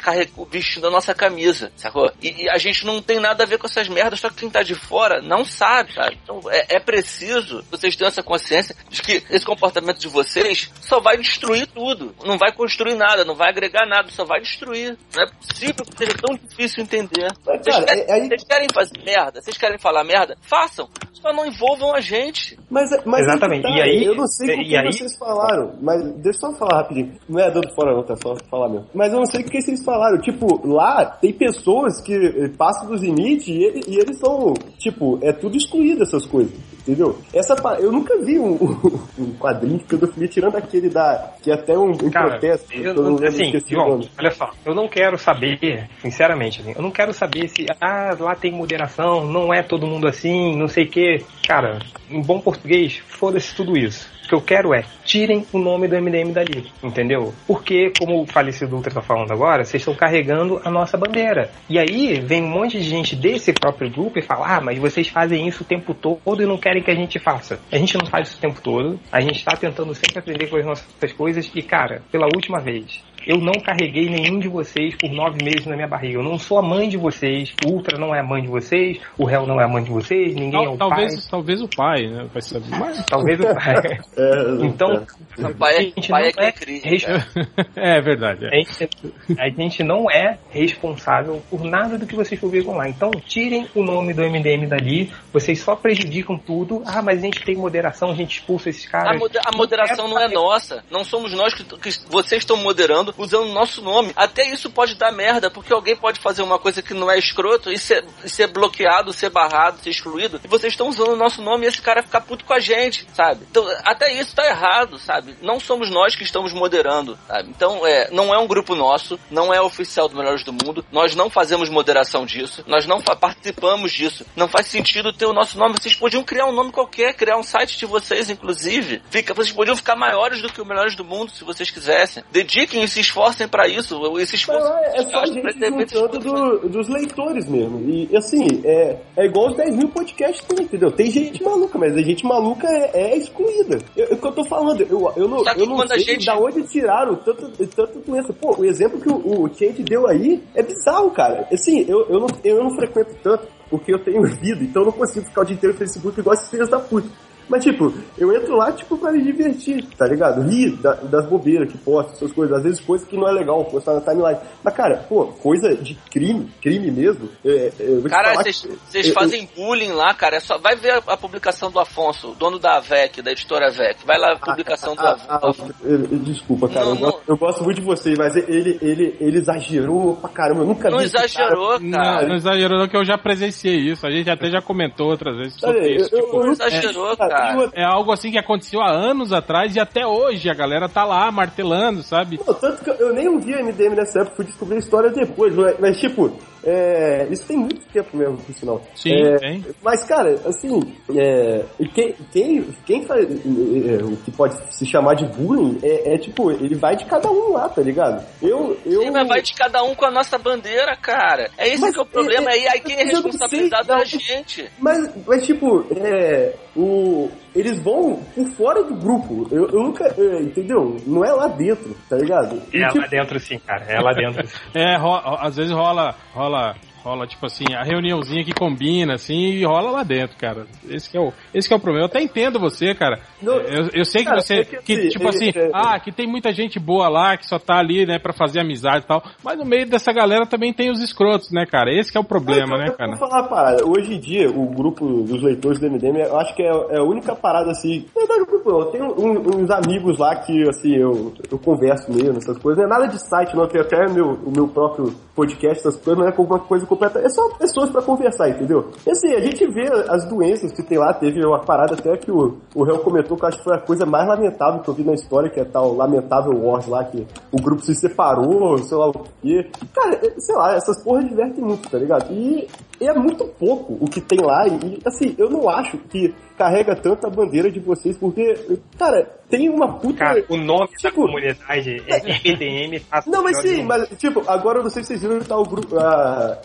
[0.51, 2.11] vestindo a nossa camisa, sacou?
[2.23, 4.51] E, e a gente não tem nada a ver com essas merdas, só que quem
[4.51, 6.19] tá de fora não sabe, sabe?
[6.23, 11.01] Então é, é preciso vocês terem essa consciência de que esse comportamento de vocês só
[11.01, 12.15] vai destruir tudo.
[12.25, 14.97] Não vai construir nada, não vai agregar nada, só vai destruir.
[15.15, 17.29] Não é possível que seja tão difícil entender.
[17.45, 20.22] Mas, Vocês cara, querem, é- aí- vocês querem fazer merda, vocês querem falar merda?
[20.43, 20.89] Façam.
[21.13, 22.59] Só não envolvam a gente.
[22.71, 23.63] Mas, mas que Exatamente.
[23.63, 26.51] tá, E aí- eu não sei com e quem aí- vocês falaram, mas deixa eu
[26.51, 27.13] só falar rapidinho.
[27.29, 28.87] Não é dando fora não, tá só falar mesmo.
[28.95, 30.19] Mas eu não sei com quem vocês falaram.
[30.21, 35.19] Tipo, lá tem pessoas que eh, passam dos limites e, ele- e eles são, tipo,
[35.23, 36.53] é tudo excluído essas coisas.
[36.83, 37.17] Entendeu?
[37.33, 38.55] Essa, eu nunca vi um,
[39.17, 41.33] um quadrinho de pedofilia tirando aquele da.
[41.41, 42.73] que é até um, um Cara, protesto.
[42.75, 46.83] eu, não lembro, assim, o João, olha só, eu não quero saber, sinceramente, assim, eu
[46.83, 50.85] não quero saber se ah, lá tem moderação, não é todo mundo assim, não sei
[50.85, 51.25] o que.
[51.47, 51.81] Cara,
[52.11, 54.11] em bom português, foda-se tudo isso.
[54.25, 57.35] O que eu quero é, tirem o nome do MDM dali, entendeu?
[57.47, 61.51] Porque, como o falecido Ultra tá falando agora, vocês estão carregando a nossa bandeira.
[61.69, 65.09] E aí, vem um monte de gente desse próprio grupo e fala, ah, mas vocês
[65.09, 67.59] fazem isso o tempo todo e não querem que a gente faça.
[67.71, 70.57] A gente não faz isso o tempo todo, a gente tá tentando sempre aprender com
[70.57, 75.11] as nossas coisas e, cara, pela última vez, eu não carreguei nenhum de vocês por
[75.11, 76.15] nove meses na minha barriga.
[76.19, 78.99] Eu não sou a mãe de vocês, o Ultra não é a mãe de vocês,
[79.19, 81.31] o Réu não é a mãe de vocês, ninguém é o talvez, pai.
[81.31, 82.27] talvez o pai, né?
[82.33, 82.69] Vai saber.
[82.79, 83.05] Mas...
[83.07, 84.01] Talvez o pai.
[84.63, 85.07] Então,
[85.39, 86.81] O pai é, a gente pai não é é cria.
[86.83, 87.07] res-
[87.77, 88.47] É verdade.
[88.47, 88.91] a gente,
[89.39, 92.89] a gente não é responsável por nada do que vocês publicam lá.
[92.89, 95.13] Então, tirem o nome do MDM dali.
[95.33, 96.83] Vocês só prejudicam tudo.
[96.87, 99.19] Ah, mas a gente tem moderação, a gente expulsa esses A, caras.
[99.19, 100.83] moder- a moderação não é nossa.
[100.91, 104.13] Não somos nós que, que vocês estão moderando usando o nosso nome.
[104.17, 107.71] Até isso pode dar merda, porque alguém pode fazer uma coisa que não é escroto
[107.71, 110.41] e ser, ser bloqueado, ser barrado, ser excluído.
[110.45, 113.07] E vocês estão usando o nosso nome e esse cara ficar puto com a gente,
[113.15, 113.47] sabe?
[113.51, 115.37] Então, até isso tá errado, sabe?
[115.41, 117.51] Não somos nós que estamos moderando, sabe?
[117.51, 121.15] Então, é, não é um grupo nosso, não é oficial do Melhores do Mundo, nós
[121.15, 124.25] não fazemos moderação disso, nós não participamos disso.
[124.37, 125.79] Não faz sentido ter o nosso nome.
[125.79, 129.03] Vocês podiam criar um nome qualquer, criar um site de vocês, inclusive.
[129.11, 132.25] Fica, vocês podiam ficar maiores do que o Melhores do Mundo, se vocês quisessem.
[132.31, 134.01] Dediquem e se esforcem para isso.
[134.19, 134.65] Esse esforço.
[134.65, 137.81] Não, é, é só a gente juntando do, dos leitores mesmo.
[137.89, 140.91] E assim, é, é igual os 10 mil podcasts tem, entendeu?
[140.91, 143.79] Tem gente maluca, mas a gente maluca é, é excluída.
[143.97, 144.81] É o que eu tô falando.
[144.81, 146.27] Eu, eu não, eu não sei gente...
[146.27, 148.33] da onde tiraram tanto, tanto doença.
[148.33, 151.47] Pô, o exemplo que o, o Change deu aí é bizarro, cara.
[151.53, 154.93] Assim, eu, eu, não, eu não frequento tanto porque eu tenho vida, então eu não
[154.93, 157.09] consigo ficar o dia inteiro no Facebook igual esses filhos da puta.
[157.53, 160.41] Mas, tipo, eu entro lá, tipo, pra me divertir, tá ligado?
[160.41, 162.57] Rir da, das bobeiras que posto, essas coisas.
[162.57, 164.39] Às vezes coisas que não é legal postar na timeline.
[164.65, 167.29] Mas, cara, pô, coisa de crime, crime mesmo.
[167.45, 170.37] É, é, cara, vocês fazem eu, bullying lá, cara.
[170.37, 173.99] É só, vai ver a, a, publicação do Afonso, dono da AVEC, da editora AVEC.
[174.07, 175.75] Vai lá a publicação ah, do ah, Afonso.
[175.85, 176.87] Ah, desculpa, cara.
[176.87, 180.63] Não, eu, gosto, eu, gosto, muito de você, mas ele, ele, ele exagerou pra caramba.
[180.63, 181.05] Eu nunca não vi.
[181.05, 181.91] Exagerou, cara.
[181.91, 182.23] cara.
[182.23, 184.07] Não, não exagerou, não, que eu já presenciei isso.
[184.07, 186.09] A gente até já comentou outras vezes sobre isso.
[186.09, 187.42] Tipo, não exagerou, cara.
[187.75, 191.31] É algo assim que aconteceu há anos atrás e até hoje a galera tá lá
[191.31, 192.39] martelando, sabe?
[192.39, 195.79] Pô, tanto que eu nem ouvi MDM nessa época, fui descobrir a história depois, mas,
[195.79, 198.83] mas tipo, é, isso tem muito tempo mesmo, por sinal.
[198.95, 199.65] Sim, é, tem.
[199.83, 200.81] Mas, cara, assim,
[201.15, 206.19] é, quem, quem, quem faz é, o que pode se chamar de bullying é, é,
[206.19, 208.25] tipo, ele vai de cada um lá, tá ligado?
[208.41, 209.03] Eu, eu...
[209.03, 211.51] Sim, mas vai de cada um com a nossa bandeira, cara.
[211.59, 212.51] É esse mas, que é o problema.
[212.51, 214.71] É, é, aí quem é responsabilidade da gente.
[214.79, 219.47] Mas, mas tipo, é, o, eles vão por fora do grupo.
[219.51, 220.05] Eu, eu nunca.
[220.07, 220.97] É, entendeu?
[221.07, 222.63] Não é lá dentro, tá ligado?
[222.73, 223.01] E, é tipo...
[223.01, 223.85] lá dentro sim, cara.
[223.85, 224.49] É lá dentro.
[224.75, 224.97] é,
[225.39, 229.91] às vezes rola, rola bola Rola, tipo assim, a reuniãozinha que combina, assim, e rola
[229.91, 230.67] lá dentro, cara.
[230.89, 232.05] Esse que é o, esse que é o problema.
[232.05, 233.19] Eu até entendo você, cara.
[233.43, 234.61] Não, eu, eu sei que cara, você.
[234.61, 237.59] É que, que, tipo assim, é, ah, que tem muita gente boa lá, que só
[237.59, 239.23] tá ali, né, pra fazer amizade e tal.
[239.43, 241.93] Mas no meio dessa galera também tem os escrotos, né, cara?
[241.93, 243.17] Esse que é o problema, né, cara?
[243.17, 243.85] Vou falar, parada.
[243.85, 247.05] Hoje em dia, o grupo dos leitores do MDM, eu acho que é, é a
[247.05, 248.07] única parada assim.
[248.15, 252.57] Na verdade, eu tenho um, uns amigos lá que, assim, eu, eu converso mesmo, essas
[252.59, 252.79] coisas.
[252.79, 256.23] Não é nada de site, não, que até meu, o meu próprio podcast, essas coisas,
[256.23, 256.87] não é alguma coisa
[257.23, 258.91] É só pessoas para conversar, entendeu?
[259.07, 262.31] E assim, a gente vê as doenças que tem lá, teve uma parada até que
[262.31, 264.95] o, o réu comentou que eu acho que foi a coisa mais lamentável que eu
[264.95, 268.97] vi na história, que é tal lamentável Wars lá, que o grupo se separou, sei
[268.97, 269.71] lá o quê.
[269.95, 272.33] Cara, é, sei lá, essas porras divertem muito, tá ligado?
[272.33, 272.69] E
[273.09, 277.29] é muito pouco o que tem lá, e assim, eu não acho que carrega tanta
[277.29, 278.55] bandeira de vocês, porque,
[278.99, 280.19] cara, tem uma puta.
[280.19, 283.01] Cara, o nome tipo, da comunidade é RPM.
[283.01, 285.59] Tá não, mas sim, mas, tipo, agora eu não sei se vocês viram que tá
[285.59, 285.99] o grupo.
[285.99, 286.59] A,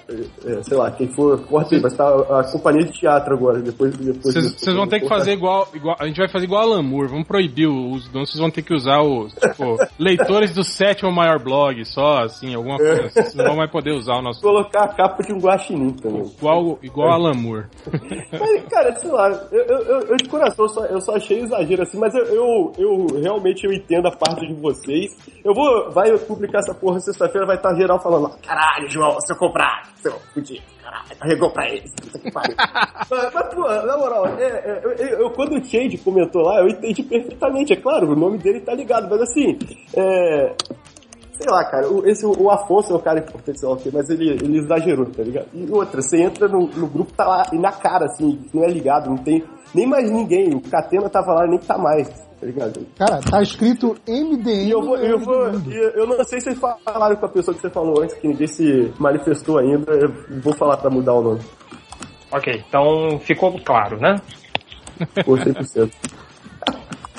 [0.46, 3.96] é, sei lá, quem for forte, mas tá a companhia de teatro agora, depois.
[3.98, 5.96] depois vocês vão ter que fazer igual, igual.
[6.00, 8.62] A gente vai fazer igual a Lamour, vamos proibir o uso, não vocês vão ter
[8.62, 13.02] que usar os tipo, leitores do sétimo maior blog, só, assim, alguma coisa.
[13.02, 13.10] É.
[13.10, 14.42] Vocês não vão mais poder usar o nosso.
[14.42, 16.27] Colocar a capa de um guaxinim também.
[16.38, 17.68] Igual, igual a Lamour.
[18.32, 21.40] Mas, cara, sei lá, eu, eu, eu, eu de coração eu só, eu só achei
[21.42, 25.16] exagero assim, mas eu, eu, eu realmente eu entendo a parte de vocês.
[25.44, 29.38] Eu vou, vai publicar essa porra sexta-feira, vai estar geral falando, caralho, João, se eu
[29.38, 31.94] comprar, seu fudido, caralho, arregou pra eles.
[32.34, 32.56] mas,
[33.34, 37.04] mas, pô, na moral, é, é, eu, eu, quando o Change comentou lá, eu entendi
[37.04, 39.58] perfeitamente, é claro, o nome dele tá ligado, mas assim,
[39.96, 40.56] é,
[41.38, 43.90] sei lá, cara, o, esse, o Afonso é o cara importante, sei lá o quê,
[43.94, 45.48] mas ele, ele exagerou, tá ligado?
[45.54, 48.68] E outra, você entra no, no grupo, tá lá e na cara, assim, não é
[48.68, 49.44] ligado, não tem
[49.74, 50.54] nem mais ninguém.
[50.54, 52.08] O Catena tava lá, nem tá mais.
[52.40, 52.86] Tá ligado?
[52.98, 54.68] Cara, tá escrito MDM.
[54.68, 55.48] E eu, vou, eu, vou,
[55.96, 58.48] eu não sei se vocês falaram com a pessoa que você falou antes, que ninguém
[58.48, 59.92] se manifestou ainda.
[59.94, 61.42] Eu vou falar pra mudar o nome.
[62.32, 64.22] Ok, então ficou claro, né?
[65.16, 65.92] Ficou 100%.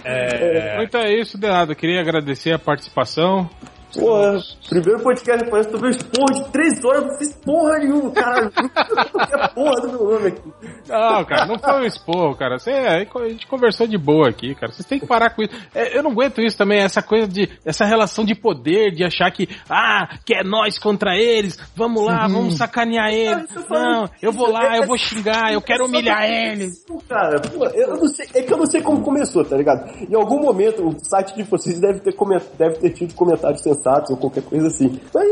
[0.05, 0.85] É...
[0.85, 1.75] Então é isso, Denado.
[1.75, 3.51] Queria agradecer a participação.
[3.95, 4.39] Porra,
[4.69, 8.51] primeiro podcast parece que tu fez porra de três horas, não fiz porra nenhuma, cara.
[8.55, 10.53] Não porra do meu nome aqui.
[10.89, 12.59] Não, cara, não foi um esporro, cara.
[12.59, 14.73] Você, a gente conversou de boa aqui, cara.
[14.73, 15.55] Vocês têm que parar com isso.
[15.75, 17.49] É, eu não aguento isso também, essa coisa de.
[17.65, 22.27] essa relação de poder, de achar que, ah, que é nós contra eles, vamos lá,
[22.27, 22.33] uhum.
[22.35, 23.49] vamos sacanear eles.
[23.71, 26.85] Não, eu vou lá, eu vou xingar, eu quero humilhar eles.
[27.09, 29.89] Cara, pô, eu não sei, é que eu não sei como começou, tá ligado?
[30.01, 34.11] Em algum momento o site de vocês deve ter, coment, deve ter tido comentários sensatos
[34.11, 35.01] ou qualquer coisa assim.
[35.15, 35.29] Mas,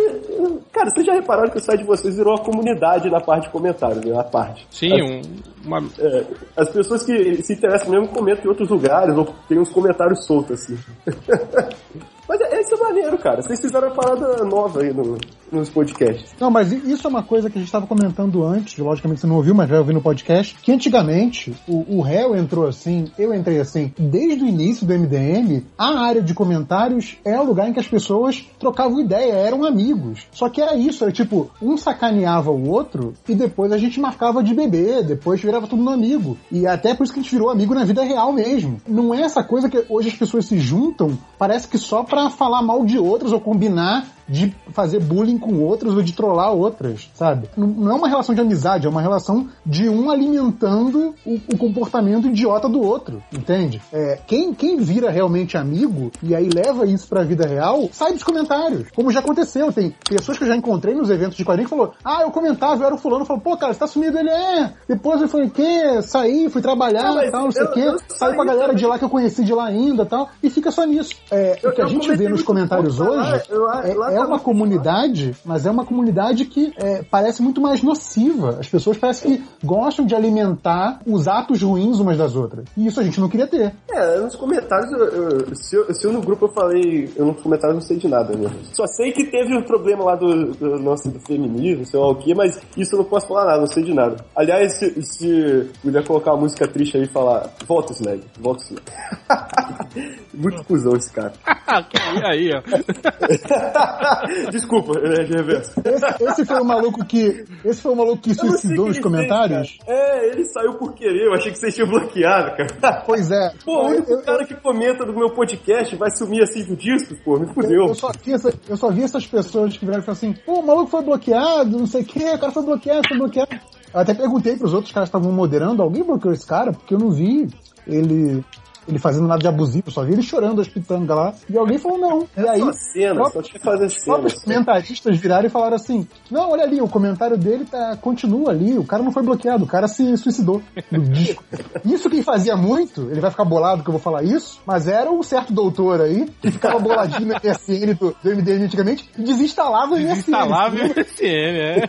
[0.77, 3.51] Cara, vocês já repararam que o site de vocês virou uma comunidade na parte de
[3.51, 4.15] comentários, né?
[4.19, 4.67] A parte.
[4.71, 5.23] Sim, as, um,
[5.65, 5.83] uma...
[5.99, 6.25] é,
[6.55, 10.61] as pessoas que se interessam mesmo comentam em outros lugares, ou tem uns comentários soltos,
[10.61, 10.79] assim.
[12.29, 13.43] Mas esse é maneiro, cara.
[13.43, 15.17] Vocês fizeram uma parada nova aí no,
[15.51, 16.35] nos podcasts.
[16.41, 19.37] Não, mas isso é uma coisa que a gente estava comentando antes, logicamente você não
[19.37, 23.61] ouviu, mas vai ouvir no podcast, que antigamente o, o réu entrou assim, eu entrei
[23.61, 27.81] assim, desde o início do MDM, a área de comentários é o lugar em que
[27.81, 30.27] as pessoas trocavam ideia, eram amigos.
[30.33, 34.43] Só que era isso, era tipo, um sacaneava o outro e depois a gente marcava
[34.43, 36.37] de beber, depois virava tudo no amigo.
[36.51, 38.81] E até por isso que a gente virou amigo na vida real mesmo.
[38.87, 42.63] Não é essa coisa que hoje as pessoas se juntam, parece que só pra falar
[42.63, 47.49] mal de outros ou combinar de fazer bullying com outros ou de trollar outras, sabe?
[47.57, 51.59] Não, não é uma relação de amizade, é uma relação de um alimentando o, o
[51.59, 53.81] comportamento idiota do outro, entende?
[53.93, 58.23] É, quem, quem vira realmente amigo e aí leva isso pra vida real, sai dos
[58.23, 58.89] comentários.
[58.95, 61.95] Como já aconteceu, tem pessoas que eu já encontrei nos eventos de quadrinhos que falou,
[62.05, 64.19] ah, eu comentava, eu era o fulano, falou, pô, cara, você tá sumido?
[64.19, 64.73] Ele é.
[64.89, 66.03] Depois eu falei, que?
[66.03, 67.97] Saí, fui trabalhar e tal, não sei o quê.
[68.09, 70.71] Saí com a galera de lá que eu conheci de lá ainda tal, e fica
[70.71, 71.15] só nisso.
[71.31, 73.43] É, o que a gente vê nos comentários hoje
[73.85, 78.57] é, é uma comunidade, mas é uma comunidade que é, parece muito mais nociva.
[78.61, 82.65] As pessoas parecem que gostam de alimentar os atos ruins umas das outras.
[82.77, 83.75] E isso a gente não queria ter.
[83.91, 87.41] É, nos comentários, eu, eu, se, eu, se eu no grupo eu falei, eu nos
[87.41, 88.57] comentários não sei de nada mesmo.
[88.73, 92.17] Só sei que teve um problema lá do, do nosso do feminismo, sei lá o
[92.17, 94.17] que, mas isso eu não posso falar nada, não sei de nada.
[94.35, 98.83] Aliás, se, se puder colocar uma música triste aí e falar, volta Slag, volta Slag.
[100.35, 101.33] muito cuzão esse cara.
[102.17, 102.63] e aí, ó.
[104.51, 105.73] Desculpa, é de reverso.
[105.85, 107.45] Esse, esse, foi o maluco que.
[107.65, 109.79] Esse foi o maluco que suicidou nos comentários?
[109.85, 113.03] Fez, é, ele saiu por querer, eu achei que vocês tinham bloqueado, cara.
[113.07, 113.53] Pois é.
[113.65, 116.77] Pô, o único eu, cara eu, que comenta no meu podcast vai sumir assim do
[116.77, 117.83] disco, pô, me fudeu.
[117.83, 120.33] Eu, eu, só vi essa, eu só vi essas pessoas que vieram e falaram assim,
[120.45, 123.61] pô, o maluco foi bloqueado, não sei o quê, o cara foi bloqueado, foi bloqueado.
[123.93, 126.73] Eu até perguntei pros outros caras que estavam moderando, alguém bloqueou esse cara?
[126.73, 127.49] Porque eu não vi
[127.87, 128.45] ele
[128.89, 131.35] ele fazendo nada de abusivo, só vi ele chorando as pitangas lá.
[131.49, 132.27] E alguém falou não.
[132.37, 134.19] E aí, só cena, próprios, só fazer cena.
[134.19, 138.79] Os comentaristas viraram e falaram assim: Não, olha ali, o comentário dele tá, continua ali,
[138.79, 141.43] o cara não foi bloqueado, o cara se suicidou no disco.
[141.85, 145.11] isso quem fazia muito, ele vai ficar bolado que eu vou falar isso, mas era
[145.11, 149.95] um certo doutor aí, que ficava boladinho no MSN do, do MDM antigamente e desinstalava
[149.95, 150.09] o MSN.
[150.09, 151.89] Desinstalava o MSN, é.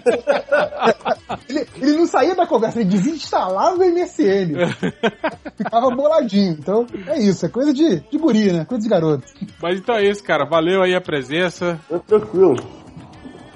[1.49, 4.53] ele, ele não saía da conversa, ele desinstalava o MSN.
[5.57, 6.57] ficava boladinho.
[6.59, 8.65] Então, é isso, é coisa de, de guri, né?
[8.65, 9.23] Coisa de garoto.
[9.61, 10.45] Mas então é isso, cara.
[10.45, 11.79] Valeu aí a presença.
[11.91, 12.55] É tranquilo.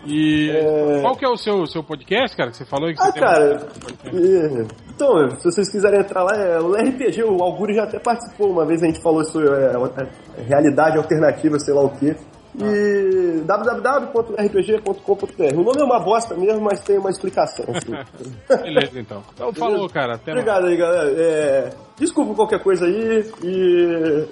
[0.06, 1.02] E é...
[1.02, 2.92] qual que é o seu, seu podcast, cara, que você falou?
[2.92, 3.68] Que ah, você cara,
[4.12, 4.68] um...
[4.90, 8.66] então, se vocês quiserem entrar lá, é, o RPG, o Augurio já até participou uma
[8.66, 9.74] vez, a gente falou sobre é,
[10.38, 12.16] é, realidade alternativa, sei lá o quê.
[12.60, 15.56] E www.rpg.com.br.
[15.56, 17.66] O nome é uma bosta mesmo, mas tem uma explicação.
[18.48, 19.24] Beleza, então.
[19.34, 20.16] Então falou, cara.
[20.16, 20.74] Até Obrigado mais.
[20.74, 21.12] aí, galera.
[21.18, 24.26] É, desculpa qualquer coisa aí e.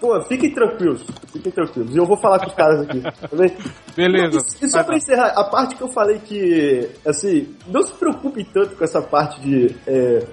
[0.00, 1.94] Pô, fiquem tranquilos, fiquem tranquilos.
[1.94, 3.56] E eu vou falar com os caras aqui, tá bem?
[3.94, 4.38] Beleza.
[4.60, 8.44] E, e só pra encerrar, a parte que eu falei que, assim, não se preocupem
[8.44, 10.26] tanto com essa parte de é,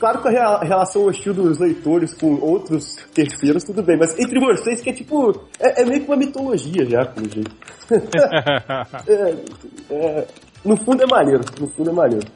[0.00, 4.80] Claro que a relação hostil dos leitores com outros terceiros, tudo bem, mas entre vocês
[4.80, 5.30] que é tipo.
[5.60, 7.54] É, é meio que uma mitologia já, pelo jeito.
[9.06, 10.26] é, é,
[10.64, 12.26] no fundo é maneiro, no fundo é maneiro.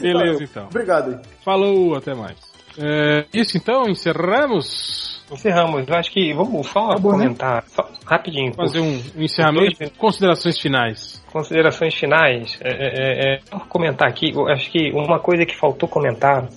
[0.00, 0.66] Beleza, então.
[0.66, 1.20] Obrigado aí.
[1.44, 2.51] Falou, até mais.
[2.78, 5.22] É, isso então, encerramos.
[5.30, 5.86] Encerramos.
[5.88, 7.68] Eu acho que vamos só tá comentar, né?
[7.68, 8.52] só, rapidinho.
[8.54, 9.78] Fazer um, um encerramento.
[9.78, 9.92] Dois...
[9.96, 11.24] Considerações finais.
[11.32, 12.58] Considerações finais.
[12.62, 14.32] É, é, é, é comentar aqui.
[14.32, 16.48] Eu acho que uma coisa que faltou comentar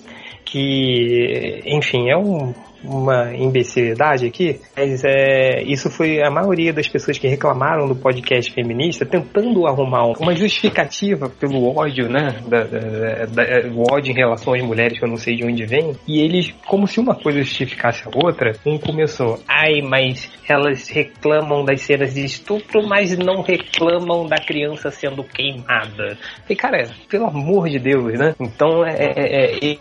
[0.44, 7.18] que, enfim, é um, uma imbecilidade aqui, mas é, isso foi a maioria das pessoas
[7.18, 12.36] que reclamaram do podcast feminista tentando arrumar uma justificativa pelo ódio, né?
[12.48, 15.64] Da, da, da, o ódio em relação às mulheres, que eu não sei de onde
[15.64, 20.88] vem, e eles, como se uma coisa justificasse a outra, um começou, ai, mas elas
[20.88, 26.16] reclamam das cenas de estupro, mas não reclamam da criança sendo queimada.
[26.48, 28.34] E cara, pelo amor de Deus, né?
[28.40, 29.78] Então é, é, é,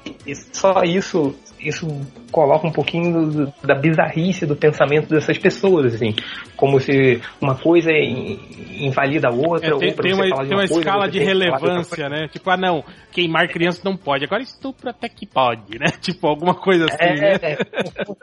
[0.51, 1.35] só isso
[1.65, 1.87] isso
[2.31, 6.15] coloca um pouquinho do, da bizarrice do pensamento dessas pessoas, assim.
[6.55, 9.75] Como se uma coisa invalida a outra.
[9.75, 12.27] É, tem, tem uma, tem uma, coisa, escala de relevância, né?
[12.27, 15.87] Tipo, ah não, queimar criança não pode, agora estupro até que pode, né?
[16.05, 17.39] Tipo, alguma coisa assim, é, né?
[17.41, 17.57] É,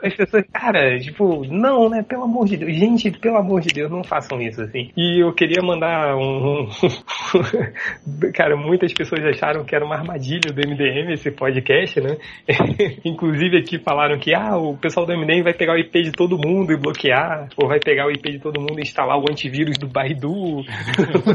[0.07, 2.01] as pessoas, cara, tipo, não, né?
[2.01, 2.73] Pelo amor de Deus.
[2.75, 4.91] Gente, pelo amor de Deus, não façam isso, assim.
[4.95, 6.69] E eu queria mandar um...
[8.33, 12.17] cara, muitas pessoas acharam que era uma armadilha do MDM esse podcast, né?
[13.03, 16.11] Inclusive Inclusive aqui falaram que ah, o pessoal do MDM vai pegar o IP de
[16.11, 19.25] todo mundo e bloquear, ou vai pegar o IP de todo mundo e instalar o
[19.27, 20.61] antivírus do Baidu.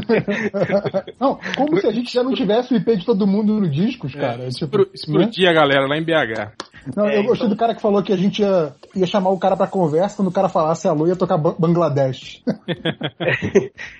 [1.19, 4.15] Não, como se a gente já não tivesse o IP de todo mundo no discos,
[4.15, 4.45] cara.
[4.45, 6.53] É, tipo, Explodir a galera lá em BH.
[6.95, 9.31] Não, É, eu gostei então- do cara que falou que a gente ia, ia chamar
[9.31, 12.41] o cara pra conversa, quando o cara falasse alô, ia tocar Ba- Bangladesh.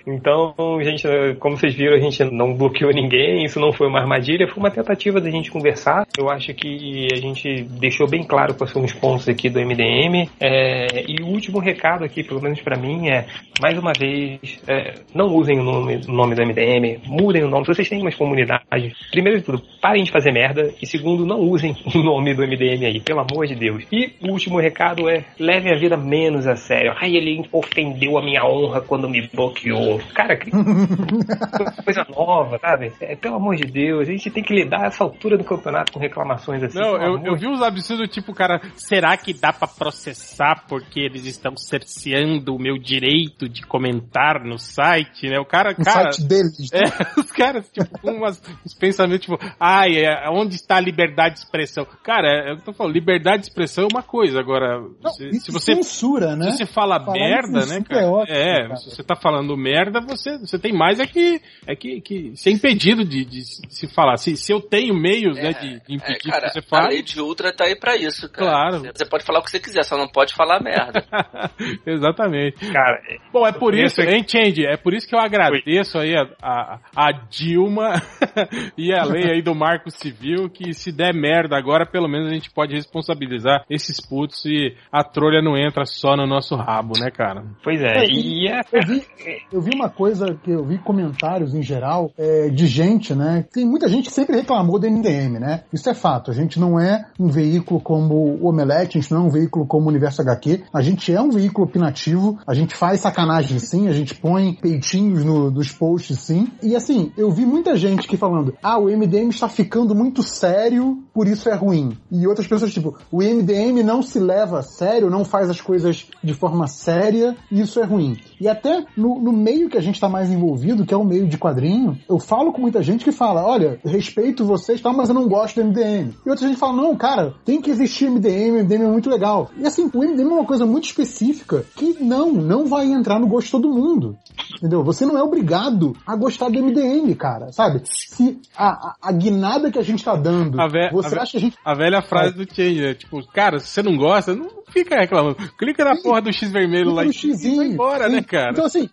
[0.06, 1.06] Então, gente,
[1.38, 4.70] como vocês viram, a gente não bloqueou ninguém, isso não foi uma armadilha, foi uma
[4.70, 6.06] tentativa da gente conversar.
[6.18, 10.28] Eu acho que a gente deixou bem claro quais são os pontos aqui do MDM.
[10.40, 13.26] É, e o último recado aqui, pelo menos pra mim, é,
[13.60, 17.64] mais uma vez, é, não usem o nome, o nome do MDM, mudem o nome.
[17.64, 20.72] Se vocês têm umas comunidades, primeiro de tudo, parem de fazer merda.
[20.80, 23.84] E segundo, não usem o nome do MDM aí, pelo amor de Deus.
[23.90, 26.94] E o último recado é, levem a vida menos a sério.
[27.00, 30.00] Ai, ele ofendeu a minha honra quando me bloqueou.
[30.14, 30.50] Cara, que
[31.84, 32.92] coisa nova, sabe?
[33.00, 35.98] É, pelo amor de Deus, a gente tem que lidar essa altura do campeonato com
[35.98, 36.78] reclamações assim.
[36.78, 41.24] Não, eu, eu vi uns absurdos, tipo, cara, será que dá pra processar porque eles
[41.26, 45.38] estão cerceando o meu direito de comentar no site, né?
[45.38, 46.12] O cara, No cara...
[46.12, 46.70] site deles.
[46.72, 51.34] É, os caras, tipo, com umas, uns pensamentos, tipo, ai, é, onde está a liberdade
[51.36, 51.86] de expressão?
[52.02, 54.80] Cara, é, eu tô falando, liberdade de expressão é uma coisa, agora,
[55.16, 55.74] se, Isso se você...
[55.74, 56.50] censura, né?
[56.52, 58.02] Se você fala Falar merda, né, cara?
[58.02, 58.76] é ótimo, É, cara.
[58.76, 62.50] se você tá falando merda, você, você tem mais é que, é que, que ser
[62.50, 64.16] impedido de, de se falar.
[64.16, 66.88] Se, se eu tenho meios, né, de, de impedir É, cara, que você a fale,
[66.94, 68.50] lei de Ultra tá aí pra isso, cara.
[68.50, 68.92] Claro.
[68.94, 71.04] Você, pode falar o que você quiser, só não pode falar merda.
[71.86, 72.72] Exatamente.
[72.72, 73.00] Cara,
[73.30, 74.64] Bom, é por isso, hein, Change?
[74.64, 78.00] É por isso que eu agradeço aí a, a, a Dilma
[78.78, 82.34] e a lei aí do Marco Civil, que se der merda agora, pelo menos a
[82.34, 87.10] gente pode responsabilizar esses putos e a trolha não entra só no nosso rabo, né,
[87.10, 87.44] cara?
[87.62, 89.06] Pois é, e é, Eu vi,
[89.52, 93.44] eu vi uma coisa que eu vi comentários em geral é, de gente, né?
[93.52, 95.64] Tem muita gente que sempre reclamou do MDM, né?
[95.72, 96.30] Isso é fato.
[96.30, 99.66] A gente não é um veículo como o Omelete, a gente não é um veículo
[99.66, 100.64] como o Universo HQ.
[100.72, 105.24] A gente é um veículo opinativo, a gente faz sacanagem sim, a gente põe peitinhos
[105.24, 106.48] no, nos posts sim.
[106.62, 111.02] E assim, eu vi muita gente que falando, ah, o MDM está ficando muito sério,
[111.14, 111.96] por isso é ruim.
[112.10, 116.06] E outras pessoas, tipo, o MDM não se leva a sério, não faz as coisas
[116.22, 118.16] de forma séria, isso é ruim.
[118.40, 121.26] E até no, no meio que a gente está mais envolvido, que é o meio
[121.26, 125.14] de quadrinho, eu falo com muita gente que fala, olha, respeito vocês, tal, mas eu
[125.14, 126.14] não gosto do MDM.
[126.24, 129.50] E outra gente fala, não, cara, tem que existir MDM, MDM é muito legal.
[129.56, 133.26] E assim, o MDM é uma coisa muito específica que não, não vai entrar no
[133.26, 134.16] gosto de todo mundo.
[134.56, 134.82] Entendeu?
[134.84, 137.82] Você não é obrigado a gostar do MDM, cara, sabe?
[137.84, 141.40] Se a, a, a guinada que a gente tá dando, A, você acha que a
[141.40, 142.94] gente a velha frase do Change, né?
[142.94, 145.36] Tipo, cara, se você não gosta, não fica reclamando.
[145.58, 147.54] Clica na porra do X vermelho lá no e xizinho.
[147.54, 148.50] e vai embora, né, cara?
[148.52, 148.88] Então, assim,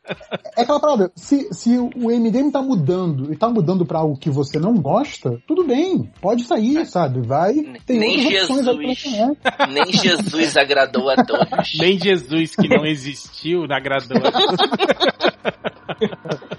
[0.57, 1.11] é aquela parada.
[1.15, 5.41] Se, se o MDM tá mudando e tá mudando pra algo que você não gosta,
[5.47, 6.09] tudo bem.
[6.21, 7.21] Pode sair, sabe?
[7.21, 7.55] Vai.
[7.85, 8.67] Tem Nem Jesus.
[8.67, 9.37] internet.
[9.69, 11.77] Nem Jesus agradou a todos.
[11.79, 14.57] Nem Jesus, que não existiu, agradou a todos.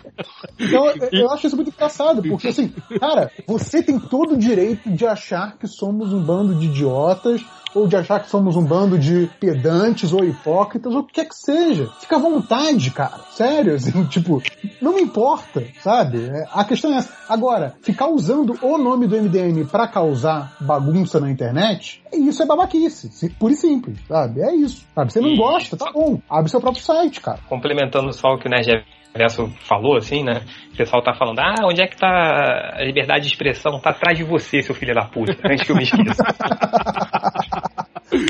[0.59, 2.69] Então, eu, eu acho isso muito engraçado, porque assim,
[2.99, 7.87] cara, você tem todo o direito de achar que somos um bando de idiotas, ou
[7.87, 11.35] de achar que somos um bando de pedantes ou hipócritas, ou o que quer que
[11.35, 11.89] seja.
[12.01, 13.21] Fica à vontade, cara.
[13.31, 14.43] Sério, assim, tipo,
[14.81, 16.25] não me importa, sabe?
[16.27, 17.13] É, a questão é essa.
[17.29, 23.31] Agora, ficar usando o nome do MDM pra causar bagunça na internet, isso é babaquice.
[23.39, 24.41] Pura e simples, sabe?
[24.41, 24.85] É isso.
[24.95, 25.13] Sabe?
[25.13, 26.21] Você não gosta, tá bom.
[26.29, 27.39] Abre seu próprio site, cara.
[27.49, 28.85] complementando só o que o Nerd
[29.15, 30.43] Reverso falou, assim, né?
[30.73, 33.81] O pessoal tá falando, ah, onde é que tá a liberdade de expressão?
[33.81, 36.23] Tá atrás de você, seu filho da puta, antes que eu me esqueça.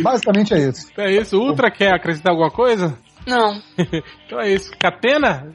[0.02, 0.90] Basicamente é isso.
[0.96, 1.38] É isso.
[1.38, 2.96] Ultra quer acrescentar alguma coisa?
[3.28, 3.60] Não.
[4.26, 4.72] então é isso.
[4.78, 5.52] Catena?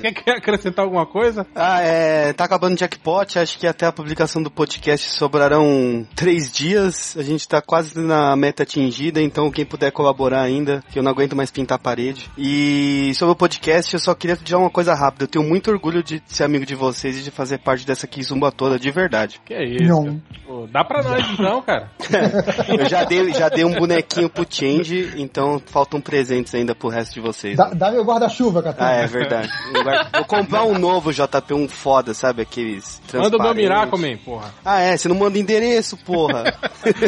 [0.00, 1.46] Quer, quer acrescentar alguma coisa?
[1.54, 2.32] Ah, é.
[2.32, 3.38] Tá acabando o jackpot.
[3.38, 7.16] Acho que até a publicação do podcast sobrarão três dias.
[7.16, 11.10] A gente tá quase na meta atingida, então quem puder colaborar ainda, que eu não
[11.10, 12.30] aguento mais pintar a parede.
[12.38, 15.24] E sobre o podcast, eu só queria dizer uma coisa rápida.
[15.24, 18.50] Eu tenho muito orgulho de ser amigo de vocês e de fazer parte dessa Kizumba
[18.50, 19.40] toda, de verdade.
[19.44, 20.20] Que é isso?
[20.46, 21.90] Pô, dá pra nós então, cara.
[22.68, 27.14] Eu já dei, já dei um bonequinho pro Change, então faltam presentes ainda pro resto
[27.14, 27.56] de vocês.
[27.56, 28.88] Dá, dá meu guarda-chuva, Catena.
[28.88, 29.48] Ah, é verdade.
[30.14, 32.42] Vou comprar um novo JP, um foda, sabe?
[32.42, 33.54] Aqueles Manda o meu.
[33.54, 34.54] Miracoman, porra.
[34.64, 36.44] Ah, é, você não manda endereço, porra.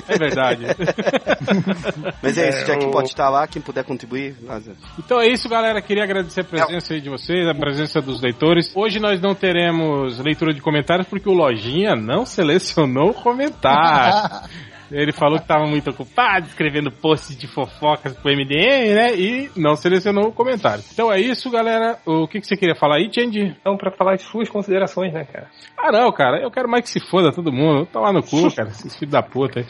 [0.09, 0.65] É verdade.
[2.23, 4.73] Mas é isso, É, já que o- pode estar lá, quem puder contribuir, vaza.
[4.99, 5.81] Então é isso, galera.
[5.83, 8.71] Queria agradecer a presença aí de vocês, a presença dos leitores.
[8.75, 14.49] Hoje nós não teremos leitura de comentários porque o Lojinha não selecionou comentário.
[14.95, 19.15] Ele falou que tava muito ocupado escrevendo posts de fofocas pro MDM, né?
[19.17, 20.85] E não selecionou o comentário.
[20.93, 21.99] Então é isso, galera.
[22.07, 23.57] O que, que você queria falar aí, Change?
[23.61, 25.51] Então, pra falar de suas considerações, né, cara?
[25.87, 26.41] Ah, não, cara.
[26.43, 27.87] Eu quero mais que se foda todo mundo.
[27.87, 28.69] Tá lá no cu, cara.
[28.71, 29.65] Esses filhos da puta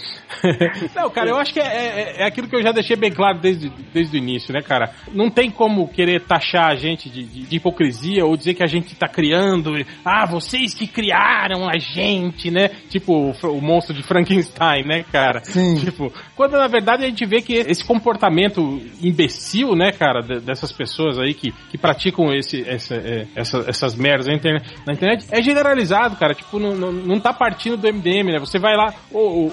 [0.95, 3.39] não, cara, eu acho que é, é, é aquilo que eu já deixei bem claro
[3.39, 4.91] desde, desde o início, né, cara?
[5.13, 8.67] Não tem como querer taxar a gente de, de, de hipocrisia ou dizer que a
[8.67, 9.73] gente tá criando.
[10.05, 12.69] Ah, vocês que criaram a gente, né?
[12.89, 15.43] Tipo o, o monstro de Frankenstein, né, cara?
[15.45, 15.77] Sim.
[15.81, 20.73] Tipo, quando na verdade a gente vê que esse comportamento imbecil, né, cara, de- dessas
[20.73, 25.27] pessoas aí que, que praticam esse, essa, é, essa- essas merdas na internet, na internet
[25.31, 26.35] é generalizado, cara.
[26.35, 28.39] Tipo, não, não, não tá partindo do MDM, né?
[28.39, 29.47] Você vai lá, o, o,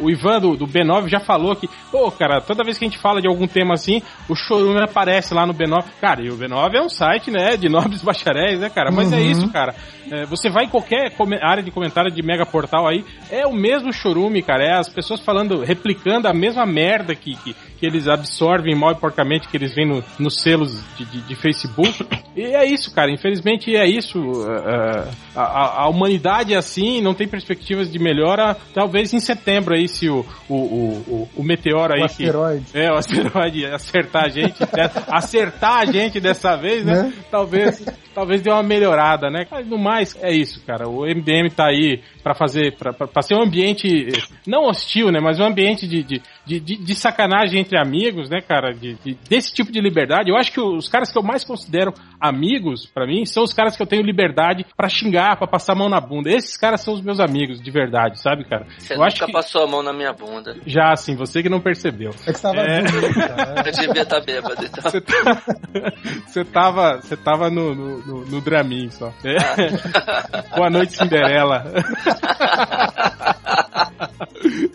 [0.00, 2.88] o, o Ivan do, do B9 já falou que, pô, cara, toda vez que a
[2.88, 5.84] gente fala de algum tema assim, o Chorume aparece lá no B9.
[6.00, 8.90] Cara, e o B9 é um site, né, de nobres bacharéis, né, cara?
[8.90, 9.30] Mas é Uhum.
[9.30, 9.74] isso, cara.
[10.10, 13.92] É, você vai em qualquer área de comentário de mega portal aí, é o mesmo
[13.92, 14.64] chorume, cara.
[14.64, 18.96] É as pessoas falando, replicando a mesma merda que, que, que eles absorvem mal e
[18.96, 22.06] porcamente que eles veem no- nos selos de, de, de Facebook.
[22.36, 23.10] E é isso, cara.
[23.10, 24.18] Infelizmente é isso.
[24.20, 28.56] Uh, a, a- humanidade é assim, não tem perspectivas de melhora.
[28.74, 32.00] Talvez em setembro aí, se o, o, o, o, meteoro aí.
[32.02, 32.64] O que- asteroide.
[32.74, 34.90] é, o asteroide acertar a gente, né?
[35.08, 37.02] acertar a gente dessa vez, né?
[37.02, 37.12] Né?
[37.30, 37.84] Talvez,
[38.14, 39.46] talvez dê uma melhorada, né?
[39.50, 40.88] Mas no mais, é isso, cara.
[40.88, 45.20] O MDM tá aí pra fazer, pra ser um ambiente, eh, não hostil, né?
[45.20, 48.72] Mas um ambiente de, de, de- de sacanagem entre amigos, né, cara?
[48.72, 50.30] De, de- desse tipo de liberdade.
[50.30, 53.76] Eu acho que os caras que eu mais considero amigos, pra mim, são os caras
[53.76, 56.30] que eu tenho liberdade pra xingar, pra passar a mão na bunda.
[56.30, 58.66] Esses caras são os meus amigos, de verdade, sabe, cara?
[58.78, 60.56] Você eu nunca acho que passou a mão na minha bunda.
[60.66, 62.10] já, assim, você que não percebeu.
[62.26, 62.82] É que você tava É.
[62.82, 63.54] cara.
[63.66, 64.82] Eu devia estar bêbado, então.
[64.90, 65.16] Você tá-
[66.26, 69.12] Você tava, você tava no, no, no, no Dramin só.
[69.24, 70.56] É.
[70.56, 71.64] Boa noite, Cinderela.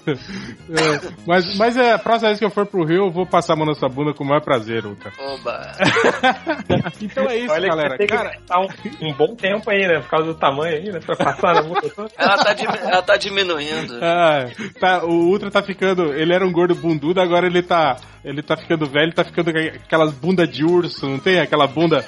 [0.08, 3.54] É, mas, mas é, a próxima vez que eu for pro Rio, eu vou passar
[3.54, 5.12] a mão na sua bunda com o maior prazer, Ultra.
[5.20, 5.72] Oba.
[7.02, 7.90] Então é isso, Olha galera.
[7.90, 8.68] vai ter que Cara, gastar um,
[9.08, 10.00] um bom tempo aí, né?
[10.00, 11.00] Por causa do tamanho aí, né?
[11.00, 12.12] Pra passar na toda.
[12.18, 14.00] Ela tá, ela tá diminuindo.
[14.02, 14.46] ah,
[14.80, 16.14] tá, o Ultra tá ficando.
[16.14, 17.98] Ele era um gordo bundudo, agora ele tá.
[18.24, 22.06] Ele tá ficando velho, tá ficando com aquelas bundas de urso, não tem aquela bunda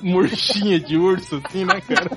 [0.00, 2.08] murchinha de urso, assim, né, cara?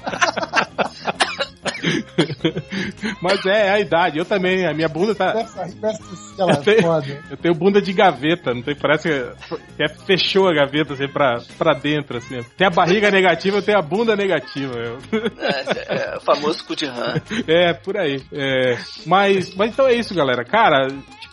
[3.22, 4.18] Mas é, é a idade.
[4.18, 5.32] Eu também, a minha bunda tá.
[5.38, 7.24] Essa, essa, aquela Eu tenho, foda.
[7.30, 8.76] eu tenho bunda de gaveta, não tem?
[8.76, 12.40] Parece que é, fechou a gaveta assim pra, pra dentro, assim.
[12.58, 14.74] Tem a barriga negativa, eu tenho a bunda negativa.
[14.76, 14.98] eu.
[15.40, 17.16] É, é, o famoso cu de rã.
[17.48, 18.22] É, por aí.
[18.32, 20.44] É, mas, mas então é isso, galera.
[20.44, 20.88] Cara,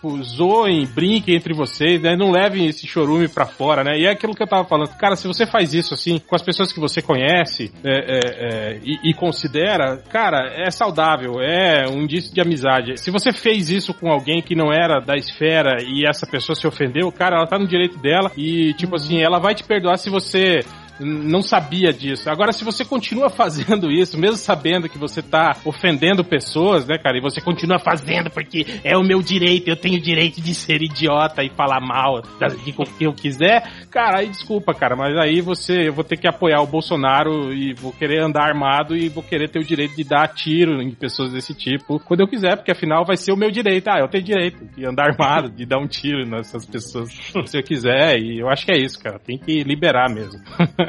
[0.07, 2.15] tipo, zoem, brinquem entre vocês, né?
[2.15, 3.97] Não levem esse chorume pra fora, né?
[3.97, 4.89] E é aquilo que eu tava falando.
[4.97, 8.79] Cara, se você faz isso assim, com as pessoas que você conhece é, é, é,
[8.83, 12.97] e, e considera, cara, é saudável, é um indício de amizade.
[12.97, 16.67] Se você fez isso com alguém que não era da esfera e essa pessoa se
[16.67, 20.09] ofendeu, cara, ela tá no direito dela e, tipo assim, ela vai te perdoar se
[20.09, 20.63] você
[20.99, 22.29] não sabia disso.
[22.29, 27.17] Agora, se você continua fazendo isso, mesmo sabendo que você tá ofendendo pessoas, né, cara,
[27.17, 30.81] e você continua fazendo porque é o meu direito, eu tenho o direito de ser
[30.81, 32.21] idiota e falar mal
[32.63, 36.17] de com quem eu quiser, cara, aí desculpa, cara, mas aí você, eu vou ter
[36.17, 39.95] que apoiar o Bolsonaro e vou querer andar armado e vou querer ter o direito
[39.95, 43.37] de dar tiro em pessoas desse tipo quando eu quiser, porque afinal vai ser o
[43.37, 43.87] meu direito.
[43.89, 47.09] Ah, eu tenho direito de andar armado, de dar um tiro nessas pessoas
[47.45, 50.39] se eu quiser, e eu acho que é isso, cara, tem que liberar mesmo.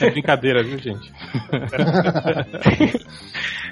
[0.00, 1.12] é brincadeira, viu, gente?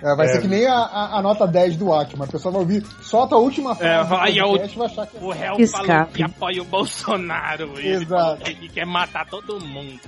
[0.03, 0.28] É, vai É.
[0.32, 2.24] ser que nem a, a- a nota 10 do Acma.
[2.24, 5.16] A pessoa vai ouvir só a última frase É, aí é o- vai achar que
[5.24, 5.86] O réu Escape.
[5.86, 7.78] falou que apoia o Bolsonaro.
[7.78, 8.51] Ele Exato.
[8.51, 9.99] ele quer matar todo mundo.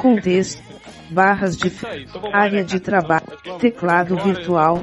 [0.00, 0.62] Contexto.
[1.10, 1.72] Barras de
[2.32, 3.24] área de trabalho.
[3.58, 4.82] Teclado Agora- virtual.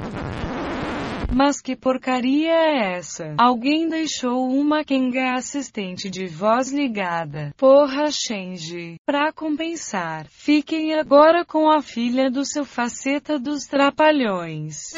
[1.31, 3.35] Mas que porcaria é essa?
[3.37, 7.53] Alguém deixou uma Kenga assistente de voz ligada.
[7.57, 8.95] Porra, Shenji.
[9.05, 14.93] Pra compensar, fiquem agora com a filha do seu faceta dos trapalhões.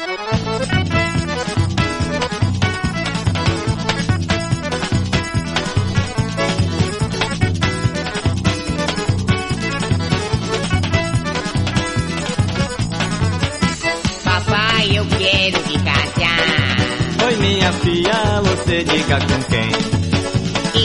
[14.90, 17.26] Eu quero me casar.
[17.26, 19.70] Oi, minha filha, você diga com quem?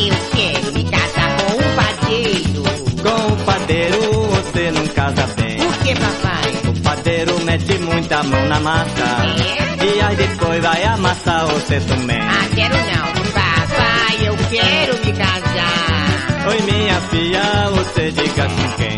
[0.07, 2.63] Eu quero me casar com um padeiro.
[3.01, 3.97] Com o padeiro
[4.30, 5.57] você não casa bem.
[5.57, 6.51] Por que, papai?
[6.69, 9.25] O padeiro mete muita mão na massa.
[9.81, 12.19] E aí depois vai amassar você também.
[12.21, 13.13] Ah, quero não.
[13.31, 16.47] Papai, eu quero me casar.
[16.49, 18.97] Oi, minha filha, você diga com quem?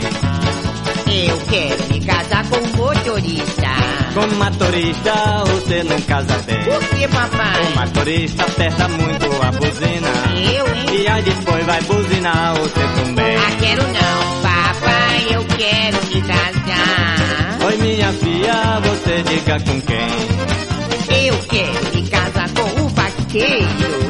[1.27, 3.65] Eu quero me casar com um motorista.
[4.16, 6.64] Com motorista você não casa bem.
[6.64, 7.66] Por que, papai?
[7.66, 10.08] O motorista aperta muito a buzina.
[10.56, 11.02] Eu, hein?
[11.02, 13.36] E aí depois vai buzinar você também.
[13.36, 17.66] Ah, quero não, papai, eu quero me casar.
[17.66, 21.28] Oi minha filha, você diga com quem?
[21.28, 22.85] Eu quero me casar com o
[23.36, 23.68] vaqueiro.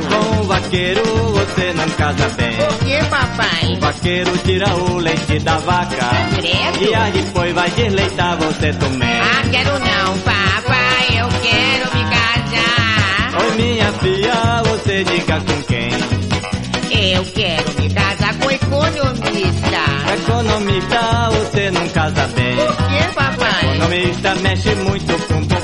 [0.10, 2.58] Com o vaqueiro você não casa bem.
[2.58, 3.74] Por que, papai?
[3.74, 6.10] O vaqueiro tira o leite da vaca.
[6.36, 6.92] Credo.
[6.92, 9.20] E aí depois vai desleitar você também.
[9.22, 13.42] Ah, quero não, papai, eu quero me casar.
[13.42, 15.90] Oi minha filha, você diga com quem?
[17.14, 19.86] Eu quero me casar com economista.
[20.14, 22.56] Economista, você não casa bem.
[22.56, 23.76] Por que, papai?
[23.76, 25.55] Economista mexe muito com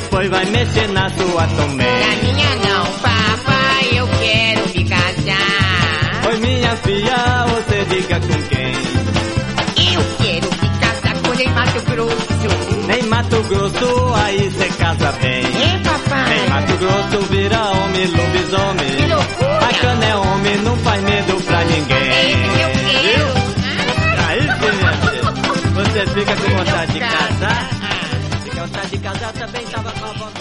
[0.00, 1.86] depois vai mexer na sua também.
[1.86, 6.26] Na minha não, papai, eu quero me casar.
[6.28, 8.72] Oi minha filha, você diga com quem?
[9.94, 12.28] Eu quero me casar com Ney Mato Grosso.
[12.90, 15.44] Em Mato Grosso, aí cê casa bem.
[15.44, 16.38] É, papai?
[16.38, 18.96] Em Mato Grosso vira homem, lobisomem.
[18.96, 19.58] Que loucura!
[19.60, 21.02] Bacana é homem, não faz
[29.38, 30.37] também tava com vontade de casar.